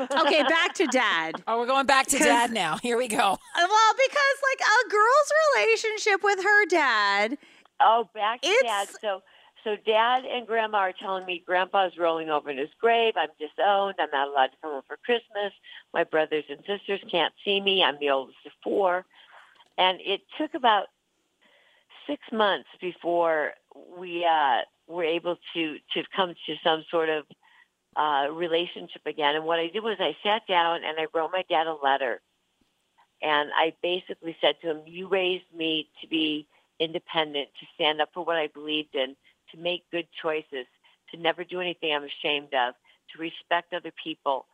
Okay, 0.00 0.42
back 0.44 0.74
to 0.74 0.86
dad. 0.86 1.36
Oh, 1.46 1.58
we're 1.60 1.66
going 1.66 1.86
back 1.86 2.06
to 2.08 2.18
dad 2.18 2.50
now. 2.50 2.78
Here 2.82 2.96
we 2.96 3.06
go. 3.06 3.16
Well, 3.16 3.94
because 3.94 4.36
like 4.50 4.60
a 4.60 4.88
girl's 4.90 5.32
relationship 5.54 6.24
with 6.24 6.42
her 6.42 6.66
dad. 6.66 7.38
Oh, 7.80 8.08
back 8.14 8.42
to 8.42 8.48
It's- 8.48 8.62
dad. 8.62 8.88
So, 9.00 9.22
so 9.64 9.76
dad 9.76 10.24
and 10.24 10.46
grandma 10.46 10.78
are 10.78 10.92
telling 10.92 11.24
me 11.24 11.42
grandpa's 11.46 11.96
rolling 11.96 12.30
over 12.30 12.50
in 12.50 12.58
his 12.58 12.70
grave. 12.80 13.14
I'm 13.16 13.28
disowned. 13.38 13.94
I'm 13.98 14.10
not 14.12 14.28
allowed 14.28 14.48
to 14.48 14.56
come 14.60 14.72
home 14.72 14.82
for 14.88 14.96
Christmas. 14.96 15.52
My 15.94 16.04
brothers 16.04 16.44
and 16.48 16.58
sisters 16.66 17.00
can't 17.10 17.32
see 17.44 17.60
me. 17.60 17.82
I'm 17.82 17.98
the 18.00 18.10
oldest 18.10 18.38
of 18.44 18.52
four. 18.62 19.04
And 19.78 20.00
it 20.00 20.22
took 20.36 20.54
about 20.54 20.88
six 22.06 22.20
months 22.32 22.68
before 22.80 23.52
we 23.96 24.24
uh, 24.24 24.62
were 24.88 25.04
able 25.04 25.36
to, 25.54 25.76
to 25.94 26.02
come 26.14 26.34
to 26.46 26.54
some 26.64 26.84
sort 26.90 27.08
of 27.08 27.24
uh, 27.96 28.32
relationship 28.32 29.02
again. 29.06 29.36
And 29.36 29.44
what 29.44 29.58
I 29.58 29.68
did 29.68 29.82
was 29.82 29.96
I 30.00 30.16
sat 30.22 30.46
down 30.48 30.80
and 30.84 30.98
I 30.98 31.06
wrote 31.14 31.30
my 31.32 31.44
dad 31.48 31.66
a 31.66 31.74
letter. 31.74 32.20
And 33.22 33.50
I 33.54 33.74
basically 33.82 34.36
said 34.40 34.56
to 34.62 34.70
him, 34.70 34.82
You 34.86 35.06
raised 35.08 35.44
me 35.54 35.88
to 36.00 36.08
be 36.08 36.48
independent, 36.82 37.48
to 37.60 37.66
stand 37.74 38.00
up 38.00 38.10
for 38.12 38.24
what 38.24 38.36
I 38.36 38.48
believed 38.48 38.94
in, 38.94 39.16
to 39.52 39.58
make 39.58 39.90
good 39.90 40.06
choices, 40.20 40.66
to 41.10 41.16
never 41.20 41.44
do 41.44 41.60
anything 41.60 41.94
I'm 41.94 42.04
ashamed 42.04 42.54
of, 42.54 42.74
to 43.12 43.18
respect 43.18 43.72
other 43.72 43.92
people. 44.02 44.46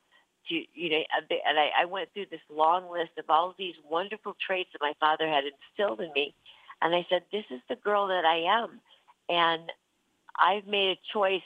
To, 0.49 0.55
you 0.75 0.91
know, 0.91 1.03
and 1.47 1.59
I, 1.59 1.71
I 1.83 1.85
went 1.85 2.13
through 2.13 2.27
this 2.31 2.41
long 2.51 2.91
list 2.91 3.13
of 3.19 3.25
all 3.29 3.51
of 3.51 3.57
these 3.59 3.75
wonderful 3.89 4.37
traits 4.45 4.71
that 4.73 4.81
my 4.81 4.95
father 4.99 5.29
had 5.29 5.45
instilled 5.45 6.01
in 6.01 6.11
me. 6.15 6.35
And 6.81 6.95
I 6.95 7.07
said, 7.11 7.23
This 7.33 7.45
is 7.51 7.61
the 7.69 7.77
girl 7.77 8.09
that 8.09 8.25
I 8.25 8.63
am. 8.63 8.81
And 9.29 9.71
I've 10.39 10.67
made 10.67 10.97
a 10.97 11.13
choice 11.13 11.43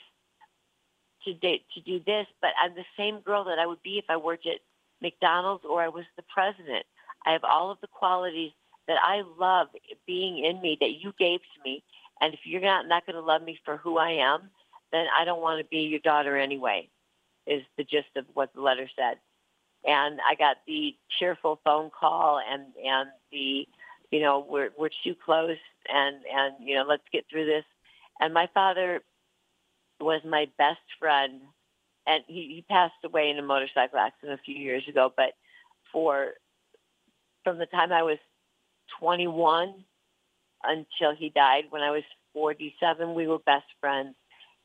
to 1.25 1.33
to 1.33 1.81
do 1.85 2.01
this, 2.05 2.27
but 2.41 2.51
I'm 2.61 2.75
the 2.75 2.85
same 2.97 3.19
girl 3.21 3.45
that 3.45 3.59
I 3.59 3.65
would 3.65 3.81
be 3.81 3.97
if 3.97 4.05
I 4.09 4.17
worked 4.17 4.45
at 4.45 4.59
McDonald's 5.01 5.63
or 5.69 5.81
I 5.81 5.87
was 5.87 6.05
the 6.15 6.23
president. 6.33 6.85
I 7.25 7.31
have 7.31 7.43
all 7.43 7.71
of 7.71 7.79
the 7.81 7.87
qualities 7.87 8.51
that 8.87 8.97
I 9.01 9.23
love 9.39 9.67
being 10.05 10.43
in 10.43 10.61
me 10.61 10.77
that 10.79 10.91
you 10.91 11.13
gave 11.17 11.39
to 11.39 11.63
me. 11.63 11.83
And 12.21 12.33
if 12.33 12.41
you're 12.43 12.61
not 12.61 12.87
not 12.87 13.05
going 13.05 13.15
to 13.15 13.21
love 13.21 13.43
me 13.43 13.59
for 13.65 13.77
who 13.77 13.97
I 13.97 14.11
am, 14.11 14.49
then 14.91 15.05
I 15.17 15.25
don't 15.25 15.41
want 15.41 15.59
to 15.59 15.69
be 15.69 15.81
your 15.81 15.99
daughter 15.99 16.37
anyway. 16.37 16.89
Is 17.45 17.63
the 17.77 17.83
gist 17.83 18.15
of 18.15 18.25
what 18.33 18.53
the 18.53 18.61
letter 18.61 18.89
said. 18.95 19.17
And 19.85 20.19
I 20.27 20.35
got 20.35 20.57
the 20.65 20.95
cheerful 21.19 21.59
phone 21.63 21.89
call 21.97 22.39
and 22.39 22.63
and 22.85 23.09
the, 23.31 23.67
you 24.11 24.21
know, 24.21 24.45
we're 24.47 24.69
we're 24.77 24.89
too 25.03 25.15
close 25.25 25.57
and 25.89 26.17
and 26.33 26.55
you 26.59 26.75
know 26.75 26.85
let's 26.87 27.03
get 27.11 27.25
through 27.29 27.45
this. 27.45 27.65
And 28.19 28.33
my 28.33 28.47
father 28.53 29.01
was 29.99 30.21
my 30.25 30.47
best 30.57 30.79
friend, 30.99 31.41
and 32.05 32.23
he, 32.27 32.55
he 32.55 32.65
passed 32.69 32.93
away 33.03 33.29
in 33.29 33.39
a 33.39 33.41
motorcycle 33.41 33.99
accident 33.99 34.39
a 34.39 34.43
few 34.43 34.55
years 34.55 34.87
ago. 34.87 35.11
But 35.15 35.33
for 35.91 36.33
from 37.43 37.57
the 37.57 37.65
time 37.65 37.91
I 37.91 38.03
was 38.03 38.17
21 38.99 39.73
until 40.63 41.15
he 41.15 41.29
died, 41.29 41.65
when 41.69 41.81
I 41.81 41.91
was 41.91 42.03
47, 42.33 43.13
we 43.13 43.27
were 43.27 43.39
best 43.39 43.65
friends. 43.79 44.15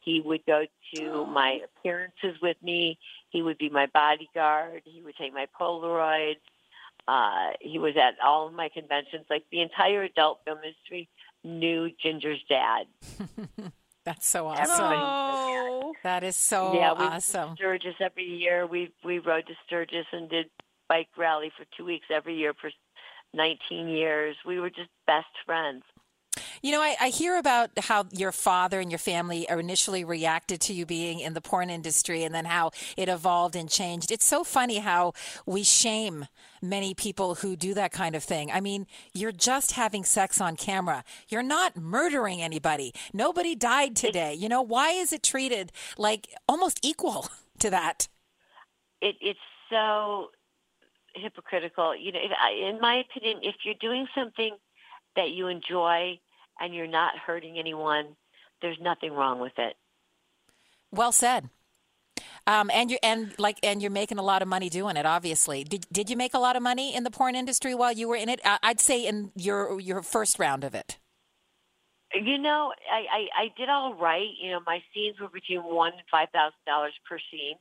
He 0.01 0.23
would 0.25 0.45
go 0.47 0.65
to 0.95 1.27
my 1.27 1.61
appearances 1.65 2.41
with 2.41 2.57
me. 2.63 2.99
He 3.31 3.43
would 3.43 3.59
be 3.59 3.69
my 3.69 3.87
bodyguard. 3.93 4.83
He 4.85 5.03
would 5.03 5.17
take 5.17 5.35
my 5.35 5.47
Polaroids. 5.61 6.37
Uh, 7.07 7.53
he 7.61 7.79
was 7.79 7.95
at 7.97 8.15
all 8.25 8.47
of 8.47 8.55
my 8.55 8.69
conventions. 8.69 9.25
Like 9.29 9.45
the 9.51 9.61
entire 9.61 10.03
adult 10.03 10.41
film 10.45 10.59
industry 10.65 11.09
knew 11.45 11.91
Ginger's 12.03 12.43
dad. 12.49 12.87
That's 14.05 14.27
so 14.27 14.47
awesome. 14.47 14.75
Oh. 14.81 15.95
That 16.03 16.23
is 16.25 16.37
so 16.37 16.75
yeah, 16.75 16.93
we 16.93 17.05
awesome. 17.05 17.57
Sturgis 17.57 17.95
every 18.01 18.25
year. 18.25 18.67
We 18.67 18.93
we 19.05 19.19
rode 19.19 19.47
to 19.47 19.55
Sturgis 19.67 20.07
and 20.13 20.31
did 20.31 20.47
bike 20.89 21.09
rally 21.17 21.53
for 21.57 21.67
two 21.77 21.85
weeks 21.85 22.07
every 22.15 22.37
year 22.37 22.55
for 22.59 22.71
19 23.35 23.89
years. 23.89 24.37
We 24.47 24.61
were 24.61 24.71
just 24.71 24.91
best 25.07 25.27
friends. 25.45 25.83
You 26.63 26.73
know, 26.73 26.81
I, 26.81 26.97
I 27.01 27.09
hear 27.09 27.39
about 27.39 27.71
how 27.79 28.07
your 28.13 28.33
father 28.33 28.81
and 28.81 28.91
your 28.91 28.99
family 28.99 29.47
initially 29.49 30.05
reacted 30.05 30.61
to 30.63 30.73
you 30.73 30.87
being 30.87 31.21
in 31.21 31.35
the 31.35 31.41
porn 31.41 31.71
industry 31.71 32.25
and 32.25 32.35
then 32.35 32.45
how 32.45 32.71
it 32.97 33.09
evolved 33.09 33.57
and 33.57 33.69
changed. 33.69 34.11
It's 34.11 34.25
so 34.25 34.45
funny 34.45 34.79
how 34.79 35.13
we 35.47 35.63
shame 35.63 36.27
many 36.61 36.95
people 36.95 37.37
who 37.37 37.57
do 37.57 37.75
that 37.75 37.93
kind 37.93 38.15
of 38.15 38.25
thing. 38.25 38.51
I 38.51 38.61
mean, 38.61 38.87
you're 39.13 39.33
just 39.33 39.73
having 39.73 40.05
sex 40.05 40.41
on 40.41 40.57
camera. 40.57 41.05
You're 41.29 41.43
not 41.43 41.77
murdering 41.77 42.43
anybody. 42.43 42.93
Nobody 43.13 43.55
died 43.55 43.95
today. 43.95 44.35
You 44.35 44.49
know, 44.49 44.63
why 44.63 44.91
is 44.91 45.13
it 45.13 45.23
treated 45.23 45.73
like 45.97 46.29
almost 46.49 46.81
equal 46.83 47.29
to 47.61 47.71
that? 47.71 48.09
It, 49.01 49.17
it's 49.21 49.39
so 49.71 50.31
hypocritical. 51.15 51.97
You 51.97 52.13
know, 52.13 52.21
if, 52.23 52.31
in 52.75 52.81
my 52.81 52.97
opinion, 52.97 53.41
if 53.43 53.57
you're 53.65 53.75
doing 53.81 54.07
something 54.15 54.57
that 55.17 55.31
you 55.31 55.49
enjoy 55.49 56.19
and 56.61 56.75
you're 56.75 56.87
not 56.87 57.17
hurting 57.19 57.59
anyone, 57.59 58.17
there's 58.63 58.79
nothing 58.81 59.13
wrong 59.13 59.41
with 59.41 59.53
it. 59.59 59.75
Well 60.91 61.13
said. 61.13 61.51
Um, 62.47 62.71
and 62.73 62.91
you 62.91 62.99
and 63.03 63.35
like 63.39 63.59
and 63.63 63.83
you're 63.83 63.91
making 63.91 64.19
a 64.19 64.23
lot 64.23 64.41
of 64.41 64.49
money 64.49 64.71
doing 64.71 64.97
it. 64.97 65.05
Obviously, 65.05 65.65
did 65.65 65.87
did 65.93 66.09
you 66.09 66.17
make 66.17 66.33
a 66.33 66.39
lot 66.39 66.57
of 66.57 66.63
money 66.63 66.95
in 66.95 67.05
the 67.05 67.11
porn 67.11 67.35
industry 67.35 67.75
while 67.75 67.93
you 67.93 68.09
were 68.09 68.17
in 68.17 68.29
it? 68.31 68.41
I'd 68.45 68.81
say 68.81 69.07
in 69.07 69.33
your 69.37 69.79
your 69.79 70.03
first 70.03 70.39
round 70.39 70.65
of 70.65 70.75
it. 70.75 70.99
You 72.15 72.39
know, 72.39 72.73
I, 72.91 73.05
I, 73.13 73.43
I 73.43 73.53
did 73.55 73.69
all 73.69 73.93
right. 73.93 74.29
You 74.41 74.53
know, 74.53 74.61
my 74.67 74.83
scenes 74.95 75.21
were 75.21 75.29
between 75.29 75.61
one 75.61 75.93
and 75.93 76.03
five 76.11 76.29
thousand 76.33 76.57
dollars 76.67 76.95
per 77.07 77.19
scene. 77.31 77.57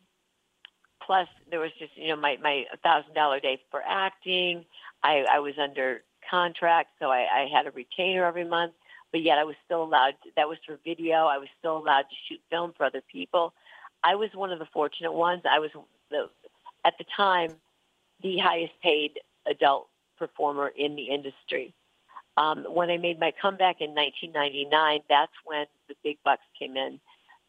Plus, 1.05 1.27
there 1.49 1.59
was 1.59 1.71
just 1.79 1.91
you 1.95 2.09
know 2.09 2.15
my 2.15 2.37
my 2.41 2.65
thousand 2.83 3.13
dollar 3.13 3.39
day 3.39 3.59
for 3.71 3.81
acting. 3.85 4.65
I, 5.03 5.25
I 5.31 5.39
was 5.39 5.53
under 5.61 6.01
contract, 6.29 6.89
so 6.99 7.09
I, 7.09 7.27
I 7.43 7.49
had 7.51 7.67
a 7.67 7.71
retainer 7.71 8.25
every 8.25 8.45
month. 8.45 8.73
But 9.11 9.21
yet, 9.21 9.37
I 9.37 9.43
was 9.43 9.55
still 9.65 9.83
allowed. 9.83 10.15
To, 10.23 10.29
that 10.35 10.49
was 10.49 10.57
for 10.65 10.79
video. 10.83 11.25
I 11.27 11.37
was 11.37 11.47
still 11.59 11.77
allowed 11.77 12.01
to 12.01 12.15
shoot 12.27 12.41
film 12.49 12.73
for 12.75 12.85
other 12.85 13.01
people. 13.11 13.53
I 14.03 14.15
was 14.15 14.29
one 14.33 14.51
of 14.51 14.59
the 14.59 14.67
fortunate 14.73 15.13
ones. 15.13 15.43
I 15.49 15.59
was 15.59 15.71
the 16.09 16.29
at 16.85 16.97
the 16.97 17.05
time 17.15 17.51
the 18.21 18.37
highest 18.37 18.73
paid 18.81 19.19
adult 19.45 19.87
performer 20.17 20.69
in 20.75 20.95
the 20.95 21.03
industry. 21.03 21.73
Um, 22.37 22.65
when 22.69 22.89
I 22.89 22.97
made 22.97 23.19
my 23.19 23.33
comeback 23.41 23.81
in 23.81 23.95
1999, 23.95 25.01
that's 25.09 25.31
when 25.45 25.65
the 25.87 25.95
big 26.03 26.17
bucks 26.23 26.43
came 26.57 26.77
in. 26.77 26.99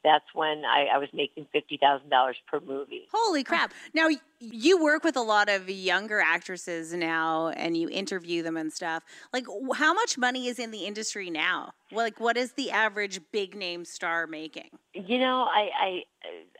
That's 0.04 0.26
when 0.34 0.64
I, 0.64 0.88
I 0.94 0.98
was 0.98 1.08
making 1.12 1.46
fifty 1.52 1.76
thousand 1.76 2.10
dollars 2.10 2.36
per 2.46 2.60
movie. 2.60 3.08
Holy 3.12 3.42
crap! 3.42 3.72
Now 3.94 4.08
you 4.40 4.82
work 4.82 5.04
with 5.04 5.16
a 5.16 5.22
lot 5.22 5.48
of 5.48 5.68
younger 5.68 6.20
actresses 6.20 6.92
now, 6.92 7.48
and 7.48 7.76
you 7.76 7.88
interview 7.88 8.42
them 8.42 8.56
and 8.56 8.72
stuff. 8.72 9.02
Like, 9.32 9.46
how 9.74 9.92
much 9.92 10.16
money 10.16 10.46
is 10.46 10.58
in 10.58 10.70
the 10.70 10.84
industry 10.84 11.30
now? 11.30 11.72
Like, 11.90 12.20
what 12.20 12.36
is 12.36 12.52
the 12.52 12.70
average 12.70 13.20
big 13.32 13.56
name 13.56 13.84
star 13.84 14.26
making? 14.26 14.70
You 14.94 15.18
know, 15.18 15.48
I, 15.50 15.70
I, 15.80 16.02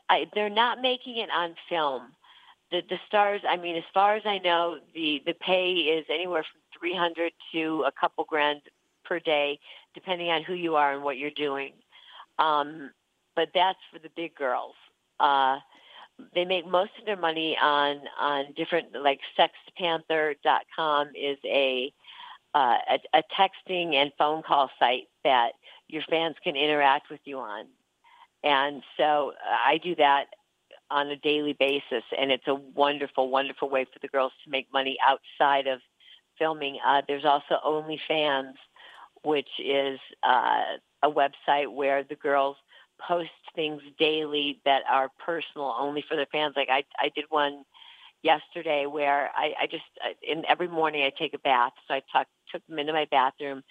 I 0.09 0.25
they're 0.33 0.49
not 0.49 0.81
making 0.81 1.17
it 1.17 1.29
on 1.33 1.55
film. 1.69 2.03
The 2.71 2.81
the 2.89 2.97
stars. 3.07 3.41
I 3.49 3.57
mean, 3.57 3.77
as 3.77 3.83
far 3.93 4.15
as 4.15 4.23
I 4.25 4.39
know, 4.39 4.79
the 4.93 5.21
the 5.25 5.33
pay 5.33 5.71
is 5.71 6.05
anywhere 6.09 6.43
from 6.43 6.61
three 6.77 6.95
hundred 6.95 7.31
to 7.53 7.85
a 7.87 7.91
couple 7.91 8.25
grand 8.25 8.61
per 9.05 9.19
day, 9.19 9.59
depending 9.93 10.29
on 10.29 10.43
who 10.43 10.53
you 10.53 10.75
are 10.75 10.93
and 10.93 11.03
what 11.03 11.17
you're 11.17 11.31
doing. 11.31 11.73
Um, 12.37 12.91
but 13.35 13.49
that's 13.53 13.79
for 13.91 13.99
the 13.99 14.09
big 14.15 14.35
girls. 14.35 14.75
Uh, 15.19 15.59
they 16.33 16.45
make 16.45 16.67
most 16.67 16.91
of 16.99 17.05
their 17.05 17.17
money 17.17 17.57
on 17.61 18.01
on 18.19 18.45
different 18.55 18.87
like 18.93 19.19
sexpanther.com 19.37 21.09
is 21.15 21.37
a, 21.45 21.93
uh, 22.53 22.75
a 22.89 23.19
a 23.19 23.23
texting 23.37 23.95
and 23.95 24.11
phone 24.17 24.43
call 24.43 24.69
site 24.79 25.07
that 25.23 25.51
your 25.87 26.03
fans 26.09 26.35
can 26.43 26.55
interact 26.55 27.09
with 27.09 27.21
you 27.25 27.39
on. 27.39 27.65
And 28.43 28.83
so 28.97 29.33
uh, 29.33 29.57
I 29.65 29.77
do 29.77 29.95
that 29.95 30.25
on 30.91 31.07
a 31.07 31.15
daily 31.17 31.53
basis 31.53 32.03
and 32.17 32.31
it's 32.31 32.47
a 32.47 32.55
wonderful 32.55 33.29
wonderful 33.29 33.69
way 33.69 33.85
for 33.85 33.99
the 34.01 34.07
girls 34.07 34.31
to 34.43 34.49
make 34.49 34.67
money 34.73 34.97
outside 35.05 35.67
of 35.67 35.79
filming. 36.37 36.79
Uh, 36.85 37.01
there's 37.07 37.25
also 37.25 37.57
OnlyFans 37.65 38.53
which 39.23 39.49
is 39.59 39.99
uh, 40.23 40.63
a 41.03 41.09
website 41.09 41.71
where 41.71 42.03
the 42.03 42.15
girls 42.15 42.55
post 43.07 43.29
things 43.55 43.81
daily 43.97 44.59
that 44.65 44.83
are 44.89 45.09
personal 45.25 45.75
only 45.77 46.03
for 46.07 46.15
their 46.15 46.27
fans. 46.31 46.53
Like 46.55 46.69
I, 46.69 46.83
I 46.99 47.09
did 47.15 47.25
one 47.29 47.63
yesterday 48.21 48.85
where 48.85 49.29
I, 49.35 49.53
I 49.61 49.67
just, 49.67 49.83
in 50.21 50.43
every 50.47 50.67
morning 50.67 51.03
I 51.03 51.11
take 51.17 51.33
a 51.33 51.39
bath. 51.39 51.73
So 51.87 51.95
I 51.95 52.01
took, 52.15 52.27
took 52.51 52.67
them 52.67 52.79
into 52.79 52.93
my 52.93 53.07
bathroom, 53.09 53.63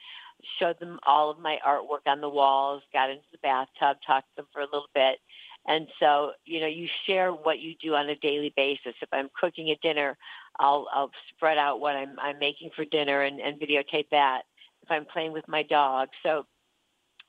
showed 0.59 0.79
them 0.81 0.99
all 1.07 1.31
of 1.31 1.39
my 1.39 1.59
artwork 1.67 2.07
on 2.07 2.21
the 2.21 2.29
walls, 2.29 2.83
got 2.93 3.11
into 3.11 3.25
the 3.33 3.39
bathtub, 3.39 3.99
talked 4.07 4.29
to 4.31 4.43
them 4.43 4.47
for 4.53 4.61
a 4.61 4.67
little 4.67 4.89
bit. 4.95 5.19
And 5.67 5.87
so, 6.01 6.33
you 6.47 6.61
know, 6.61 6.67
you 6.67 6.89
share 7.07 7.31
what 7.31 7.59
you 7.59 7.75
do 7.83 7.95
on 7.95 8.09
a 8.09 8.17
daily 8.17 8.53
basis. 8.57 8.95
If 9.03 9.09
I'm 9.13 9.29
cooking 9.39 9.69
a 9.69 9.79
dinner, 9.83 10.17
I'll, 10.59 10.87
I'll 10.95 11.11
spread 11.35 11.59
out 11.59 11.81
what 11.81 11.95
I'm, 11.95 12.17
I'm 12.19 12.39
making 12.39 12.71
for 12.75 12.85
dinner 12.87 13.23
and, 13.23 13.39
and 13.41 13.61
videotape 13.61 14.09
that. 14.11 14.43
If 14.83 14.91
I'm 14.91 15.05
playing 15.05 15.33
with 15.33 15.47
my 15.47 15.63
dog. 15.63 16.09
So 16.23 16.47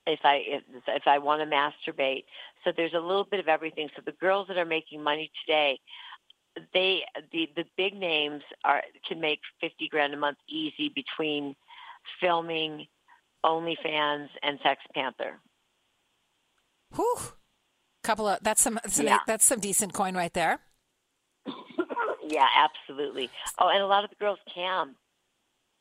if 0.08 0.20
I 0.24 0.43
if, 0.45 0.64
if 0.88 1.04
I 1.08 1.18
want 1.20 1.41
to 1.41 1.47
masturbate. 1.56 2.26
So 2.64 2.72
there's 2.76 2.93
a 2.93 3.00
little 3.00 3.24
bit 3.24 3.39
of 3.39 3.47
everything. 3.47 3.89
So 3.95 4.02
the 4.06 4.12
girls 4.14 4.47
that 4.47 4.58
are 4.58 4.66
making 4.66 5.02
money 5.04 5.32
today, 5.45 5.80
they 6.74 7.04
the 7.32 7.50
the 7.56 7.66
big 7.78 7.93
names 7.95 8.41
are 8.64 8.84
can 9.08 9.20
make 9.22 9.39
fifty 9.62 9.88
grand 9.88 10.14
a 10.14 10.18
month 10.18 10.38
easy 10.47 10.89
between 10.93 11.56
filming, 12.20 12.88
OnlyFans, 13.45 14.30
and 14.43 14.60
Sex 14.64 14.82
Panther. 14.93 15.39
Whew. 16.95 17.16
Couple 18.04 18.28
of 18.28 18.39
that's 18.41 18.62
some, 18.62 18.80
some 18.88 19.06
Yeah. 19.06 19.20
that's 19.28 19.45
some 19.45 19.60
decent 19.60 19.93
coin 19.93 20.16
right 20.16 20.34
there. 20.34 20.60
Yeah, 22.32 22.45
absolutely. 22.56 23.32
Oh, 23.58 23.70
and 23.70 23.82
a 23.82 23.88
lot 23.88 24.04
of 24.04 24.12
the 24.12 24.16
girls 24.18 24.38
cam. 24.54 24.95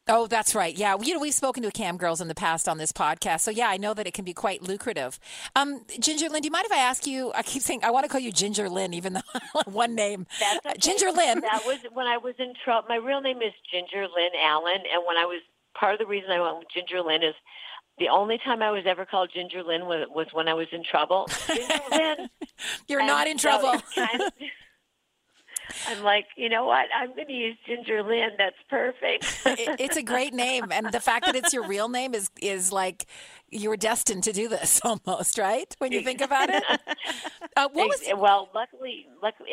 Oh, 0.09 0.27
that's 0.27 0.55
right. 0.55 0.77
Yeah, 0.77 0.97
you 1.01 1.13
know 1.15 1.21
we've 1.21 1.35
spoken 1.35 1.63
to 1.65 1.71
cam 1.71 1.97
girls 1.97 2.21
in 2.21 2.29
the 2.29 2.35
past 2.35 2.69
on 2.69 2.79
this 2.79 2.93
podcast, 2.93 3.41
so 3.41 3.51
yeah, 3.51 3.69
I 3.69 3.77
know 3.77 3.95
that 3.95 4.07
it 4.07 4.15
can 4.15 4.25
be 4.25 4.33
quite 4.33 4.63
lucrative. 4.63 5.19
Um, 5.55 5.85
Ginger 6.01 6.29
Lynn, 6.29 6.43
do 6.43 6.47
you 6.47 6.53
mind 6.53 6.67
if 6.67 6.73
I 6.73 6.79
ask 6.79 7.07
you? 7.07 7.33
I 7.35 7.43
keep 7.43 7.63
saying 7.63 7.85
I 7.85 7.91
want 7.91 8.05
to 8.05 8.09
call 8.09 8.21
you 8.21 8.33
Ginger 8.33 8.69
Lynn, 8.69 8.95
even 8.95 9.13
though 9.15 9.21
one 9.67 9.95
name. 9.95 10.27
That's 10.41 10.65
okay. 10.67 10.75
Ginger 10.79 11.11
Lynn. 11.13 11.41
That 11.41 11.63
was 11.67 11.79
when 11.93 12.07
I 12.07 12.17
was 12.17 12.35
in 12.39 12.55
trouble. 12.65 12.89
My 12.89 12.97
real 12.97 13.21
name 13.21 13.39
is 13.43 13.53
Ginger 13.71 14.03
Lynn 14.03 14.31
Allen, 14.43 14.83
and 14.93 15.03
when 15.07 15.17
I 15.17 15.27
was 15.27 15.41
part 15.79 15.93
of 15.93 15.99
the 15.99 16.07
reason 16.07 16.31
I 16.31 16.41
went 16.41 16.59
with 16.59 16.69
Ginger 16.75 17.03
Lynn 17.03 17.23
is 17.23 17.35
the 17.99 18.09
only 18.09 18.39
time 18.39 18.63
I 18.63 18.71
was 18.71 18.85
ever 18.87 19.05
called 19.05 19.31
Ginger 19.35 19.63
Lynn 19.63 19.87
was, 19.87 20.07
was 20.11 20.29
when 20.33 20.49
I 20.49 20.55
was 20.55 20.69
in 20.73 20.85
trouble. 20.85 21.29
Ginger 21.47 21.75
Lynn. 21.93 22.31
You're 22.87 23.01
And 23.01 23.09
not 23.09 23.27
in 23.27 23.39
so 23.39 23.49
trouble. 23.51 23.83
it's 25.69 25.85
kind 25.85 25.93
of- 25.93 25.99
I'm 25.99 26.05
like, 26.05 26.27
you 26.37 26.49
know 26.49 26.65
what? 26.67 26.87
I'm 26.97 27.15
going 27.15 27.27
to 27.29 27.33
use 27.33 27.57
Ginger 27.67 28.03
Lynn. 28.03 28.31
That's 28.39 28.57
perfect. 28.69 29.25
It- 29.47 29.81
it's 29.81 29.97
a 29.97 30.03
great 30.03 30.35
name, 30.35 30.67
and 30.71 30.91
the 30.93 31.01
fact 31.01 31.27
that 31.27 31.35
it's 31.37 31.53
your 31.53 31.67
real 31.67 31.89
name 31.89 32.15
is 32.15 32.31
is 32.41 32.73
like 32.73 33.07
you 33.51 33.69
were 33.71 33.77
destined 33.77 34.25
to 34.25 34.33
do 34.33 34.49
this 34.49 34.81
almost, 34.85 35.39
right? 35.39 35.75
When 35.79 35.93
you 35.93 36.03
think 36.03 36.21
about 36.21 36.51
it. 36.51 36.63
Uh, 37.57 37.69
what 37.73 37.89
was 37.89 38.03
well, 38.17 38.49
luckily, 38.55 39.07
luckily, 39.23 39.51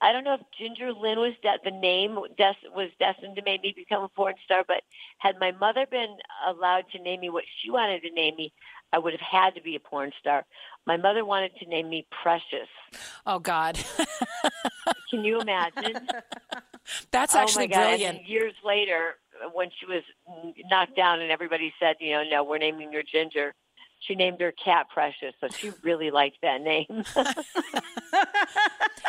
I 0.00 0.12
don't 0.12 0.24
know 0.24 0.34
if 0.34 0.40
Ginger 0.58 0.92
Lynn 0.92 1.18
was 1.18 1.32
de- 1.42 1.58
the 1.64 1.70
name 1.70 2.18
des- 2.36 2.68
was 2.74 2.90
destined 2.98 3.36
to 3.36 3.42
make 3.42 3.62
me 3.62 3.72
become 3.76 4.02
a 4.02 4.08
porn 4.08 4.34
star, 4.44 4.64
but 4.66 4.82
had 5.18 5.38
my 5.38 5.52
mother 5.52 5.86
been 5.90 6.16
allowed 6.46 6.84
to 6.92 6.98
name 6.98 7.20
me 7.20 7.30
what 7.30 7.44
she 7.62 7.70
wanted 7.70 8.02
to 8.02 8.10
name 8.10 8.36
me, 8.36 8.52
I 8.92 8.98
would 8.98 9.12
have 9.12 9.20
had 9.20 9.54
to 9.54 9.62
be 9.62 9.74
a 9.76 9.80
porn 9.80 10.12
star. 10.20 10.44
My 10.86 10.96
mother 10.96 11.24
wanted 11.24 11.52
to 11.58 11.66
name 11.66 11.88
me 11.90 12.06
Precious. 12.22 12.68
Oh 13.26 13.38
God, 13.38 13.78
Can 15.10 15.24
you 15.24 15.40
imagine? 15.40 16.08
that's 17.10 17.34
oh 17.34 17.40
actually 17.40 17.68
my 17.68 17.74
God! 17.74 17.88
Brilliant. 17.88 18.18
then 18.18 18.26
years 18.26 18.54
later, 18.64 19.16
when 19.52 19.70
she 19.78 19.86
was 19.86 20.02
knocked 20.70 20.96
down, 20.96 21.20
and 21.20 21.30
everybody 21.30 21.72
said, 21.80 21.96
you 22.00 22.12
know, 22.12 22.22
no, 22.28 22.44
we're 22.44 22.58
naming 22.58 22.92
your 22.92 23.02
Ginger. 23.02 23.54
She 24.00 24.14
named 24.14 24.40
her 24.40 24.52
Cat 24.52 24.86
Precious, 24.92 25.34
so 25.40 25.48
she 25.48 25.72
really 25.82 26.10
liked 26.10 26.36
that 26.42 26.60
name. 26.60 26.86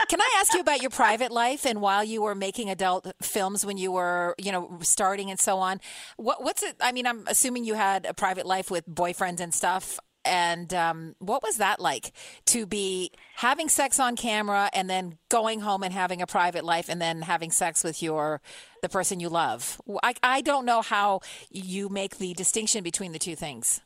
Can 0.10 0.22
I 0.22 0.38
ask 0.40 0.54
you 0.54 0.62
about 0.62 0.82
your 0.82 0.90
private 0.90 1.32
life 1.32 1.66
and 1.66 1.82
while 1.82 2.04
you 2.04 2.22
were 2.22 2.34
making 2.34 2.70
adult 2.70 3.12
films 3.22 3.66
when 3.66 3.78
you 3.78 3.92
were, 3.92 4.34
you 4.38 4.52
know, 4.52 4.80
starting 4.82 5.30
and 5.30 5.40
so 5.40 5.58
on? 5.60 5.82
What, 6.16 6.42
what's 6.42 6.64
it? 6.64 6.78
I 6.80 6.94
mean, 6.94 7.06
I'm 7.06 7.26
assuming 7.28 7.66
you 7.66 7.74
had 7.74 8.06
a 8.06 8.14
private 8.14 8.46
life 8.46 8.72
with 8.72 8.88
boyfriends 8.88 9.42
and 9.42 9.54
stuff. 9.54 10.00
And 10.28 10.74
um, 10.74 11.16
what 11.20 11.42
was 11.42 11.58
that 11.58 11.80
like 11.80 12.12
to 12.48 12.66
be 12.66 13.12
having 13.36 13.70
sex 13.70 14.00
on 14.00 14.16
camera 14.16 14.70
and 14.74 14.90
then 14.90 15.18
going 15.30 15.62
home 15.62 15.84
and 15.84 15.94
having 15.94 16.22
a 16.22 16.28
private 16.28 16.64
life 16.64 16.90
and 16.90 17.02
then 17.02 17.22
having 17.22 17.52
sex 17.52 17.84
with 17.84 18.04
your 18.04 18.42
the 18.82 18.90
person 18.90 19.20
you 19.20 19.30
love? 19.30 19.82
I, 20.04 20.14
I 20.22 20.42
don't 20.42 20.66
know 20.66 20.82
how 20.82 21.22
you 21.50 21.90
make 21.90 22.18
the 22.18 22.34
distinction 22.34 22.84
between 22.84 23.12
the 23.14 23.20
two 23.20 23.36
things. 23.36 23.82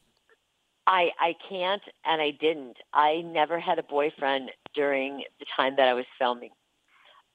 I 0.88 1.12
I 1.20 1.36
can't, 1.48 1.82
and 2.06 2.22
I 2.22 2.32
didn't. 2.32 2.78
I 2.94 3.22
never 3.22 3.60
had 3.60 3.78
a 3.78 3.84
boyfriend 3.84 4.52
during 4.74 5.24
the 5.40 5.46
time 5.56 5.76
that 5.78 5.88
I 5.88 5.94
was 5.94 6.06
filming. 6.18 6.50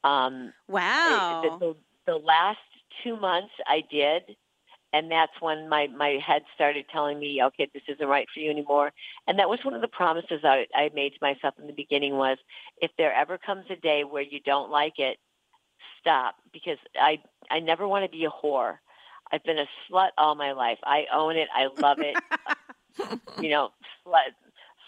Um, 0.02 0.52
Wow. 0.68 1.59
the, 1.61 1.66
the, 1.66 1.76
the 2.12 2.18
last 2.18 2.59
two 3.02 3.16
months 3.16 3.52
I 3.66 3.82
did, 3.90 4.36
and 4.97 5.11
that's 5.11 5.32
when 5.40 5.68
my 5.68 5.88
my 5.88 6.18
head 6.26 6.42
started 6.55 6.86
telling 6.90 7.18
me, 7.18 7.42
okay, 7.42 7.68
this 7.74 7.82
isn't 7.86 8.09
right 8.09 8.26
for 8.32 8.40
you 8.40 8.51
anymore. 8.51 8.92
And 9.26 9.38
that 9.38 9.49
was 9.49 9.59
one 9.62 9.74
of 9.74 9.82
the 9.82 9.88
promises 9.88 10.40
I, 10.42 10.66
I 10.74 10.90
made 10.94 11.11
to 11.11 11.18
myself 11.20 11.55
in 11.61 11.66
the 11.66 11.74
beginning 11.74 12.16
was, 12.16 12.38
if 12.80 12.90
there 12.97 13.12
ever 13.12 13.36
comes 13.36 13.66
a 13.68 13.76
day 13.76 14.05
where 14.05 14.22
you 14.22 14.40
don't 14.40 14.70
like 14.70 14.99
it, 14.99 15.18
stop, 16.01 16.36
because 16.51 16.78
I 16.99 17.18
I 17.51 17.61
never 17.61 17.86
want 17.86 18.07
to 18.07 18.11
be 18.11 18.24
a 18.24 18.30
whore. 18.30 18.78
I've 19.30 19.44
been 19.44 19.59
a 19.59 19.66
slut 19.86 20.11
all 20.16 20.34
my 20.34 20.53
life. 20.53 20.78
I 20.84 21.05
own 21.12 21.36
it. 21.36 21.49
I 21.55 21.66
love 21.78 21.99
it. 22.01 22.16
you 23.42 23.51
know, 23.51 23.72
slut, 24.07 24.32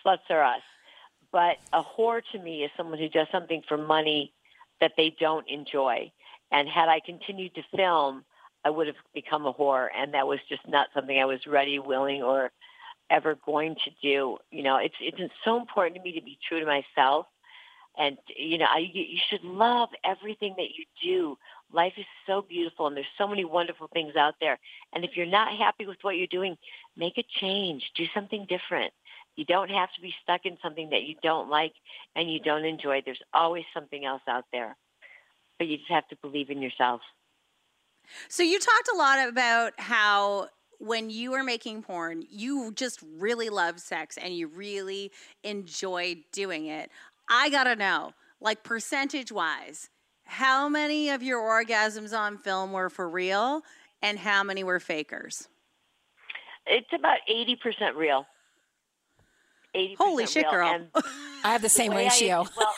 sluts 0.03 0.31
are 0.31 0.43
us. 0.43 0.63
But 1.33 1.59
a 1.75 1.83
whore 1.83 2.23
to 2.33 2.39
me 2.39 2.65
is 2.65 2.71
someone 2.79 2.99
who 2.99 3.11
does 3.11 3.27
something 3.31 3.63
for 3.69 3.77
money 3.77 4.33
that 4.81 4.93
they 4.97 5.15
don't 5.21 5.47
enjoy. 5.51 6.11
And 6.51 6.67
had 6.67 6.89
I 6.89 7.01
continued 7.05 7.55
to 7.57 7.63
film, 7.77 8.25
I 8.69 8.71
would 8.71 8.87
have 8.87 8.97
become 9.15 9.47
a 9.47 9.55
whore, 9.55 9.89
and 9.97 10.13
that 10.13 10.27
was 10.27 10.41
just 10.47 10.69
not 10.69 10.89
something 10.93 11.19
I 11.19 11.25
was 11.25 11.47
ready, 11.47 11.79
willing, 11.79 12.23
or 12.23 12.51
ever 13.09 13.39
going 13.47 13.77
to 13.77 13.91
do. 14.03 14.37
You 14.51 14.63
know, 14.63 14.77
it's 14.77 14.95
it's 15.01 15.33
so 15.43 15.59
important 15.59 15.97
to 15.97 16.03
me 16.03 16.13
to 16.13 16.23
be 16.23 16.39
true 16.47 16.61
to 16.61 16.67
myself, 16.67 17.25
and 17.97 18.19
you 18.37 18.59
know, 18.59 18.67
I 18.69 18.91
you 18.93 19.19
should 19.31 19.43
love 19.43 19.89
everything 20.05 20.55
that 20.59 20.75
you 20.77 20.85
do. 21.03 21.39
Life 21.73 21.95
is 21.97 22.05
so 22.27 22.43
beautiful, 22.43 22.89
and 22.89 22.95
there's 22.95 23.07
so 23.17 23.27
many 23.27 23.47
wonderful 23.47 23.89
things 23.91 24.17
out 24.17 24.35
there. 24.39 24.59
And 24.93 25.03
if 25.03 25.17
you're 25.17 25.25
not 25.25 25.57
happy 25.57 25.87
with 25.87 25.97
what 26.03 26.19
you're 26.19 26.27
doing, 26.27 26.59
make 26.95 27.17
a 27.17 27.25
change. 27.41 27.91
Do 27.97 28.05
something 28.13 28.45
different. 28.51 28.93
You 29.37 29.47
don't 29.47 29.71
have 29.71 29.89
to 29.95 30.01
be 30.03 30.15
stuck 30.23 30.45
in 30.45 30.59
something 30.63 30.91
that 30.91 31.05
you 31.05 31.15
don't 31.23 31.49
like 31.49 31.73
and 32.17 32.31
you 32.31 32.39
don't 32.39 32.67
enjoy. 32.67 33.01
There's 33.03 33.23
always 33.33 33.65
something 33.73 34.05
else 34.05 34.23
out 34.29 34.45
there. 34.53 34.77
But 35.59 35.69
you 35.69 35.79
just 35.79 35.91
have 35.91 36.09
to 36.09 36.17
believe 36.21 36.51
in 36.51 36.61
yourself. 36.61 37.01
So 38.29 38.43
you 38.43 38.59
talked 38.59 38.89
a 38.93 38.97
lot 38.97 39.29
about 39.29 39.73
how 39.79 40.49
when 40.81 41.11
you 41.11 41.33
were 41.33 41.43
making 41.43 41.83
porn, 41.83 42.23
you 42.31 42.73
just 42.75 43.01
really 43.19 43.49
loved 43.49 43.81
sex 43.81 44.17
and 44.17 44.35
you 44.35 44.47
really 44.47 45.11
enjoyed 45.43 46.19
doing 46.33 46.67
it. 46.67 46.91
I 47.29 47.51
got 47.51 47.65
to 47.65 47.75
know, 47.77 48.13
like 48.41 48.63
percentage 48.63 49.33
wise, 49.33 49.91
how 50.25 50.69
many 50.69 51.11
of 51.11 51.23
your 51.23 51.41
orgasms 51.41 52.17
on 52.17 52.39
film 52.39 52.73
were 52.73 52.91
for 52.91 53.09
real 53.09 53.63
and 54.03 54.19
how 54.19 54.43
many 54.45 54.63
were 54.63 54.79
fakers? 54.79 55.49
It's 56.67 56.89
about 56.93 57.19
80% 57.31 57.97
real. 57.97 58.27
80% 59.75 59.97
Holy 59.99 60.27
shit, 60.27 60.45
real. 60.45 60.51
girl. 60.53 60.69
And 60.69 60.89
I 61.45 61.53
have 61.53 61.63
the 61.63 61.69
same 61.69 61.93
way 61.93 62.03
I- 62.05 62.09
ratio. 62.09 62.47
well, 62.57 62.75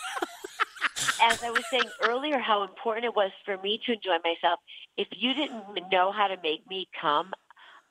as 1.23 1.43
I 1.43 1.51
was 1.51 1.64
saying 1.71 1.91
earlier, 2.03 2.39
how 2.39 2.62
important 2.62 3.05
it 3.05 3.14
was 3.14 3.31
for 3.45 3.57
me 3.59 3.81
to 3.87 3.93
enjoy 3.93 4.16
myself. 4.25 4.61
If 4.97 5.09
you 5.12 5.35
didn't 5.35 5.64
know 5.91 6.12
how 6.12 6.29
to 6.29 6.37
make 6.43 6.68
me 6.68 6.89
come, 7.01 7.33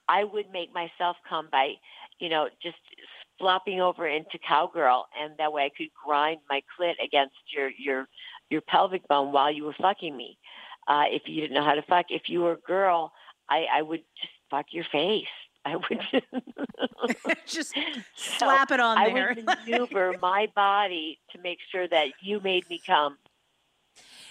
I 0.08 0.24
would 0.24 0.52
make 0.52 0.74
myself 0.74 1.18
come 1.28 1.48
by, 1.52 1.74
you 2.20 2.30
know, 2.30 2.50
just 2.62 2.78
flopping 3.38 3.80
over 3.80 4.08
into 4.08 4.38
cowgirl, 4.40 5.08
and 5.20 5.34
that 5.38 5.54
way 5.54 5.66
I 5.66 5.70
could 5.70 5.90
grind 6.06 6.40
my 6.50 6.62
clit 6.78 6.96
against 7.04 7.36
your 7.56 7.70
your 7.78 8.08
your 8.50 8.62
pelvic 8.62 9.08
bone 9.08 9.32
while 9.32 9.52
you 9.52 9.66
were 9.66 9.76
fucking 9.80 10.16
me. 10.16 10.38
Uh, 10.88 11.06
if 11.08 11.24
you 11.26 11.42
didn't 11.42 11.54
know 11.54 11.64
how 11.64 11.76
to 11.76 11.84
fuck, 11.84 12.08
if 12.10 12.24
you 12.28 12.42
were 12.42 12.54
a 12.54 12.68
girl, 12.68 13.14
I, 13.50 13.66
I 13.72 13.82
would 13.84 14.02
just 14.20 14.34
fuck 14.50 14.68
your 14.72 14.86
face. 14.92 15.28
I 15.70 15.76
would 15.76 17.16
Just 17.46 17.74
So 18.16 18.38
slap 18.38 18.72
it 18.72 18.80
on 18.80 18.98
there. 19.14 19.32
I 19.32 19.34
would 19.34 19.46
maneuver 19.46 20.16
my 20.22 20.48
body 20.56 21.20
to 21.32 21.40
make 21.40 21.60
sure 21.72 21.88
that 21.88 22.08
you 22.22 22.40
made 22.40 22.70
me 22.70 22.82
come. 22.86 23.18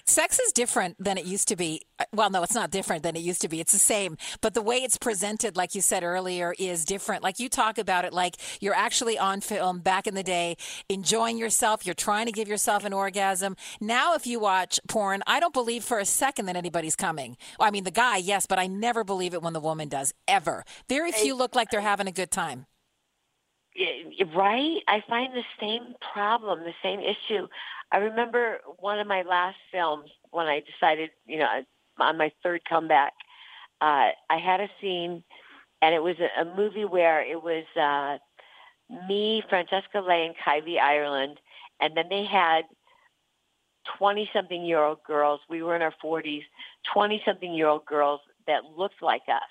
Sex 0.09 0.38
is 0.38 0.52
different 0.52 0.96
than 0.98 1.18
it 1.18 1.26
used 1.26 1.48
to 1.48 1.56
be. 1.56 1.82
Well, 2.14 2.30
no, 2.30 2.42
it's 2.42 2.54
not 2.54 2.70
different 2.70 3.02
than 3.02 3.14
it 3.14 3.20
used 3.20 3.42
to 3.42 3.48
be. 3.48 3.61
It's 3.61 3.72
the 3.72 3.78
same. 3.78 4.16
But 4.40 4.54
the 4.54 4.62
way 4.62 4.76
it's 4.76 4.96
presented, 4.96 5.54
like 5.54 5.74
you 5.74 5.82
said 5.82 6.02
earlier, 6.02 6.54
is 6.59 6.86
different. 6.86 7.22
Like 7.22 7.38
you 7.38 7.50
talk 7.50 7.76
about 7.76 8.06
it 8.06 8.14
like 8.14 8.36
you're 8.62 8.74
actually 8.74 9.18
on 9.18 9.42
film 9.42 9.80
back 9.80 10.06
in 10.06 10.14
the 10.14 10.22
day, 10.22 10.56
enjoying 10.88 11.36
yourself. 11.36 11.84
You're 11.84 11.94
trying 11.94 12.24
to 12.24 12.32
give 12.32 12.48
yourself 12.48 12.86
an 12.86 12.94
orgasm. 12.94 13.54
Now, 13.82 14.14
if 14.14 14.26
you 14.26 14.40
watch 14.40 14.80
porn, 14.88 15.22
I 15.26 15.40
don't 15.40 15.52
believe 15.52 15.84
for 15.84 15.98
a 15.98 16.06
second 16.06 16.46
that 16.46 16.56
anybody's 16.56 16.96
coming. 16.96 17.36
I 17.61 17.70
mean, 17.70 17.84
the 17.84 17.90
guy, 17.90 18.16
yes, 18.16 18.46
but 18.46 18.59
I 18.59 18.66
never 18.66 19.04
believe 19.04 19.34
it 19.34 19.42
when 19.42 19.52
the 19.52 19.61
woman 19.61 19.90
does, 19.90 20.14
ever. 20.26 20.64
Very 20.88 21.12
few 21.12 21.34
look 21.34 21.54
like 21.54 21.68
they're 21.70 21.82
having 21.82 22.06
a 22.06 22.12
good 22.12 22.30
time. 22.30 22.64
Yeah, 23.76 24.24
Right? 24.34 24.78
I 24.88 25.04
find 25.09 25.32
the 25.34 25.44
same 25.61 25.94
problem, 26.12 26.61
the 26.61 26.72
same 26.82 27.00
issue. 27.00 27.46
I 27.91 27.99
remember 27.99 28.59
one 28.78 28.99
of 28.99 29.07
my 29.07 29.22
last 29.22 29.57
films 29.72 30.11
when 30.30 30.47
I 30.47 30.61
decided, 30.61 31.11
you 31.26 31.39
know, 31.39 31.49
on 31.99 32.18
my 32.18 32.30
third 32.43 32.62
comeback, 32.68 33.12
uh, 33.80 34.11
I 34.30 34.39
had 34.39 34.61
a 34.61 34.68
scene, 34.80 35.22
and 35.80 35.95
it 35.95 36.03
was 36.03 36.16
a, 36.20 36.43
a 36.43 36.57
movie 36.57 36.84
where 36.84 37.22
it 37.22 37.43
was 37.43 37.64
uh, 37.80 38.18
me, 39.09 39.43
Francesca 39.49 40.01
Le, 40.01 40.26
and 40.26 40.34
Kylie 40.36 40.78
Ireland, 40.78 41.39
and 41.80 41.97
then 41.97 42.07
they 42.11 42.24
had 42.24 42.62
20 43.99 44.28
something 44.34 44.64
year 44.64 44.82
old 44.82 45.03
girls. 45.05 45.41
We 45.49 45.62
were 45.62 45.76
in 45.76 45.82
our 45.82 45.95
40s, 46.05 46.43
20 46.93 47.22
something 47.24 47.55
year 47.55 47.68
old 47.68 47.86
girls 47.86 48.20
that 48.47 48.64
looked 48.76 49.03
like 49.03 49.22
us. 49.28 49.43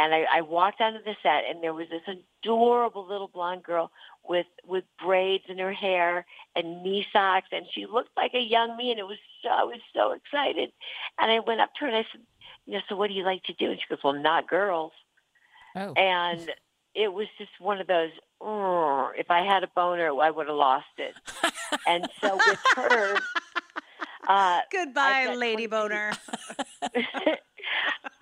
And 0.00 0.14
I, 0.14 0.24
I 0.38 0.40
walked 0.40 0.80
onto 0.80 1.02
the 1.04 1.14
set, 1.22 1.42
and 1.48 1.62
there 1.62 1.74
was 1.74 1.86
this 1.90 2.16
adorable 2.42 3.06
little 3.06 3.28
blonde 3.28 3.62
girl 3.62 3.90
with 4.24 4.46
with 4.66 4.84
braids 5.02 5.44
in 5.48 5.58
her 5.58 5.74
hair 5.74 6.24
and 6.56 6.82
knee 6.82 7.06
socks, 7.12 7.48
and 7.52 7.66
she 7.72 7.84
looked 7.84 8.16
like 8.16 8.32
a 8.32 8.40
young 8.40 8.76
me. 8.78 8.90
And 8.92 8.98
it 8.98 9.06
was 9.06 9.18
so, 9.42 9.50
I 9.50 9.64
was 9.64 9.80
so 9.94 10.12
excited. 10.12 10.72
And 11.18 11.30
I 11.30 11.40
went 11.40 11.60
up 11.60 11.74
to 11.74 11.80
her 11.80 11.88
and 11.88 11.96
I 11.96 12.06
said, 12.10 12.22
"You 12.64 12.74
know, 12.74 12.80
so 12.88 12.96
what 12.96 13.08
do 13.08 13.14
you 13.14 13.24
like 13.24 13.42
to 13.44 13.52
do?" 13.52 13.70
And 13.72 13.78
she 13.78 13.84
goes, 13.90 14.02
"Well, 14.02 14.14
not 14.14 14.48
girls." 14.48 14.92
Oh. 15.76 15.92
And 15.92 16.50
it 16.94 17.12
was 17.12 17.26
just 17.36 17.52
one 17.58 17.78
of 17.80 17.86
those. 17.86 18.10
"Ugh, 18.40 19.12
If 19.18 19.30
I 19.30 19.42
had 19.44 19.64
a 19.64 19.68
boner, 19.76 20.08
I 20.18 20.30
would 20.30 20.46
have 20.46 20.56
lost 20.56 20.86
it. 20.96 21.14
and 21.86 22.08
so 22.22 22.36
with 22.36 22.58
her, 22.76 23.16
uh, 24.28 24.60
Goodbye, 24.72 25.34
Lady 25.36 25.66
22 25.66 25.68
Boner. 25.68 26.12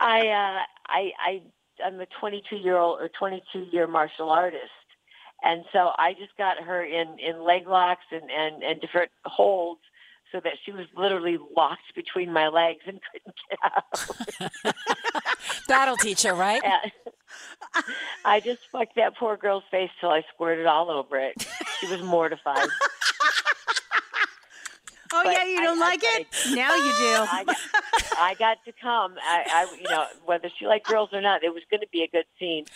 I 0.01 0.29
uh 0.29 0.63
I 0.89 1.13
I 1.19 1.43
I'm 1.85 2.01
a 2.01 2.07
22 2.21 2.57
year 2.57 2.77
old 2.77 3.01
or 3.01 3.09
22 3.09 3.67
year 3.73 3.87
martial 3.87 4.31
artist, 4.31 4.63
and 5.43 5.65
so 5.73 5.91
I 5.97 6.15
just 6.15 6.37
got 6.37 6.59
her 6.63 6.85
in 6.85 7.19
in 7.19 7.43
leg 7.43 7.67
locks 7.67 8.05
and 8.11 8.31
and 8.31 8.63
and 8.63 8.81
different 8.81 9.11
holds 9.25 9.81
so 10.33 10.41
that 10.41 10.55
she 10.65 10.73
was 10.73 10.87
literally 10.97 11.39
locked 11.57 11.95
between 11.95 12.33
my 12.33 12.49
legs 12.49 12.81
and 12.87 13.01
couldn't 13.13 13.35
get 13.49 13.59
out. 13.65 14.75
That'll 15.69 15.97
teach 15.97 16.23
her, 16.23 16.35
right? 16.35 16.61
I 18.25 18.41
just 18.41 18.61
fucked 18.71 18.97
that 18.97 19.17
poor 19.17 19.37
girl's 19.37 19.65
face 19.71 19.91
till 20.01 20.11
I 20.11 20.23
squirted 20.35 20.67
all 20.67 20.91
over 20.91 21.19
it. 21.19 21.47
She 21.81 21.87
was 21.87 22.03
mortified. 22.03 22.69
Oh 25.13 25.23
But 25.25 25.33
yeah, 25.33 25.45
you 25.45 25.61
don't 25.61 25.79
I 25.83 25.91
like 25.91 26.03
got 26.03 26.21
it? 26.21 26.27
Now 26.47 26.77
you 26.77 26.93
I 27.25 27.45
do. 27.45 27.47
got, 27.47 27.57
I 28.19 28.35
got 28.35 28.59
to 28.65 28.73
come. 28.81 29.17
I, 29.23 29.45
I, 29.53 29.77
you 29.81 29.89
know, 29.89 30.07
whether 30.25 30.51
she 30.59 30.67
liked 30.67 30.87
girls 30.87 31.11
or 31.13 31.21
not, 31.21 31.45
it 31.45 31.53
was 31.55 31.63
going 31.71 31.81
to 31.81 31.89
be 31.93 32.03
a 32.03 32.09
good 32.09 32.27
scene. 32.39 32.67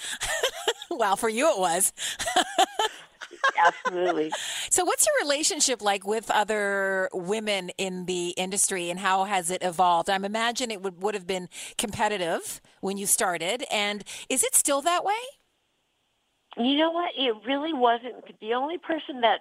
well, 0.91 1.17
for 1.17 1.29
you 1.29 1.51
it 1.53 1.59
was. 1.59 1.93
Absolutely. 3.57 4.31
So, 4.71 4.85
what's 4.85 5.07
your 5.07 5.15
relationship 5.27 5.83
like 5.83 6.07
with 6.07 6.31
other 6.31 7.09
women 7.13 7.71
in 7.79 8.07
the 8.07 8.31
industry, 8.31 8.91
and 8.91 9.01
how 9.01 9.25
has 9.25 9.51
it 9.51 9.63
evolved? 9.63 10.09
I'm 10.11 10.25
imagine 10.25 10.71
it 10.71 10.83
would 10.83 11.03
would 11.03 11.15
have 11.15 11.27
been 11.27 11.49
competitive 11.79 12.61
when 12.81 12.97
you 12.97 13.07
started, 13.07 13.65
and 13.71 14.05
is 14.29 14.43
it 14.45 14.55
still 14.55 14.81
that 14.83 15.05
way? 15.05 15.15
You 16.57 16.77
know 16.77 16.91
what? 16.91 17.13
It 17.17 17.35
really 17.47 17.73
wasn't. 17.73 18.25
The 18.41 18.55
only 18.55 18.79
person 18.79 19.23
that 19.23 19.41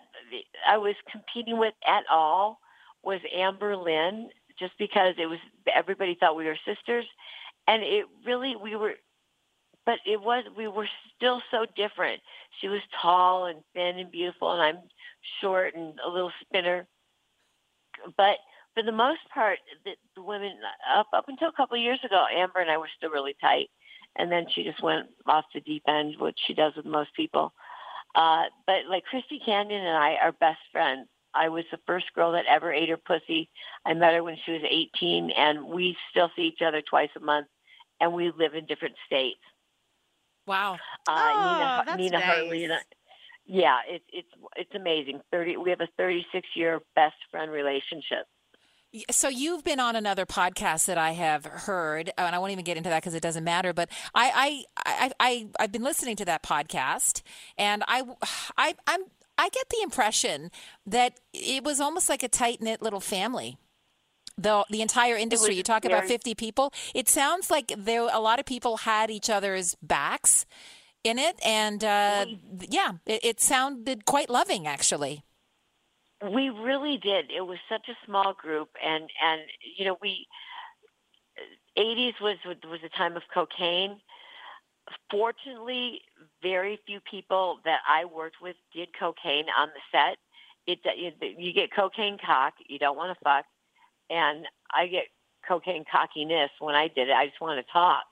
I 0.68 0.78
was 0.78 0.96
competing 1.12 1.58
with 1.60 1.74
at 1.88 2.04
all 2.10 2.60
was 3.04 3.20
Amber 3.36 3.76
Lynn, 3.76 4.30
just 4.60 4.74
because 4.78 5.16
it 5.18 5.26
was 5.26 5.40
everybody 5.74 6.16
thought 6.20 6.36
we 6.36 6.46
were 6.46 6.58
sisters, 6.66 7.06
and 7.68 7.84
it 7.84 8.06
really 8.26 8.56
we 8.56 8.76
were. 8.76 8.94
But 9.86 9.98
it 10.06 10.22
was 10.22 10.44
we 10.56 10.68
were 10.68 10.88
still 11.16 11.42
so 11.50 11.66
different. 11.76 12.22
She 12.60 12.68
was 12.68 12.82
tall 13.02 13.46
and 13.46 13.60
thin 13.74 13.98
and 13.98 14.12
beautiful, 14.12 14.52
and 14.52 14.62
I'm 14.62 14.84
short 15.42 15.76
and 15.76 15.94
a 16.06 16.10
little 16.10 16.32
spinner. 16.42 16.86
But 18.18 18.38
for 18.76 18.84
the 18.84 18.92
most 18.92 19.22
part, 19.34 19.58
the, 19.84 19.92
the 20.16 20.22
women 20.22 20.54
up 20.96 21.08
up 21.14 21.26
until 21.28 21.50
a 21.50 21.54
couple 21.54 21.78
of 21.78 21.84
years 21.84 22.00
ago, 22.06 22.26
Amber 22.32 22.60
and 22.60 22.70
I 22.70 22.78
were 22.78 22.90
still 22.98 23.10
really 23.10 23.36
tight 23.42 23.70
and 24.16 24.32
then 24.32 24.46
she 24.54 24.64
just 24.64 24.84
went 24.84 25.08
off 25.26 25.46
the 25.54 25.62
deep 25.62 25.84
end, 25.88 26.16
which 26.20 26.38
she 26.46 26.54
does 26.54 26.74
with 26.76 26.86
most 26.86 27.14
people. 27.16 27.54
Uh, 28.16 28.44
but 28.68 28.86
like 28.90 29.06
Christy 29.06 29.40
Canyon 29.44 29.86
and 29.86 29.98
I 29.98 30.16
are 30.22 30.34
best 30.34 30.60
friends. 30.72 31.08
I 31.34 31.50
was 31.50 31.64
the 31.72 31.80
first 31.88 32.06
girl 32.14 32.34
that 32.34 32.46
ever 32.50 32.72
ate 32.74 32.90
her 32.90 32.98
pussy. 32.98 33.50
I 33.86 33.94
met 33.94 34.14
her 34.14 34.24
when 34.24 34.38
she 34.46 34.52
was 34.54 34.62
18, 34.70 35.32
and 35.32 35.66
we 35.66 35.96
still 36.12 36.30
see 36.36 36.44
each 36.44 36.62
other 36.66 36.82
twice 36.82 37.10
a 37.16 37.20
month, 37.20 37.48
and 38.00 38.14
we 38.14 38.32
live 38.38 38.54
in 38.54 38.66
different 38.66 38.96
states. 39.06 39.40
Wow. 40.48 40.74
Uh, 41.08 41.32
Oh, 41.34 41.54
Nina, 41.54 41.84
that's 41.86 41.98
Nina 41.98 42.18
nice. 42.18 42.24
Hartley 42.24 42.64
and 42.66 42.74
I, 42.74 42.78
yeah, 43.46 43.78
it's 43.88 44.06
it's 44.12 44.28
it's 44.56 44.76
amazing. 44.76 45.22
Thirty, 45.32 45.58
we 45.58 45.70
have 45.72 45.82
a 45.82 45.88
36 45.98 46.48
year 46.56 46.80
best 46.96 47.16
friend 47.32 47.52
relationship. 47.52 48.26
So 49.10 49.30
you've 49.30 49.64
been 49.64 49.80
on 49.80 49.96
another 49.96 50.26
podcast 50.26 50.86
that 50.88 50.98
I 50.98 51.12
have 51.12 51.46
heard, 51.46 52.10
uh, 52.10 52.24
and 52.24 52.36
I 52.36 52.40
won't 52.40 52.52
even 52.52 52.66
get 52.66 52.76
into 52.76 52.90
that 52.90 53.02
because 53.02 53.14
it 53.14 53.22
doesn't 53.24 53.46
matter. 53.46 53.72
But 53.72 53.90
I, 54.14 54.66
I, 54.76 54.86
I, 54.86 55.12
I, 55.20 55.48
I've 55.62 55.72
been 55.72 55.84
listening 55.84 56.18
to 56.18 56.26
that 56.26 56.44
podcast, 56.44 57.22
and 57.58 57.84
I, 57.88 58.04
I, 58.58 58.76
I'm, 58.88 59.02
I 59.42 59.50
get 59.50 59.70
the 59.70 59.82
impression 59.82 60.52
that 60.86 61.20
it 61.34 61.64
was 61.64 61.80
almost 61.80 62.10
like 62.10 62.22
a 62.22 62.28
tight 62.28 62.62
knit 62.62 62.80
little 62.80 63.00
family. 63.00 63.58
The 64.38 64.64
the 64.70 64.82
entire 64.84 65.18
industry. 65.18 65.50
was 65.50 65.58
You 65.58 65.64
talk 65.64 65.84
about 65.84 66.06
fifty 66.06 66.36
people. 66.36 66.72
It 66.94 67.10
sounds 67.10 67.50
like 67.50 67.74
there 67.76 68.02
a 68.02 68.20
lot 68.20 68.40
of 68.40 68.46
people 68.46 68.78
had 68.78 69.10
each 69.10 69.32
other's 69.32 69.76
backs 69.82 70.46
in 71.04 71.18
it, 71.18 71.40
and 71.44 71.84
uh, 71.84 72.28
yeah, 72.70 72.92
it, 73.08 73.26
it 73.26 73.42
sounded 73.42 74.06
quite 74.06 74.30
loving, 74.30 74.68
actually. 74.68 75.24
We 76.22 76.50
really 76.52 76.98
did. 76.98 77.32
It 77.36 77.42
was 77.42 77.58
such 77.68 77.90
a 77.90 77.98
small 78.06 78.34
group, 78.34 78.70
and 78.84 79.10
and 79.24 79.42
you 79.76 79.86
know 79.86 79.98
we. 80.02 80.28
80s 81.78 82.20
was 82.22 82.38
was 82.46 82.82
a 82.84 82.90
time 82.90 83.16
of 83.16 83.24
cocaine. 83.34 84.02
Fortunately, 85.10 86.02
very 86.42 86.80
few 86.86 87.00
people 87.10 87.60
that 87.66 87.80
I 87.88 88.06
worked 88.06 88.38
with 88.42 88.56
did 88.74 88.90
cocaine 88.98 89.46
on 89.58 89.70
the 89.70 89.82
set. 89.92 90.18
It 90.68 90.80
you, 90.98 91.12
you 91.38 91.54
get 91.54 91.74
cocaine 91.74 92.18
cock, 92.24 92.54
you 92.68 92.80
don't 92.80 92.98
want 92.98 93.18
to 93.18 93.24
fuck, 93.24 93.46
and 94.10 94.46
I 94.74 94.88
get 94.88 95.06
cocaine 95.48 95.86
cockiness 95.92 96.52
when 96.60 96.76
I 96.76 96.88
did 96.88 97.10
it. 97.10 97.14
I 97.14 97.28
just 97.28 97.42
want 97.42 97.66
to 97.66 97.72
talk. 97.72 98.04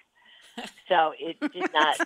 So 0.90 1.14
it 1.20 1.40
did 1.54 1.72
not 1.72 1.98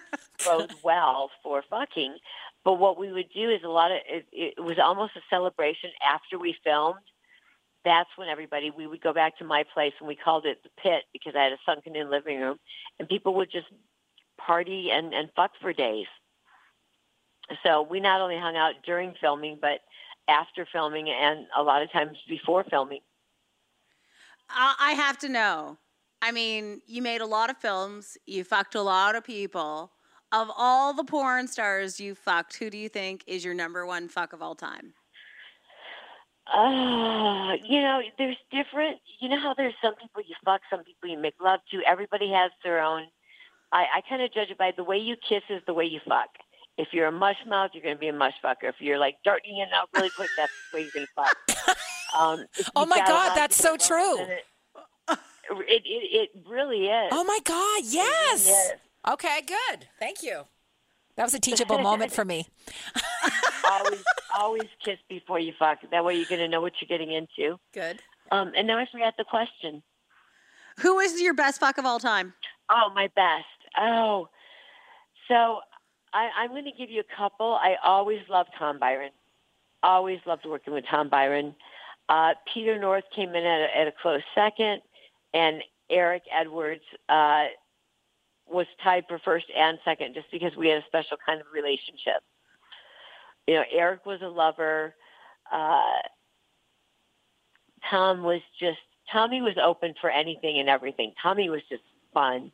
bode 0.45 0.73
well 0.83 1.31
for 1.41 1.63
fucking. 1.69 2.17
But 2.65 2.73
what 2.73 2.99
we 2.99 3.11
would 3.11 3.29
do 3.33 3.49
is 3.49 3.61
a 3.63 3.69
lot 3.69 3.91
of 3.91 3.97
it, 4.05 4.25
it 4.31 4.61
was 4.61 4.77
almost 4.77 5.13
a 5.15 5.21
celebration 5.29 5.89
after 6.05 6.37
we 6.37 6.55
filmed. 6.63 6.99
That's 7.85 8.09
when 8.17 8.27
everybody 8.27 8.71
we 8.75 8.85
would 8.85 9.01
go 9.01 9.13
back 9.13 9.37
to 9.37 9.45
my 9.45 9.63
place 9.73 9.93
and 9.99 10.07
we 10.07 10.15
called 10.15 10.45
it 10.45 10.61
the 10.63 10.69
pit 10.81 11.03
because 11.13 11.33
I 11.35 11.43
had 11.43 11.53
a 11.53 11.57
sunken 11.65 11.95
in 11.95 12.11
living 12.11 12.39
room, 12.39 12.57
and 12.99 13.07
people 13.07 13.33
would 13.35 13.49
just 13.51 13.67
party 14.37 14.89
and 14.91 15.13
and 15.13 15.29
fuck 15.35 15.51
for 15.61 15.73
days. 15.73 16.07
So 17.63 17.81
we 17.81 17.99
not 17.99 18.21
only 18.21 18.37
hung 18.37 18.55
out 18.55 18.75
during 18.85 19.13
filming, 19.19 19.57
but 19.61 19.81
after 20.27 20.65
filming 20.71 21.09
and 21.09 21.45
a 21.57 21.61
lot 21.63 21.81
of 21.81 21.91
times 21.91 22.17
before 22.29 22.63
filming. 22.69 23.01
I 24.49 24.75
I 24.79 24.91
have 24.93 25.17
to 25.19 25.29
know. 25.29 25.77
I 26.21 26.31
mean, 26.31 26.81
you 26.87 27.01
made 27.01 27.19
a 27.21 27.25
lot 27.25 27.49
of 27.49 27.57
films. 27.57 28.17
You 28.25 28.43
fucked 28.45 28.75
a 28.75 28.81
lot 28.81 29.15
of 29.15 29.23
people. 29.25 29.91
of 30.33 30.49
all 30.57 30.93
the 30.93 31.03
porn 31.03 31.47
stars 31.47 31.99
you 31.99 32.15
fucked, 32.15 32.57
who 32.57 32.69
do 32.69 32.77
you 32.77 32.89
think 32.89 33.23
is 33.27 33.45
your 33.45 33.53
number 33.53 33.85
one 33.85 34.09
fuck 34.09 34.33
of 34.33 34.41
all 34.41 34.55
time? 34.55 34.93
Uh, 36.51 37.53
you 37.63 37.81
know, 37.81 38.01
there's 38.17 38.37
different. 38.51 38.99
You 39.21 39.29
know 39.29 39.39
how 39.39 39.53
there's 39.53 39.75
some 39.81 39.95
people 39.95 40.21
you 40.27 40.35
fuck, 40.43 40.61
some 40.69 40.83
people 40.83 41.09
you 41.09 41.17
make 41.17 41.35
love 41.41 41.61
to. 41.71 41.81
Everybody 41.87 42.29
has 42.31 42.51
their 42.63 42.81
own. 42.81 43.03
I, 43.73 43.85
I 43.95 44.01
kind 44.07 44.21
of 44.21 44.31
judge 44.33 44.49
it 44.49 44.57
by 44.57 44.71
the 44.75 44.83
way 44.83 44.97
you 44.97 45.15
kiss 45.27 45.41
is 45.49 45.61
the 45.67 45.73
way 45.73 45.85
you 45.85 45.99
fuck. 46.07 46.29
If 46.77 46.89
you're 46.91 47.07
a 47.07 47.11
mush 47.11 47.37
mouth, 47.47 47.71
you're 47.73 47.83
going 47.83 47.95
to 47.95 47.99
be 47.99 48.07
a 48.07 48.13
much 48.13 48.35
fucker. 48.43 48.63
If 48.69 48.75
you're 48.79 48.97
like 48.99 49.17
darting 49.25 49.57
in 49.57 49.63
and 49.63 49.73
out 49.73 49.89
really 49.95 50.09
quick, 50.15 50.29
that's 50.37 50.51
the 50.71 50.77
way 50.77 50.83
you're 50.83 50.91
going 50.93 51.07
to 51.07 51.13
fuck. 51.15 51.77
Um, 52.15 52.45
Oh 52.75 52.85
my 52.85 52.97
got 52.99 53.09
a 53.09 53.13
lot 53.13 53.27
God, 53.29 53.35
that's 53.35 53.55
so 53.55 53.75
true. 53.75 54.19
It, 54.19 54.45
it, 55.49 55.81
it, 55.83 55.83
it 55.85 56.29
really 56.47 56.85
is. 56.85 57.09
Oh 57.11 57.23
my 57.23 57.39
God, 57.43 57.81
yes. 57.91 58.45
Yes. 58.45 58.73
Okay, 59.09 59.41
good. 59.41 59.87
Thank 59.99 60.21
you. 60.21 60.43
That 61.15 61.23
was 61.23 61.33
a 61.33 61.39
teachable 61.39 61.79
moment 61.81 62.11
for 62.11 62.23
me. 62.23 62.45
always, 63.67 64.03
always 64.37 64.69
kiss 64.85 64.99
before 65.09 65.39
you 65.39 65.53
fuck. 65.57 65.79
That 65.89 66.05
way 66.05 66.15
you're 66.15 66.27
going 66.29 66.41
to 66.41 66.47
know 66.47 66.61
what 66.61 66.73
you're 66.79 66.87
getting 66.87 67.11
into. 67.13 67.59
Good. 67.73 67.99
Um, 68.31 68.51
and 68.55 68.67
now 68.67 68.77
I 68.77 68.85
forgot 68.91 69.15
the 69.17 69.25
question. 69.25 69.81
Who 70.81 70.99
is 70.99 71.19
your 71.19 71.33
best 71.33 71.59
fuck 71.59 71.79
of 71.79 71.85
all 71.85 71.99
time? 71.99 72.33
Oh, 72.69 72.91
my 72.93 73.09
best. 73.15 73.45
Oh, 73.77 74.29
so 75.27 75.59
I, 76.13 76.29
I'm 76.37 76.49
going 76.49 76.65
to 76.65 76.71
give 76.71 76.89
you 76.89 77.01
a 77.01 77.15
couple. 77.17 77.55
I 77.55 77.75
always 77.83 78.21
loved 78.29 78.49
Tom 78.57 78.79
Byron. 78.79 79.11
Always 79.81 80.19
loved 80.25 80.45
working 80.45 80.73
with 80.73 80.85
Tom 80.89 81.09
Byron. 81.09 81.55
Uh, 82.09 82.33
Peter 82.53 82.77
North 82.79 83.03
came 83.15 83.29
in 83.29 83.45
at 83.45 83.61
a, 83.61 83.77
at 83.77 83.87
a 83.87 83.93
close 84.01 84.21
second, 84.35 84.81
and 85.33 85.61
Eric 85.89 86.23
Edwards 86.31 86.83
uh, 87.09 87.45
was 88.47 88.67
tied 88.83 89.05
for 89.07 89.19
first 89.19 89.45
and 89.55 89.79
second 89.85 90.13
just 90.13 90.27
because 90.31 90.55
we 90.57 90.67
had 90.67 90.79
a 90.79 90.85
special 90.87 91.17
kind 91.25 91.39
of 91.39 91.47
relationship. 91.53 92.21
You 93.47 93.55
know, 93.55 93.63
Eric 93.71 94.05
was 94.05 94.21
a 94.21 94.27
lover. 94.27 94.95
Uh, 95.51 96.01
Tom 97.89 98.23
was 98.23 98.41
just 98.59 98.79
Tommy 99.11 99.41
was 99.41 99.55
open 99.61 99.93
for 99.99 100.09
anything 100.09 100.59
and 100.59 100.69
everything. 100.69 101.13
Tommy 101.21 101.49
was 101.49 101.61
just 101.69 101.83
fun. 102.13 102.51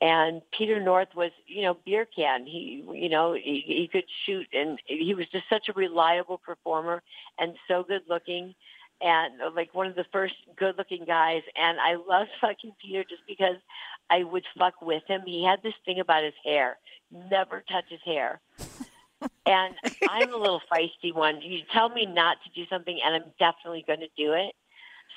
And 0.00 0.42
Peter 0.56 0.78
North 0.78 1.08
was, 1.16 1.30
you 1.46 1.62
know, 1.62 1.78
beer 1.86 2.06
can. 2.06 2.44
He, 2.44 2.84
you 2.92 3.08
know, 3.08 3.32
he, 3.32 3.64
he 3.66 3.88
could 3.90 4.04
shoot, 4.24 4.46
and 4.52 4.78
he 4.84 5.14
was 5.14 5.26
just 5.32 5.48
such 5.48 5.68
a 5.68 5.72
reliable 5.72 6.38
performer 6.38 7.02
and 7.38 7.54
so 7.66 7.82
good 7.82 8.02
looking, 8.06 8.54
and 9.00 9.40
uh, 9.40 9.50
like 9.54 9.74
one 9.74 9.86
of 9.86 9.94
the 9.94 10.04
first 10.12 10.34
good 10.56 10.76
looking 10.76 11.04
guys. 11.06 11.42
And 11.56 11.78
I 11.80 11.94
loved 11.94 12.30
fucking 12.42 12.72
Peter 12.82 13.04
just 13.04 13.22
because 13.26 13.56
I 14.10 14.22
would 14.22 14.44
fuck 14.58 14.82
with 14.82 15.02
him. 15.06 15.22
He 15.24 15.44
had 15.44 15.62
this 15.62 15.74
thing 15.86 16.00
about 16.00 16.24
his 16.24 16.34
hair, 16.44 16.76
never 17.10 17.64
touch 17.70 17.86
his 17.88 18.00
hair. 18.04 18.40
and 19.46 19.74
I'm 20.10 20.32
a 20.32 20.36
little 20.36 20.60
feisty 20.70 21.14
one. 21.14 21.40
You 21.40 21.60
tell 21.72 21.88
me 21.88 22.04
not 22.04 22.36
to 22.44 22.50
do 22.54 22.68
something, 22.68 22.98
and 23.02 23.14
I'm 23.14 23.30
definitely 23.38 23.84
going 23.86 24.00
to 24.00 24.08
do 24.16 24.32
it. 24.32 24.54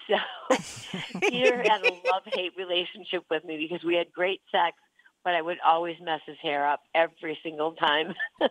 So 0.09 0.15
Peter 1.21 1.61
had 1.61 1.85
a 1.85 1.91
love 2.11 2.23
hate 2.25 2.53
relationship 2.57 3.23
with 3.29 3.45
me 3.45 3.57
because 3.57 3.85
we 3.85 3.95
had 3.95 4.11
great 4.11 4.41
sex, 4.51 4.75
but 5.23 5.35
I 5.35 5.41
would 5.41 5.57
always 5.65 5.95
mess 6.01 6.21
his 6.25 6.37
hair 6.41 6.67
up 6.67 6.81
every 6.95 7.37
single 7.43 7.73
time. 7.73 8.13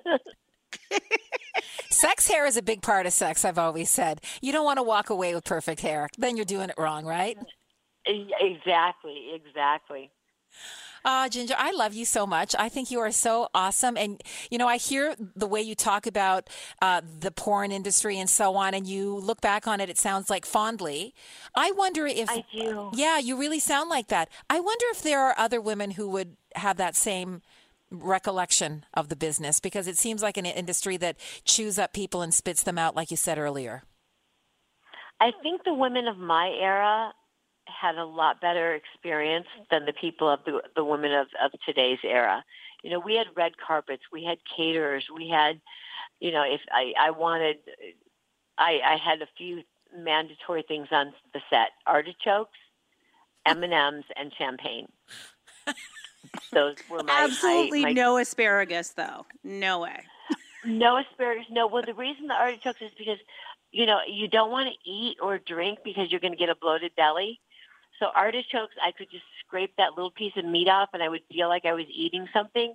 Sex 1.90 2.28
hair 2.28 2.46
is 2.46 2.56
a 2.56 2.62
big 2.62 2.80
part 2.80 3.06
of 3.06 3.12
sex, 3.12 3.44
I've 3.44 3.58
always 3.58 3.90
said. 3.90 4.20
You 4.40 4.52
don't 4.52 4.64
want 4.64 4.76
to 4.76 4.84
walk 4.84 5.10
away 5.10 5.34
with 5.34 5.44
perfect 5.44 5.80
hair. 5.80 6.08
Then 6.16 6.36
you're 6.36 6.44
doing 6.44 6.68
it 6.68 6.76
wrong, 6.78 7.04
right? 7.04 7.36
Exactly, 8.06 9.32
exactly. 9.34 10.10
Uh, 11.04 11.28
Ginger, 11.28 11.54
I 11.56 11.72
love 11.72 11.94
you 11.94 12.04
so 12.04 12.26
much. 12.26 12.54
I 12.58 12.68
think 12.68 12.90
you 12.90 13.00
are 13.00 13.12
so 13.12 13.48
awesome. 13.54 13.96
And, 13.96 14.22
you 14.50 14.58
know, 14.58 14.68
I 14.68 14.76
hear 14.76 15.14
the 15.36 15.46
way 15.46 15.60
you 15.60 15.74
talk 15.74 16.06
about 16.06 16.48
uh, 16.82 17.00
the 17.20 17.30
porn 17.30 17.72
industry 17.72 18.18
and 18.18 18.28
so 18.28 18.56
on, 18.56 18.74
and 18.74 18.86
you 18.86 19.14
look 19.14 19.40
back 19.40 19.66
on 19.66 19.80
it, 19.80 19.88
it 19.88 19.98
sounds 19.98 20.30
like 20.30 20.44
fondly. 20.44 21.14
I 21.54 21.70
wonder 21.72 22.06
if. 22.06 22.28
I 22.28 22.44
do. 22.52 22.90
Yeah, 22.94 23.18
you 23.18 23.38
really 23.38 23.60
sound 23.60 23.90
like 23.90 24.08
that. 24.08 24.28
I 24.50 24.60
wonder 24.60 24.84
if 24.90 25.02
there 25.02 25.20
are 25.20 25.34
other 25.38 25.60
women 25.60 25.92
who 25.92 26.08
would 26.10 26.36
have 26.54 26.76
that 26.78 26.96
same 26.96 27.42
recollection 27.90 28.84
of 28.92 29.08
the 29.08 29.16
business 29.16 29.60
because 29.60 29.86
it 29.88 29.96
seems 29.96 30.22
like 30.22 30.36
an 30.36 30.46
industry 30.46 30.96
that 30.98 31.16
chews 31.44 31.78
up 31.78 31.92
people 31.92 32.22
and 32.22 32.34
spits 32.34 32.62
them 32.62 32.78
out, 32.78 32.94
like 32.94 33.10
you 33.10 33.16
said 33.16 33.38
earlier. 33.38 33.82
I 35.20 35.30
think 35.42 35.64
the 35.64 35.74
women 35.74 36.06
of 36.06 36.16
my 36.18 36.48
era 36.60 37.12
had 37.68 37.96
a 37.96 38.04
lot 38.04 38.40
better 38.40 38.74
experience 38.74 39.46
than 39.70 39.86
the 39.86 39.92
people 39.92 40.28
of 40.28 40.40
the, 40.44 40.62
the 40.74 40.84
women 40.84 41.12
of, 41.12 41.26
of 41.42 41.52
today's 41.66 41.98
era. 42.04 42.44
You 42.82 42.90
know, 42.90 43.00
we 43.00 43.16
had 43.16 43.26
red 43.36 43.52
carpets, 43.58 44.02
we 44.12 44.24
had 44.24 44.38
caterers, 44.56 45.06
we 45.14 45.28
had, 45.28 45.60
you 46.20 46.30
know, 46.30 46.42
if 46.42 46.60
I, 46.70 46.92
I 47.00 47.10
wanted, 47.10 47.56
I, 48.56 48.80
I 48.84 48.96
had 48.96 49.22
a 49.22 49.28
few 49.36 49.62
mandatory 49.96 50.62
things 50.66 50.88
on 50.90 51.12
the 51.32 51.40
set: 51.50 51.70
artichokes, 51.86 52.58
M 53.46 53.62
and 53.62 53.72
M's, 53.72 54.04
and 54.16 54.32
champagne. 54.36 54.88
Those 56.52 56.76
were 56.90 57.02
my 57.02 57.24
Absolutely 57.24 57.82
my, 57.82 57.88
my, 57.88 57.92
no 57.92 58.18
asparagus, 58.18 58.90
though. 58.90 59.26
No 59.44 59.80
way. 59.80 60.04
no 60.66 60.98
asparagus. 60.98 61.46
No. 61.50 61.66
Well, 61.66 61.82
the 61.84 61.94
reason 61.94 62.26
the 62.26 62.34
artichokes 62.34 62.82
is 62.82 62.90
because 62.96 63.18
you 63.70 63.86
know 63.86 63.98
you 64.06 64.28
don't 64.28 64.50
want 64.50 64.68
to 64.68 64.90
eat 64.90 65.18
or 65.22 65.38
drink 65.38 65.80
because 65.84 66.10
you're 66.10 66.20
going 66.20 66.32
to 66.32 66.38
get 66.38 66.48
a 66.48 66.56
bloated 66.56 66.92
belly. 66.96 67.40
So 67.98 68.06
artichokes, 68.14 68.74
I 68.82 68.92
could 68.92 69.10
just 69.10 69.24
scrape 69.44 69.74
that 69.76 69.94
little 69.96 70.10
piece 70.10 70.32
of 70.36 70.44
meat 70.44 70.68
off, 70.68 70.90
and 70.92 71.02
I 71.02 71.08
would 71.08 71.22
feel 71.32 71.48
like 71.48 71.64
I 71.64 71.72
was 71.72 71.86
eating 71.92 72.26
something, 72.32 72.74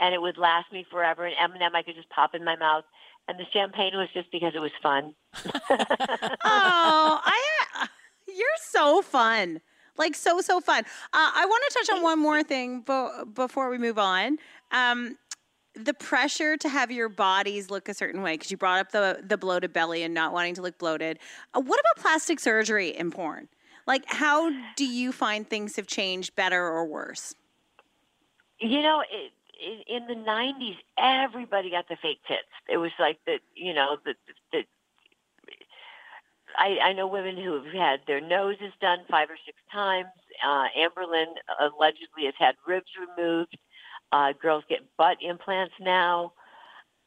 and 0.00 0.14
it 0.14 0.20
would 0.20 0.38
last 0.38 0.72
me 0.72 0.86
forever. 0.90 1.26
And 1.26 1.34
M&M, 1.38 1.74
I 1.74 1.82
could 1.82 1.96
just 1.96 2.08
pop 2.10 2.34
in 2.34 2.44
my 2.44 2.56
mouth, 2.56 2.84
and 3.28 3.38
the 3.38 3.44
champagne 3.52 3.94
was 3.94 4.08
just 4.14 4.30
because 4.32 4.52
it 4.54 4.60
was 4.60 4.70
fun. 4.82 5.14
oh, 5.44 7.20
I 7.24 7.40
you're 8.28 8.46
so 8.60 9.02
fun. 9.02 9.60
Like 9.96 10.14
so 10.14 10.40
so 10.40 10.60
fun. 10.60 10.82
Uh, 11.12 11.30
I 11.34 11.46
want 11.46 11.62
to 11.68 11.74
touch 11.78 11.96
on 11.96 12.02
one 12.02 12.18
more 12.18 12.42
thing 12.42 12.80
bo- 12.80 13.24
before 13.32 13.70
we 13.70 13.78
move 13.78 13.98
on. 13.98 14.38
Um, 14.72 15.16
the 15.76 15.94
pressure 15.94 16.56
to 16.56 16.68
have 16.68 16.90
your 16.90 17.08
bodies 17.08 17.70
look 17.70 17.88
a 17.88 17.94
certain 17.94 18.22
way 18.22 18.34
because 18.34 18.50
you 18.50 18.56
brought 18.56 18.80
up 18.80 18.90
the 18.90 19.22
the 19.24 19.38
bloated 19.38 19.72
belly 19.72 20.02
and 20.02 20.12
not 20.12 20.32
wanting 20.32 20.54
to 20.54 20.62
look 20.62 20.78
bloated. 20.78 21.18
Uh, 21.54 21.60
what 21.60 21.78
about 21.78 22.02
plastic 22.02 22.40
surgery 22.40 22.88
in 22.88 23.10
porn? 23.10 23.48
Like, 23.86 24.04
how 24.06 24.50
do 24.76 24.86
you 24.86 25.12
find 25.12 25.48
things 25.48 25.76
have 25.76 25.86
changed 25.86 26.34
better 26.34 26.66
or 26.66 26.86
worse? 26.86 27.34
You 28.58 28.82
know, 28.82 29.02
it, 29.10 29.32
in 29.86 30.06
the 30.06 30.14
'90s, 30.14 30.76
everybody 30.98 31.70
got 31.70 31.88
the 31.88 31.96
fake 32.00 32.20
tits. 32.26 32.42
It 32.68 32.78
was 32.78 32.92
like 32.98 33.18
the, 33.26 33.38
you 33.54 33.74
know, 33.74 33.98
the, 34.04 34.14
the 34.52 34.64
I, 36.56 36.78
I 36.82 36.92
know 36.92 37.06
women 37.06 37.36
who 37.36 37.54
have 37.54 37.72
had 37.74 38.00
their 38.06 38.20
noses 38.20 38.72
done 38.80 39.00
five 39.10 39.28
or 39.30 39.36
six 39.44 39.58
times. 39.72 40.08
Uh, 40.44 40.66
allegedly 41.60 42.24
has 42.24 42.34
had 42.38 42.54
ribs 42.66 42.90
removed. 42.98 43.56
Uh, 44.12 44.32
girls 44.40 44.64
get 44.68 44.80
butt 44.96 45.16
implants 45.20 45.74
now. 45.80 46.32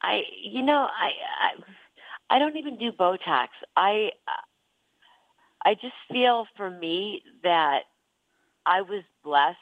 I, 0.02 0.22
you 0.42 0.62
know, 0.62 0.86
I, 0.86 1.10
I, 1.42 2.36
I 2.36 2.38
don't 2.38 2.56
even 2.56 2.78
do 2.78 2.92
Botox. 2.92 3.48
I, 3.76 4.10
I 5.64 5.74
just 5.74 5.94
feel 6.10 6.46
for 6.56 6.70
me 6.70 7.22
that 7.42 7.80
I 8.66 8.82
was 8.82 9.02
blessed 9.24 9.58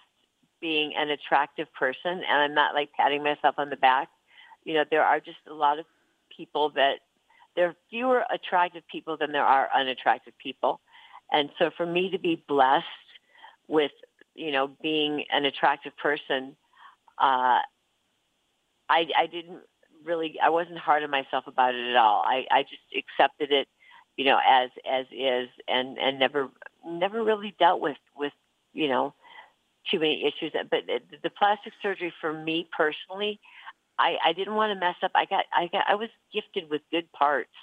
being 0.61 0.95
an 0.97 1.11
attractive 1.11 1.73
person, 1.75 2.23
and 2.29 2.43
I'm 2.43 2.55
not 2.55 2.75
like 2.75 2.91
patting 2.93 3.23
myself 3.23 3.55
on 3.59 3.71
the 3.71 3.77
back. 3.77 4.09
You 4.65 4.75
know, 4.75 4.85
there 4.91 5.05
are 5.05 5.21
just 5.21 5.39
a 5.49 5.55
lot 5.55 5.79
of 5.79 5.87
people 6.37 6.71
that 6.71 6.97
there 7.55 7.69
are 7.69 7.75
fewer 7.89 8.25
attractive 8.33 8.83
people 8.91 9.17
than 9.17 9.33
there 9.33 9.45
are 9.45 9.69
unattractive 9.75 10.35
people. 10.39 10.81
And 11.33 11.51
so 11.59 11.71
for 11.77 11.87
me 11.87 12.11
to 12.11 12.19
be 12.19 12.43
blessed 12.47 12.87
with, 13.69 13.93
you 14.35 14.53
know, 14.53 14.71
being 14.83 15.25
an 15.31 15.45
attractive 15.45 15.97
person, 15.97 16.57
uh, 17.19 17.61
I, 18.89 19.07
I 19.19 19.27
didn't 19.31 19.61
really, 20.05 20.37
I 20.43 20.51
wasn't 20.51 20.79
hard 20.79 21.03
on 21.03 21.11
myself 21.11 21.45
about 21.47 21.75
it 21.75 21.91
at 21.91 21.97
all. 21.97 22.23
I, 22.25 22.47
I 22.51 22.63
just 22.63 22.83
accepted 22.97 23.51
it, 23.51 23.67
you 24.17 24.25
know, 24.25 24.39
as, 24.47 24.71
as 24.91 25.07
is 25.13 25.49
and, 25.69 25.99
and 25.99 26.19
never, 26.19 26.49
never 26.87 27.23
really 27.23 27.55
dealt 27.59 27.81
with, 27.81 27.99
with, 28.17 28.33
you 28.73 28.89
know, 28.89 29.15
too 29.91 29.99
many 29.99 30.25
issues. 30.25 30.53
But 30.71 30.81
the 31.23 31.31
plastic 31.31 31.73
surgery 31.83 32.13
for 32.21 32.33
me 32.33 32.69
personally, 32.77 33.39
I, 33.99 34.17
I 34.25 34.33
didn't 34.33 34.55
want 34.55 34.73
to 34.73 34.81
mess 34.81 34.97
up. 35.03 35.13
I 35.15 35.25
got, 35.25 35.45
I 35.55 35.69
got, 35.69 35.85
I 35.89 35.95
was 35.95 36.09
gifted 36.33 36.71
with 36.71 36.83
good 36.91 37.11
parts, 37.13 37.55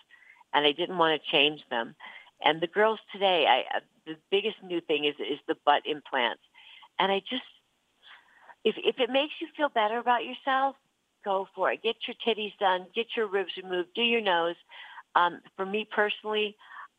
and 0.54 0.66
I 0.66 0.72
didn't 0.72 0.97
want 0.97 1.22
to 1.22 1.32
change 1.32 1.62
them. 1.70 1.95
And 2.43 2.62
the 2.62 2.68
girls 2.68 2.99
today, 3.12 3.45
I, 3.47 3.78
uh, 3.78 3.80
the 4.06 4.16
biggest 4.32 4.58
new 4.64 4.82
thing 4.82 5.06
is 5.06 5.16
is 5.20 5.39
the 5.47 5.56
butt 5.66 5.84
implants, 5.86 6.41
and 6.99 7.12
I 7.12 7.20
just, 7.20 7.43
if 8.64 8.76
if 8.78 8.99
it 8.99 9.10
makes 9.10 9.34
you 9.39 9.47
feel 9.56 9.70
better 9.70 9.97
about 9.97 10.26
yourself, 10.26 10.76
go 11.24 11.47
for 11.56 11.72
it. 11.72 11.84
Get 11.84 11.95
your 12.08 12.16
titties 12.26 12.58
done, 12.60 12.88
get 12.93 13.08
your 13.16 13.28
ribs 13.28 13.51
removed, 13.62 13.89
do 13.95 14.01
your 14.01 14.22
nose. 14.22 14.56
Um, 15.16 15.41
for 15.55 15.66
me 15.66 15.88
personally, 15.89 16.55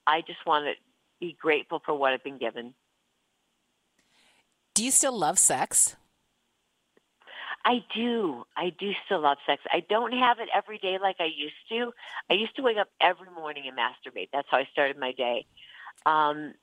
I 0.07 0.21
just 0.21 0.45
want 0.47 0.67
to 0.67 0.73
be 1.21 1.37
grateful 1.41 1.83
for 1.85 1.95
what 1.97 2.13
I've 2.13 2.25
been 2.25 2.39
given. 2.39 2.75
Do 4.75 4.85
you 4.85 4.91
still 4.91 5.17
love 5.17 5.39
sex? 5.39 5.97
I 7.65 7.83
do. 7.95 8.45
I 8.57 8.71
do 8.79 8.93
still 9.07 9.21
love 9.21 9.39
sex. 9.47 9.63
I 9.73 9.81
don't 9.89 10.13
have 10.13 10.39
it 10.39 10.49
every 10.55 10.79
day 10.79 10.99
like 11.01 11.17
I 11.19 11.25
used 11.25 11.55
to. 11.71 11.93
I 12.31 12.35
used 12.35 12.55
to 12.57 12.63
wake 12.63 12.77
up 12.77 12.89
every 13.01 13.31
morning 13.31 13.65
and 13.67 13.77
masturbate. 13.77 14.29
That's 14.33 14.49
how 14.51 14.59
I 14.59 14.69
started 14.73 14.99
my 14.99 15.13
day. 15.13 15.47
Um, 16.05 16.55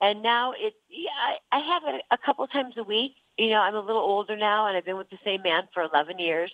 and 0.00 0.22
now 0.22 0.52
it, 0.52 0.74
yeah, 0.88 1.10
I, 1.52 1.56
I 1.56 1.60
have 1.60 1.82
it 1.94 2.02
a 2.10 2.18
couple 2.18 2.46
times 2.46 2.74
a 2.78 2.82
week. 2.82 3.12
You 3.36 3.50
know, 3.50 3.60
I'm 3.60 3.74
a 3.74 3.80
little 3.80 4.00
older 4.00 4.36
now, 4.36 4.66
and 4.66 4.76
I've 4.76 4.84
been 4.84 4.96
with 4.96 5.10
the 5.10 5.18
same 5.24 5.42
man 5.42 5.64
for 5.74 5.82
11 5.82 6.18
years. 6.18 6.52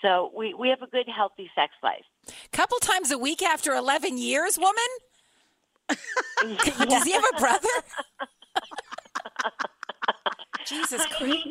So 0.00 0.32
we 0.36 0.52
we 0.54 0.68
have 0.70 0.82
a 0.82 0.88
good, 0.88 1.08
healthy 1.08 1.48
sex 1.54 1.72
life. 1.82 2.04
Couple 2.52 2.78
times 2.78 3.10
a 3.10 3.18
week 3.18 3.42
after 3.42 3.72
11 3.72 4.18
years, 4.18 4.58
woman? 4.58 4.76
Does 6.88 7.04
he 7.04 7.12
have 7.12 7.24
a 7.34 7.40
brother? 7.40 7.68
Jesus 10.66 11.04
Christ. 11.06 11.48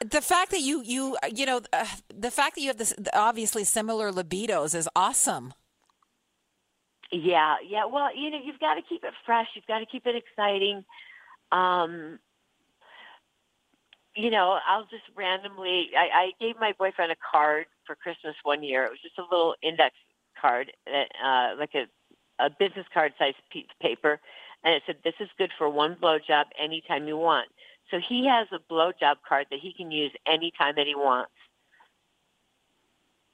The 0.00 0.20
fact 0.20 0.50
that 0.50 0.60
you 0.60 0.82
you 0.82 1.16
you 1.32 1.46
know 1.46 1.62
uh, 1.72 1.86
the 2.14 2.30
fact 2.30 2.56
that 2.56 2.60
you 2.60 2.68
have 2.68 2.76
this 2.76 2.92
obviously 3.14 3.64
similar 3.64 4.12
libidos 4.12 4.74
is 4.74 4.86
awesome. 4.94 5.54
Yeah, 7.10 7.56
yeah. 7.66 7.86
Well, 7.86 8.14
you 8.14 8.30
know, 8.30 8.38
you've 8.44 8.58
got 8.58 8.74
to 8.74 8.82
keep 8.82 9.04
it 9.04 9.14
fresh. 9.24 9.46
You've 9.54 9.66
got 9.66 9.78
to 9.78 9.86
keep 9.86 10.06
it 10.06 10.16
exciting. 10.16 10.84
Um, 11.50 12.18
you 14.14 14.30
know, 14.30 14.58
I'll 14.68 14.84
just 14.84 15.04
randomly. 15.14 15.90
I, 15.96 16.18
I 16.18 16.30
gave 16.40 16.56
my 16.60 16.74
boyfriend 16.78 17.12
a 17.12 17.16
card 17.30 17.66
for 17.86 17.94
Christmas 17.94 18.34
one 18.42 18.62
year. 18.62 18.84
It 18.84 18.90
was 18.90 19.00
just 19.02 19.18
a 19.18 19.22
little 19.22 19.54
index 19.62 19.94
card, 20.40 20.72
uh, 20.86 21.56
like 21.58 21.74
a 21.74 21.86
a 22.38 22.50
business 22.50 22.86
card 22.92 23.14
size 23.18 23.32
piece 23.50 23.66
of 23.70 23.78
paper, 23.80 24.20
and 24.62 24.74
it 24.74 24.82
said, 24.86 24.96
"This 25.04 25.14
is 25.20 25.28
good 25.38 25.50
for 25.56 25.68
one 25.68 25.96
blowjob 25.96 26.44
anytime 26.58 27.08
you 27.08 27.16
want." 27.16 27.48
So 27.90 27.98
he 27.98 28.26
has 28.26 28.48
a 28.52 28.58
blowjob 28.72 29.16
card 29.26 29.46
that 29.50 29.60
he 29.60 29.72
can 29.72 29.90
use 29.90 30.12
anytime 30.26 30.74
that 30.76 30.86
he 30.86 30.94
wants. 30.94 31.32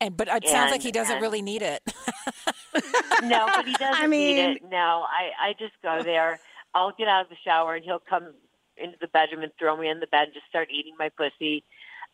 And 0.00 0.16
but 0.16 0.28
it 0.28 0.48
sounds 0.48 0.70
like 0.70 0.82
he 0.82 0.92
doesn't 0.92 1.14
and, 1.14 1.22
really 1.22 1.42
need 1.42 1.62
it. 1.62 1.80
no, 3.22 3.48
but 3.54 3.66
he 3.66 3.72
doesn't 3.74 4.02
I 4.02 4.06
mean, 4.06 4.36
need 4.36 4.56
it. 4.56 4.62
No, 4.68 5.06
I 5.08 5.30
I 5.40 5.54
just 5.58 5.74
go 5.82 6.02
there. 6.02 6.40
I'll 6.74 6.92
get 6.92 7.08
out 7.08 7.24
of 7.24 7.28
the 7.30 7.36
shower 7.44 7.76
and 7.76 7.84
he'll 7.84 8.00
come 8.00 8.34
into 8.76 8.96
the 9.00 9.08
bedroom 9.08 9.42
and 9.42 9.52
throw 9.58 9.76
me 9.76 9.88
in 9.88 10.00
the 10.00 10.06
bed 10.06 10.24
and 10.24 10.34
just 10.34 10.46
start 10.48 10.68
eating 10.70 10.94
my 10.98 11.10
pussy. 11.10 11.64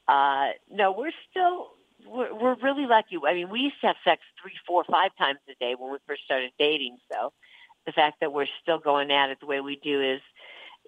Uh, 0.06 0.48
no, 0.70 0.92
we're 0.92 1.12
still 1.30 1.68
we're, 2.06 2.34
we're 2.34 2.56
really 2.62 2.86
lucky. 2.86 3.16
I 3.26 3.34
mean, 3.34 3.50
we 3.50 3.60
used 3.60 3.80
to 3.80 3.88
have 3.88 3.96
sex 4.04 4.22
three, 4.40 4.52
four, 4.66 4.84
five 4.84 5.10
times 5.18 5.38
a 5.48 5.54
day 5.62 5.74
when 5.78 5.92
we 5.92 5.98
first 6.06 6.24
started 6.24 6.50
dating. 6.58 6.98
So 7.12 7.32
the 7.86 7.92
fact 7.92 8.18
that 8.20 8.32
we're 8.32 8.46
still 8.62 8.78
going 8.78 9.10
at 9.10 9.30
it 9.30 9.38
the 9.40 9.46
way 9.46 9.60
we 9.60 9.76
do 9.82 10.02
is 10.02 10.20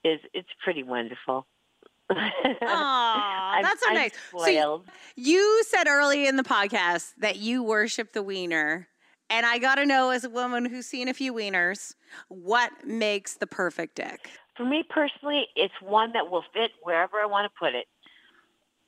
is 0.03 0.21
it's 0.33 0.49
pretty 0.63 0.83
wonderful. 0.83 1.47
Aw, 2.11 3.61
that's 3.63 3.81
so 3.81 3.91
I'm 3.91 3.95
nice. 3.95 4.13
Spoiled. 4.29 4.87
So 4.87 4.93
you 5.17 5.63
said 5.69 5.87
early 5.87 6.27
in 6.27 6.37
the 6.37 6.43
podcast 6.43 7.13
that 7.19 7.37
you 7.37 7.63
worship 7.63 8.13
the 8.13 8.23
wiener. 8.23 8.89
And 9.29 9.47
I 9.47 9.59
got 9.59 9.77
to 9.77 9.87
know, 9.87 10.11
as 10.11 10.25
a 10.25 10.31
woman 10.31 10.65
who's 10.65 10.87
seen 10.87 11.07
a 11.07 11.15
few 11.15 11.33
wieners, 11.33 11.95
what 12.29 12.73
makes 12.85 13.37
the 13.37 13.47
perfect 13.47 13.95
dick? 13.95 14.29
For 14.57 14.65
me 14.65 14.83
personally, 14.91 15.47
it's 15.55 15.75
one 15.81 16.13
that 16.15 16.29
will 16.29 16.43
fit 16.53 16.73
wherever 16.83 17.17
I 17.19 17.27
want 17.27 17.45
to 17.51 17.57
put 17.57 17.77
it. 17.77 17.87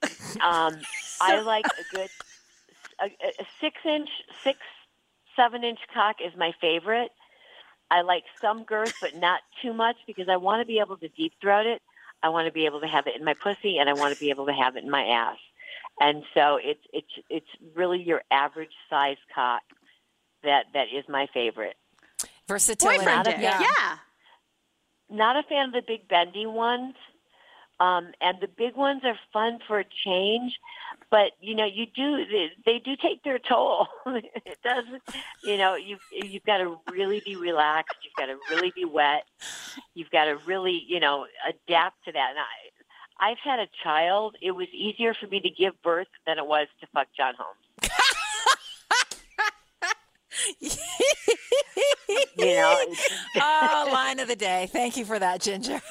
Um, 0.41 0.81
I 1.21 1.41
like 1.41 1.67
a 1.67 1.95
good 1.95 2.09
a, 3.01 3.07
a 3.07 3.47
six 3.61 3.77
inch, 3.85 4.09
six, 4.43 4.59
seven 5.37 5.65
inch 5.65 5.79
cock 5.93 6.17
is 6.25 6.33
my 6.37 6.53
favorite. 6.61 7.11
I 7.91 8.03
like 8.03 8.25
some 8.41 8.65
girth, 8.65 8.95
but 9.01 9.17
not 9.17 9.41
too 9.61 9.73
much 9.73 9.97
because 10.07 10.29
I 10.29 10.37
want 10.37 10.63
to 10.63 10.67
be 10.67 10.79
able 10.79 10.97
to 10.97 11.09
deep 11.09 11.35
throat 11.41 11.67
it. 11.67 11.83
I 12.23 12.31
want 12.31 12.47
to 12.47 12.53
be 12.53 12.67
able 12.67 12.81
to 12.81 12.87
have 12.87 13.07
it 13.07 13.17
in 13.17 13.25
my 13.25 13.35
pussy, 13.35 13.79
and 13.79 13.89
I 13.89 13.93
want 13.93 14.15
to 14.15 14.21
be 14.21 14.31
able 14.31 14.47
to 14.47 14.53
have 14.53 14.77
it 14.77 14.85
in 14.85 14.91
my 14.91 15.05
ass. 15.05 15.39
And 16.01 16.23
so 16.35 16.59
it's 16.63 16.81
it's 16.93 17.13
it's 17.29 17.47
really 17.75 18.03
your 18.03 18.23
average 18.31 18.73
size 18.89 19.19
cock 19.35 19.63
that 20.43 20.67
that 20.73 20.87
is 20.95 21.05
my 21.09 21.27
favorite. 21.35 21.77
Versatility, 22.49 23.05
not 23.05 23.27
a, 23.27 23.31
yeah. 23.33 23.61
yeah. 23.61 23.97
Not 25.11 25.37
a 25.37 25.43
fan 25.43 25.67
of 25.67 25.73
the 25.73 25.83
big 25.87 26.09
bendy 26.09 26.47
ones. 26.47 26.95
Um, 27.83 28.13
and 28.21 28.39
the 28.41 28.47
big 28.47 28.77
ones 28.77 29.03
are 29.03 29.19
fun 29.33 29.59
for 29.67 29.81
a 29.81 29.85
change, 30.05 30.61
but 31.11 31.33
you 31.41 31.57
know 31.57 31.65
you 31.65 31.87
do 31.87 32.25
they, 32.27 32.51
they 32.65 32.79
do 32.79 32.95
take 32.95 33.25
their 33.25 33.41
toll. 33.41 33.89
it 34.07 34.59
does, 34.63 34.85
you 35.43 35.57
know 35.57 35.75
you 35.75 35.97
you've 36.13 36.45
got 36.45 36.59
to 36.59 36.79
really 36.93 37.23
be 37.25 37.35
relaxed. 37.35 37.97
You've 38.05 38.15
got 38.15 38.27
to 38.27 38.39
really 38.55 38.73
be 38.73 38.85
wet. 38.85 39.25
You've 39.95 40.11
got 40.11 40.27
to 40.27 40.37
really 40.47 40.85
you 40.87 41.01
know 41.01 41.27
adapt 41.49 42.05
to 42.05 42.13
that. 42.13 42.31
And 42.31 42.39
I, 42.39 43.31
I've 43.31 43.39
had 43.43 43.59
a 43.59 43.67
child. 43.83 44.37
It 44.41 44.53
was 44.53 44.69
easier 44.73 45.13
for 45.13 45.27
me 45.27 45.41
to 45.41 45.51
give 45.51 45.75
birth 45.83 46.07
than 46.25 46.39
it 46.39 46.47
was 46.47 46.69
to 46.83 46.87
fuck 46.95 47.09
John 47.17 47.35
Holmes. 47.37 47.59
you 52.09 52.25
know. 52.37 52.85
oh, 53.37 53.89
line 53.93 54.21
of 54.21 54.29
the 54.29 54.37
day. 54.37 54.69
Thank 54.73 54.97
you 54.97 55.05
for 55.05 55.19
that, 55.19 55.41
Ginger. 55.41 55.81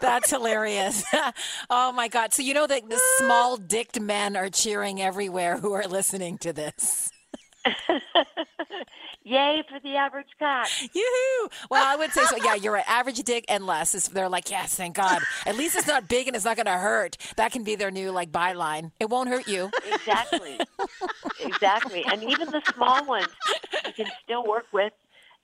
That's 0.00 0.30
hilarious. 0.30 1.04
oh 1.70 1.92
my 1.92 2.08
God. 2.08 2.32
So 2.32 2.42
you 2.42 2.54
know 2.54 2.66
that 2.66 2.88
the 2.88 3.00
small 3.18 3.56
dicked 3.56 4.00
men 4.00 4.36
are 4.36 4.48
cheering 4.48 5.00
everywhere 5.00 5.58
who 5.58 5.72
are 5.72 5.86
listening 5.86 6.38
to 6.38 6.52
this. 6.52 7.10
Yay 9.24 9.62
for 9.68 9.78
the 9.80 9.96
average 9.96 10.28
cock. 10.38 10.68
Yoo-hoo. 10.80 11.48
Well, 11.70 11.84
I 11.86 11.96
would 11.96 12.10
say 12.12 12.24
so. 12.24 12.36
Yeah, 12.42 12.54
you're 12.54 12.72
right. 12.72 12.84
Average 12.88 13.18
dick 13.24 13.44
and 13.48 13.66
less. 13.66 13.94
Is, 13.94 14.08
they're 14.08 14.28
like, 14.28 14.50
yes, 14.50 14.74
thank 14.74 14.96
God. 14.96 15.20
At 15.44 15.56
least 15.56 15.76
it's 15.76 15.86
not 15.86 16.08
big 16.08 16.26
and 16.28 16.36
it's 16.36 16.44
not 16.44 16.56
going 16.56 16.66
to 16.66 16.72
hurt. 16.72 17.16
That 17.36 17.52
can 17.52 17.64
be 17.64 17.74
their 17.74 17.90
new 17.90 18.10
like 18.10 18.32
byline. 18.32 18.92
It 19.00 19.10
won't 19.10 19.28
hurt 19.28 19.46
you. 19.46 19.70
Exactly. 19.92 20.58
exactly. 21.40 22.04
And 22.06 22.22
even 22.22 22.50
the 22.50 22.62
small 22.74 23.04
ones 23.06 23.28
you 23.86 23.92
can 23.92 24.06
still 24.24 24.46
work 24.46 24.66
with. 24.72 24.92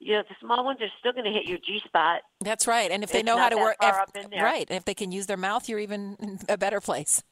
You 0.01 0.15
know, 0.15 0.23
the 0.29 0.35
small 0.41 0.65
ones 0.65 0.81
are 0.83 0.89
still 0.99 1.13
going 1.13 1.25
to 1.25 1.31
hit 1.31 1.47
your 1.47 1.59
G 1.59 1.81
spot. 1.85 2.23
That's 2.41 2.67
right. 2.67 2.91
And 2.91 3.03
if 3.03 3.13
they 3.13 3.21
it's 3.21 3.27
know 3.27 3.39
how 3.39 3.49
to 3.49 3.57
work, 3.57 3.77
if, 3.81 3.97
right, 4.43 4.67
if 4.71 4.85
they 4.85 4.95
can 4.95 5.13
use 5.13 5.27
their 5.27 5.37
mouth, 5.37 5.69
you're 5.69 5.79
even 5.79 6.17
in 6.21 6.39
a 6.49 6.59
better 6.59 6.81
place. 6.81 7.23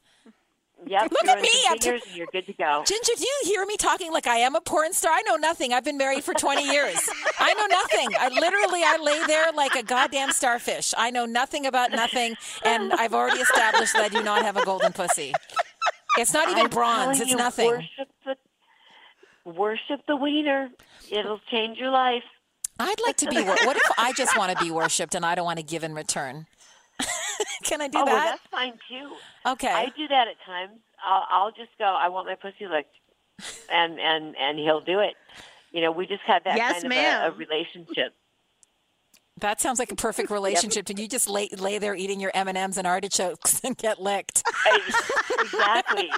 Yep. 0.87 1.11
Look 1.11 1.27
at 1.27 1.41
me. 1.41 1.49
I'm 1.69 1.79
t- 1.79 1.99
you're 2.13 2.27
good 2.31 2.45
to 2.45 2.53
go. 2.53 2.83
Ginger, 2.85 3.13
do 3.17 3.23
you 3.23 3.41
hear 3.45 3.65
me 3.65 3.77
talking 3.77 4.11
like 4.11 4.27
I 4.27 4.37
am 4.37 4.55
a 4.55 4.61
porn 4.61 4.93
star? 4.93 5.11
I 5.13 5.21
know 5.23 5.35
nothing. 5.35 5.73
I've 5.73 5.83
been 5.83 5.97
married 5.97 6.23
for 6.23 6.33
20 6.33 6.63
years. 6.69 6.97
I 7.39 7.53
know 7.53 7.65
nothing. 7.67 8.09
I 8.19 8.29
literally, 8.29 8.81
I 8.83 8.97
lay 9.01 9.25
there 9.27 9.51
like 9.53 9.75
a 9.75 9.83
goddamn 9.83 10.31
starfish. 10.31 10.93
I 10.97 11.11
know 11.11 11.25
nothing 11.25 11.65
about 11.65 11.91
nothing, 11.91 12.35
and 12.63 12.93
I've 12.93 13.13
already 13.13 13.39
established 13.39 13.93
that 13.93 14.03
I 14.03 14.09
do 14.09 14.23
not 14.23 14.43
have 14.43 14.57
a 14.57 14.65
golden 14.65 14.93
pussy. 14.93 15.33
It's 16.17 16.33
not 16.33 16.49
even 16.49 16.65
I'm 16.65 16.69
bronze. 16.69 17.19
It's 17.19 17.31
you, 17.31 17.37
nothing. 17.37 17.67
Worship 17.67 18.09
the, 18.25 18.35
worship 19.51 20.01
the 20.07 20.15
wiener. 20.15 20.69
It'll 21.11 21.39
change 21.51 21.77
your 21.77 21.91
life. 21.91 22.23
I'd 22.79 22.95
like 23.05 23.17
to 23.17 23.27
be. 23.27 23.41
What 23.41 23.77
if 23.77 23.91
I 23.97 24.13
just 24.13 24.37
want 24.37 24.57
to 24.57 24.63
be 24.63 24.71
worshipped 24.71 25.15
and 25.15 25.25
I 25.25 25.35
don't 25.35 25.45
want 25.45 25.59
to 25.59 25.63
give 25.63 25.83
in 25.83 25.93
return? 25.93 26.47
Can 27.63 27.81
I 27.81 27.87
do 27.87 27.99
oh, 27.99 28.05
that? 28.05 28.13
Well, 28.13 28.25
that's 28.25 28.47
fine 28.51 28.73
too. 28.89 29.11
Okay. 29.45 29.71
I 29.71 29.85
do 29.95 30.07
that 30.07 30.27
at 30.27 30.35
times. 30.45 30.79
I'll, 31.05 31.25
I'll 31.29 31.51
just 31.51 31.71
go. 31.77 31.85
I 31.85 32.09
want 32.09 32.27
my 32.27 32.35
pussy 32.35 32.67
licked, 32.67 32.95
and 33.71 33.99
and 33.99 34.35
and 34.37 34.57
he'll 34.59 34.81
do 34.81 34.99
it. 34.99 35.15
You 35.71 35.81
know, 35.81 35.91
we 35.91 36.05
just 36.05 36.21
had 36.25 36.43
that 36.45 36.55
yes, 36.55 36.81
kind 36.81 36.89
ma'am. 36.89 37.27
of 37.27 37.33
a, 37.33 37.35
a 37.35 37.37
relationship. 37.37 38.13
That 39.39 39.59
sounds 39.59 39.79
like 39.79 39.91
a 39.91 39.95
perfect 39.95 40.29
relationship. 40.31 40.85
Did 40.85 40.99
you 40.99 41.07
just 41.07 41.29
lay 41.29 41.49
lay 41.49 41.79
there 41.79 41.95
eating 41.95 42.19
your 42.19 42.31
M 42.33 42.47
and 42.47 42.57
M's 42.57 42.77
and 42.77 42.87
artichokes 42.87 43.61
and 43.63 43.77
get 43.77 44.01
licked? 44.01 44.43
exactly. 45.39 46.09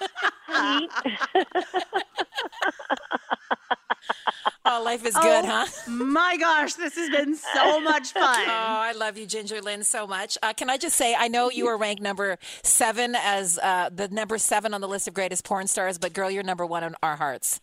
Oh, 4.68 4.82
life 4.84 5.06
is 5.06 5.14
good, 5.14 5.46
oh, 5.46 5.48
huh? 5.48 5.92
My 5.92 6.38
gosh, 6.38 6.74
this 6.74 6.96
has 6.96 7.10
been 7.10 7.36
so 7.36 7.80
much 7.80 8.12
fun. 8.14 8.40
Oh, 8.48 8.52
I 8.52 8.94
love 8.94 9.16
you, 9.18 9.28
Ginger 9.28 9.62
Lynn, 9.62 9.84
so 9.84 10.08
much. 10.08 10.40
Uh, 10.42 10.54
can 10.54 10.72
I 10.72 10.78
just 10.78 10.96
say, 10.96 11.16
I 11.16 11.28
know 11.28 11.52
you 11.52 11.66
were 11.66 11.78
ranked 11.78 12.02
number 12.02 12.38
seven 12.64 13.16
as 13.16 13.60
uh, 13.60 13.90
the 13.94 14.08
number 14.08 14.40
seven 14.40 14.74
on 14.74 14.82
the 14.82 14.88
list 14.88 15.08
of 15.08 15.14
greatest 15.14 15.44
porn 15.44 15.68
stars, 15.68 16.00
but 16.00 16.14
girl, 16.14 16.32
you're 16.32 16.44
number 16.44 16.66
one 16.66 16.84
in 16.84 16.96
our 17.04 17.16
hearts. 17.16 17.62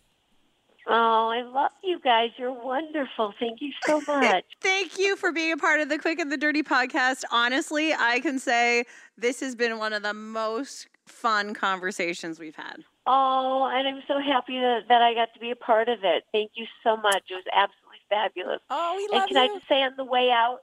Oh, 0.87 1.29
I 1.29 1.41
love 1.43 1.71
you 1.83 1.99
guys. 1.99 2.31
You're 2.37 2.51
wonderful. 2.53 3.33
Thank 3.39 3.61
you 3.61 3.71
so 3.85 4.01
much. 4.07 4.45
Thank 4.61 4.97
you 4.97 5.15
for 5.15 5.31
being 5.31 5.51
a 5.51 5.57
part 5.57 5.79
of 5.79 5.89
the 5.89 5.97
Quick 5.97 6.19
and 6.19 6.31
the 6.31 6.37
Dirty 6.37 6.63
podcast. 6.63 7.23
Honestly, 7.31 7.93
I 7.93 8.19
can 8.19 8.39
say 8.39 8.85
this 9.17 9.39
has 9.39 9.55
been 9.55 9.77
one 9.77 9.93
of 9.93 10.03
the 10.03 10.13
most 10.13 10.87
fun 11.05 11.53
conversations 11.53 12.39
we've 12.39 12.55
had. 12.55 12.83
Oh, 13.05 13.69
and 13.71 13.87
I'm 13.87 14.03
so 14.07 14.19
happy 14.19 14.59
that, 14.59 14.83
that 14.87 15.01
I 15.01 15.13
got 15.13 15.33
to 15.33 15.39
be 15.39 15.51
a 15.51 15.55
part 15.55 15.89
of 15.89 15.99
it. 16.03 16.23
Thank 16.31 16.51
you 16.55 16.65
so 16.83 16.95
much. 16.95 17.23
It 17.29 17.35
was 17.35 17.43
absolutely 17.51 17.99
fabulous. 18.09 18.61
Oh, 18.69 18.95
we 18.95 19.07
love 19.11 19.23
and 19.23 19.35
can 19.35 19.37
you. 19.37 19.43
I 19.43 19.55
just 19.55 19.67
say 19.67 19.81
on 19.83 19.93
the 19.97 20.05
way 20.05 20.29
out 20.31 20.59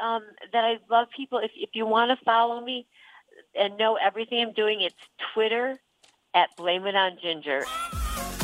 um, 0.00 0.22
that 0.52 0.64
I 0.64 0.78
love 0.90 1.08
people. 1.16 1.38
If 1.38 1.52
if 1.56 1.70
you 1.74 1.86
want 1.86 2.16
to 2.16 2.24
follow 2.24 2.60
me 2.60 2.86
and 3.54 3.76
know 3.76 3.96
everything 3.96 4.42
I'm 4.42 4.52
doing, 4.52 4.80
it's 4.80 4.94
Twitter 5.32 5.78
at 6.34 6.48
Blame 6.56 6.86
It 6.86 6.96
on 6.96 7.18
Ginger. 7.22 7.64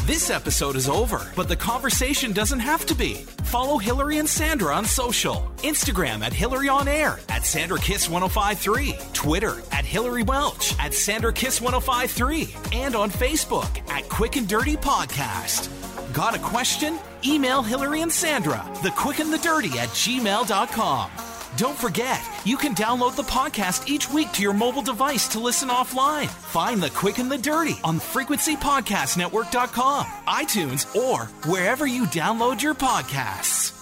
This 0.07 0.31
episode 0.31 0.75
is 0.75 0.89
over, 0.89 1.31
but 1.37 1.47
the 1.49 1.55
conversation 1.55 2.33
doesn't 2.33 2.59
have 2.59 2.85
to 2.87 2.95
be. 2.95 3.15
Follow 3.45 3.79
Hilary 3.79 4.19
and 4.19 4.29
Sandra 4.29 4.75
on 4.75 4.85
social 4.85 5.53
Instagram 5.59 6.23
at 6.25 6.33
Hilary 6.33 6.69
on 6.69 6.89
Air, 6.89 7.21
at 7.29 7.47
Sandra 7.47 7.79
Kiss 7.79 8.09
1053, 8.09 8.97
Twitter 9.13 9.63
at 9.71 9.85
Hilary 9.85 10.25
Welch, 10.25 10.77
at 10.81 10.93
Sandra 10.93 11.33
Kiss 11.33 11.61
1053, 11.61 12.53
and 12.73 12.97
on 12.97 13.11
Facebook 13.11 13.89
at 13.91 14.09
Quick 14.09 14.35
and 14.35 14.49
Dirty 14.49 14.77
Podcast. 14.77 15.71
Got 16.13 16.35
a 16.35 16.41
question? 16.41 16.99
Email 17.25 17.63
Hilary 17.63 18.01
and 18.01 18.11
Sandra, 18.11 18.69
the 18.83 18.91
quick 18.91 19.21
and 19.21 19.33
the 19.33 19.39
dirty 19.39 19.79
at 19.79 19.89
gmail.com. 19.91 21.32
Don't 21.57 21.77
forget, 21.77 22.25
you 22.45 22.57
can 22.57 22.75
download 22.75 23.15
the 23.15 23.25
podcast 23.25 23.87
each 23.89 24.11
week 24.11 24.33
to 24.33 24.43
your 24.43 24.55
mobile 24.55 24.81
device 24.81 25.29
to 25.29 25.39
listen 25.39 25.69
offline. 25.69 26.29
Find 26.29 26.83
the 26.83 26.89
quick 26.91 27.19
and 27.19 27.31
the 27.31 27.37
dirty 27.37 27.79
on 27.85 28.01
frequencypodcastnetwork.com, 28.01 30.07
iTunes, 30.27 30.97
or 30.97 31.25
wherever 31.51 31.87
you 31.87 32.07
download 32.07 32.63
your 32.63 32.75
podcasts. 32.75 33.82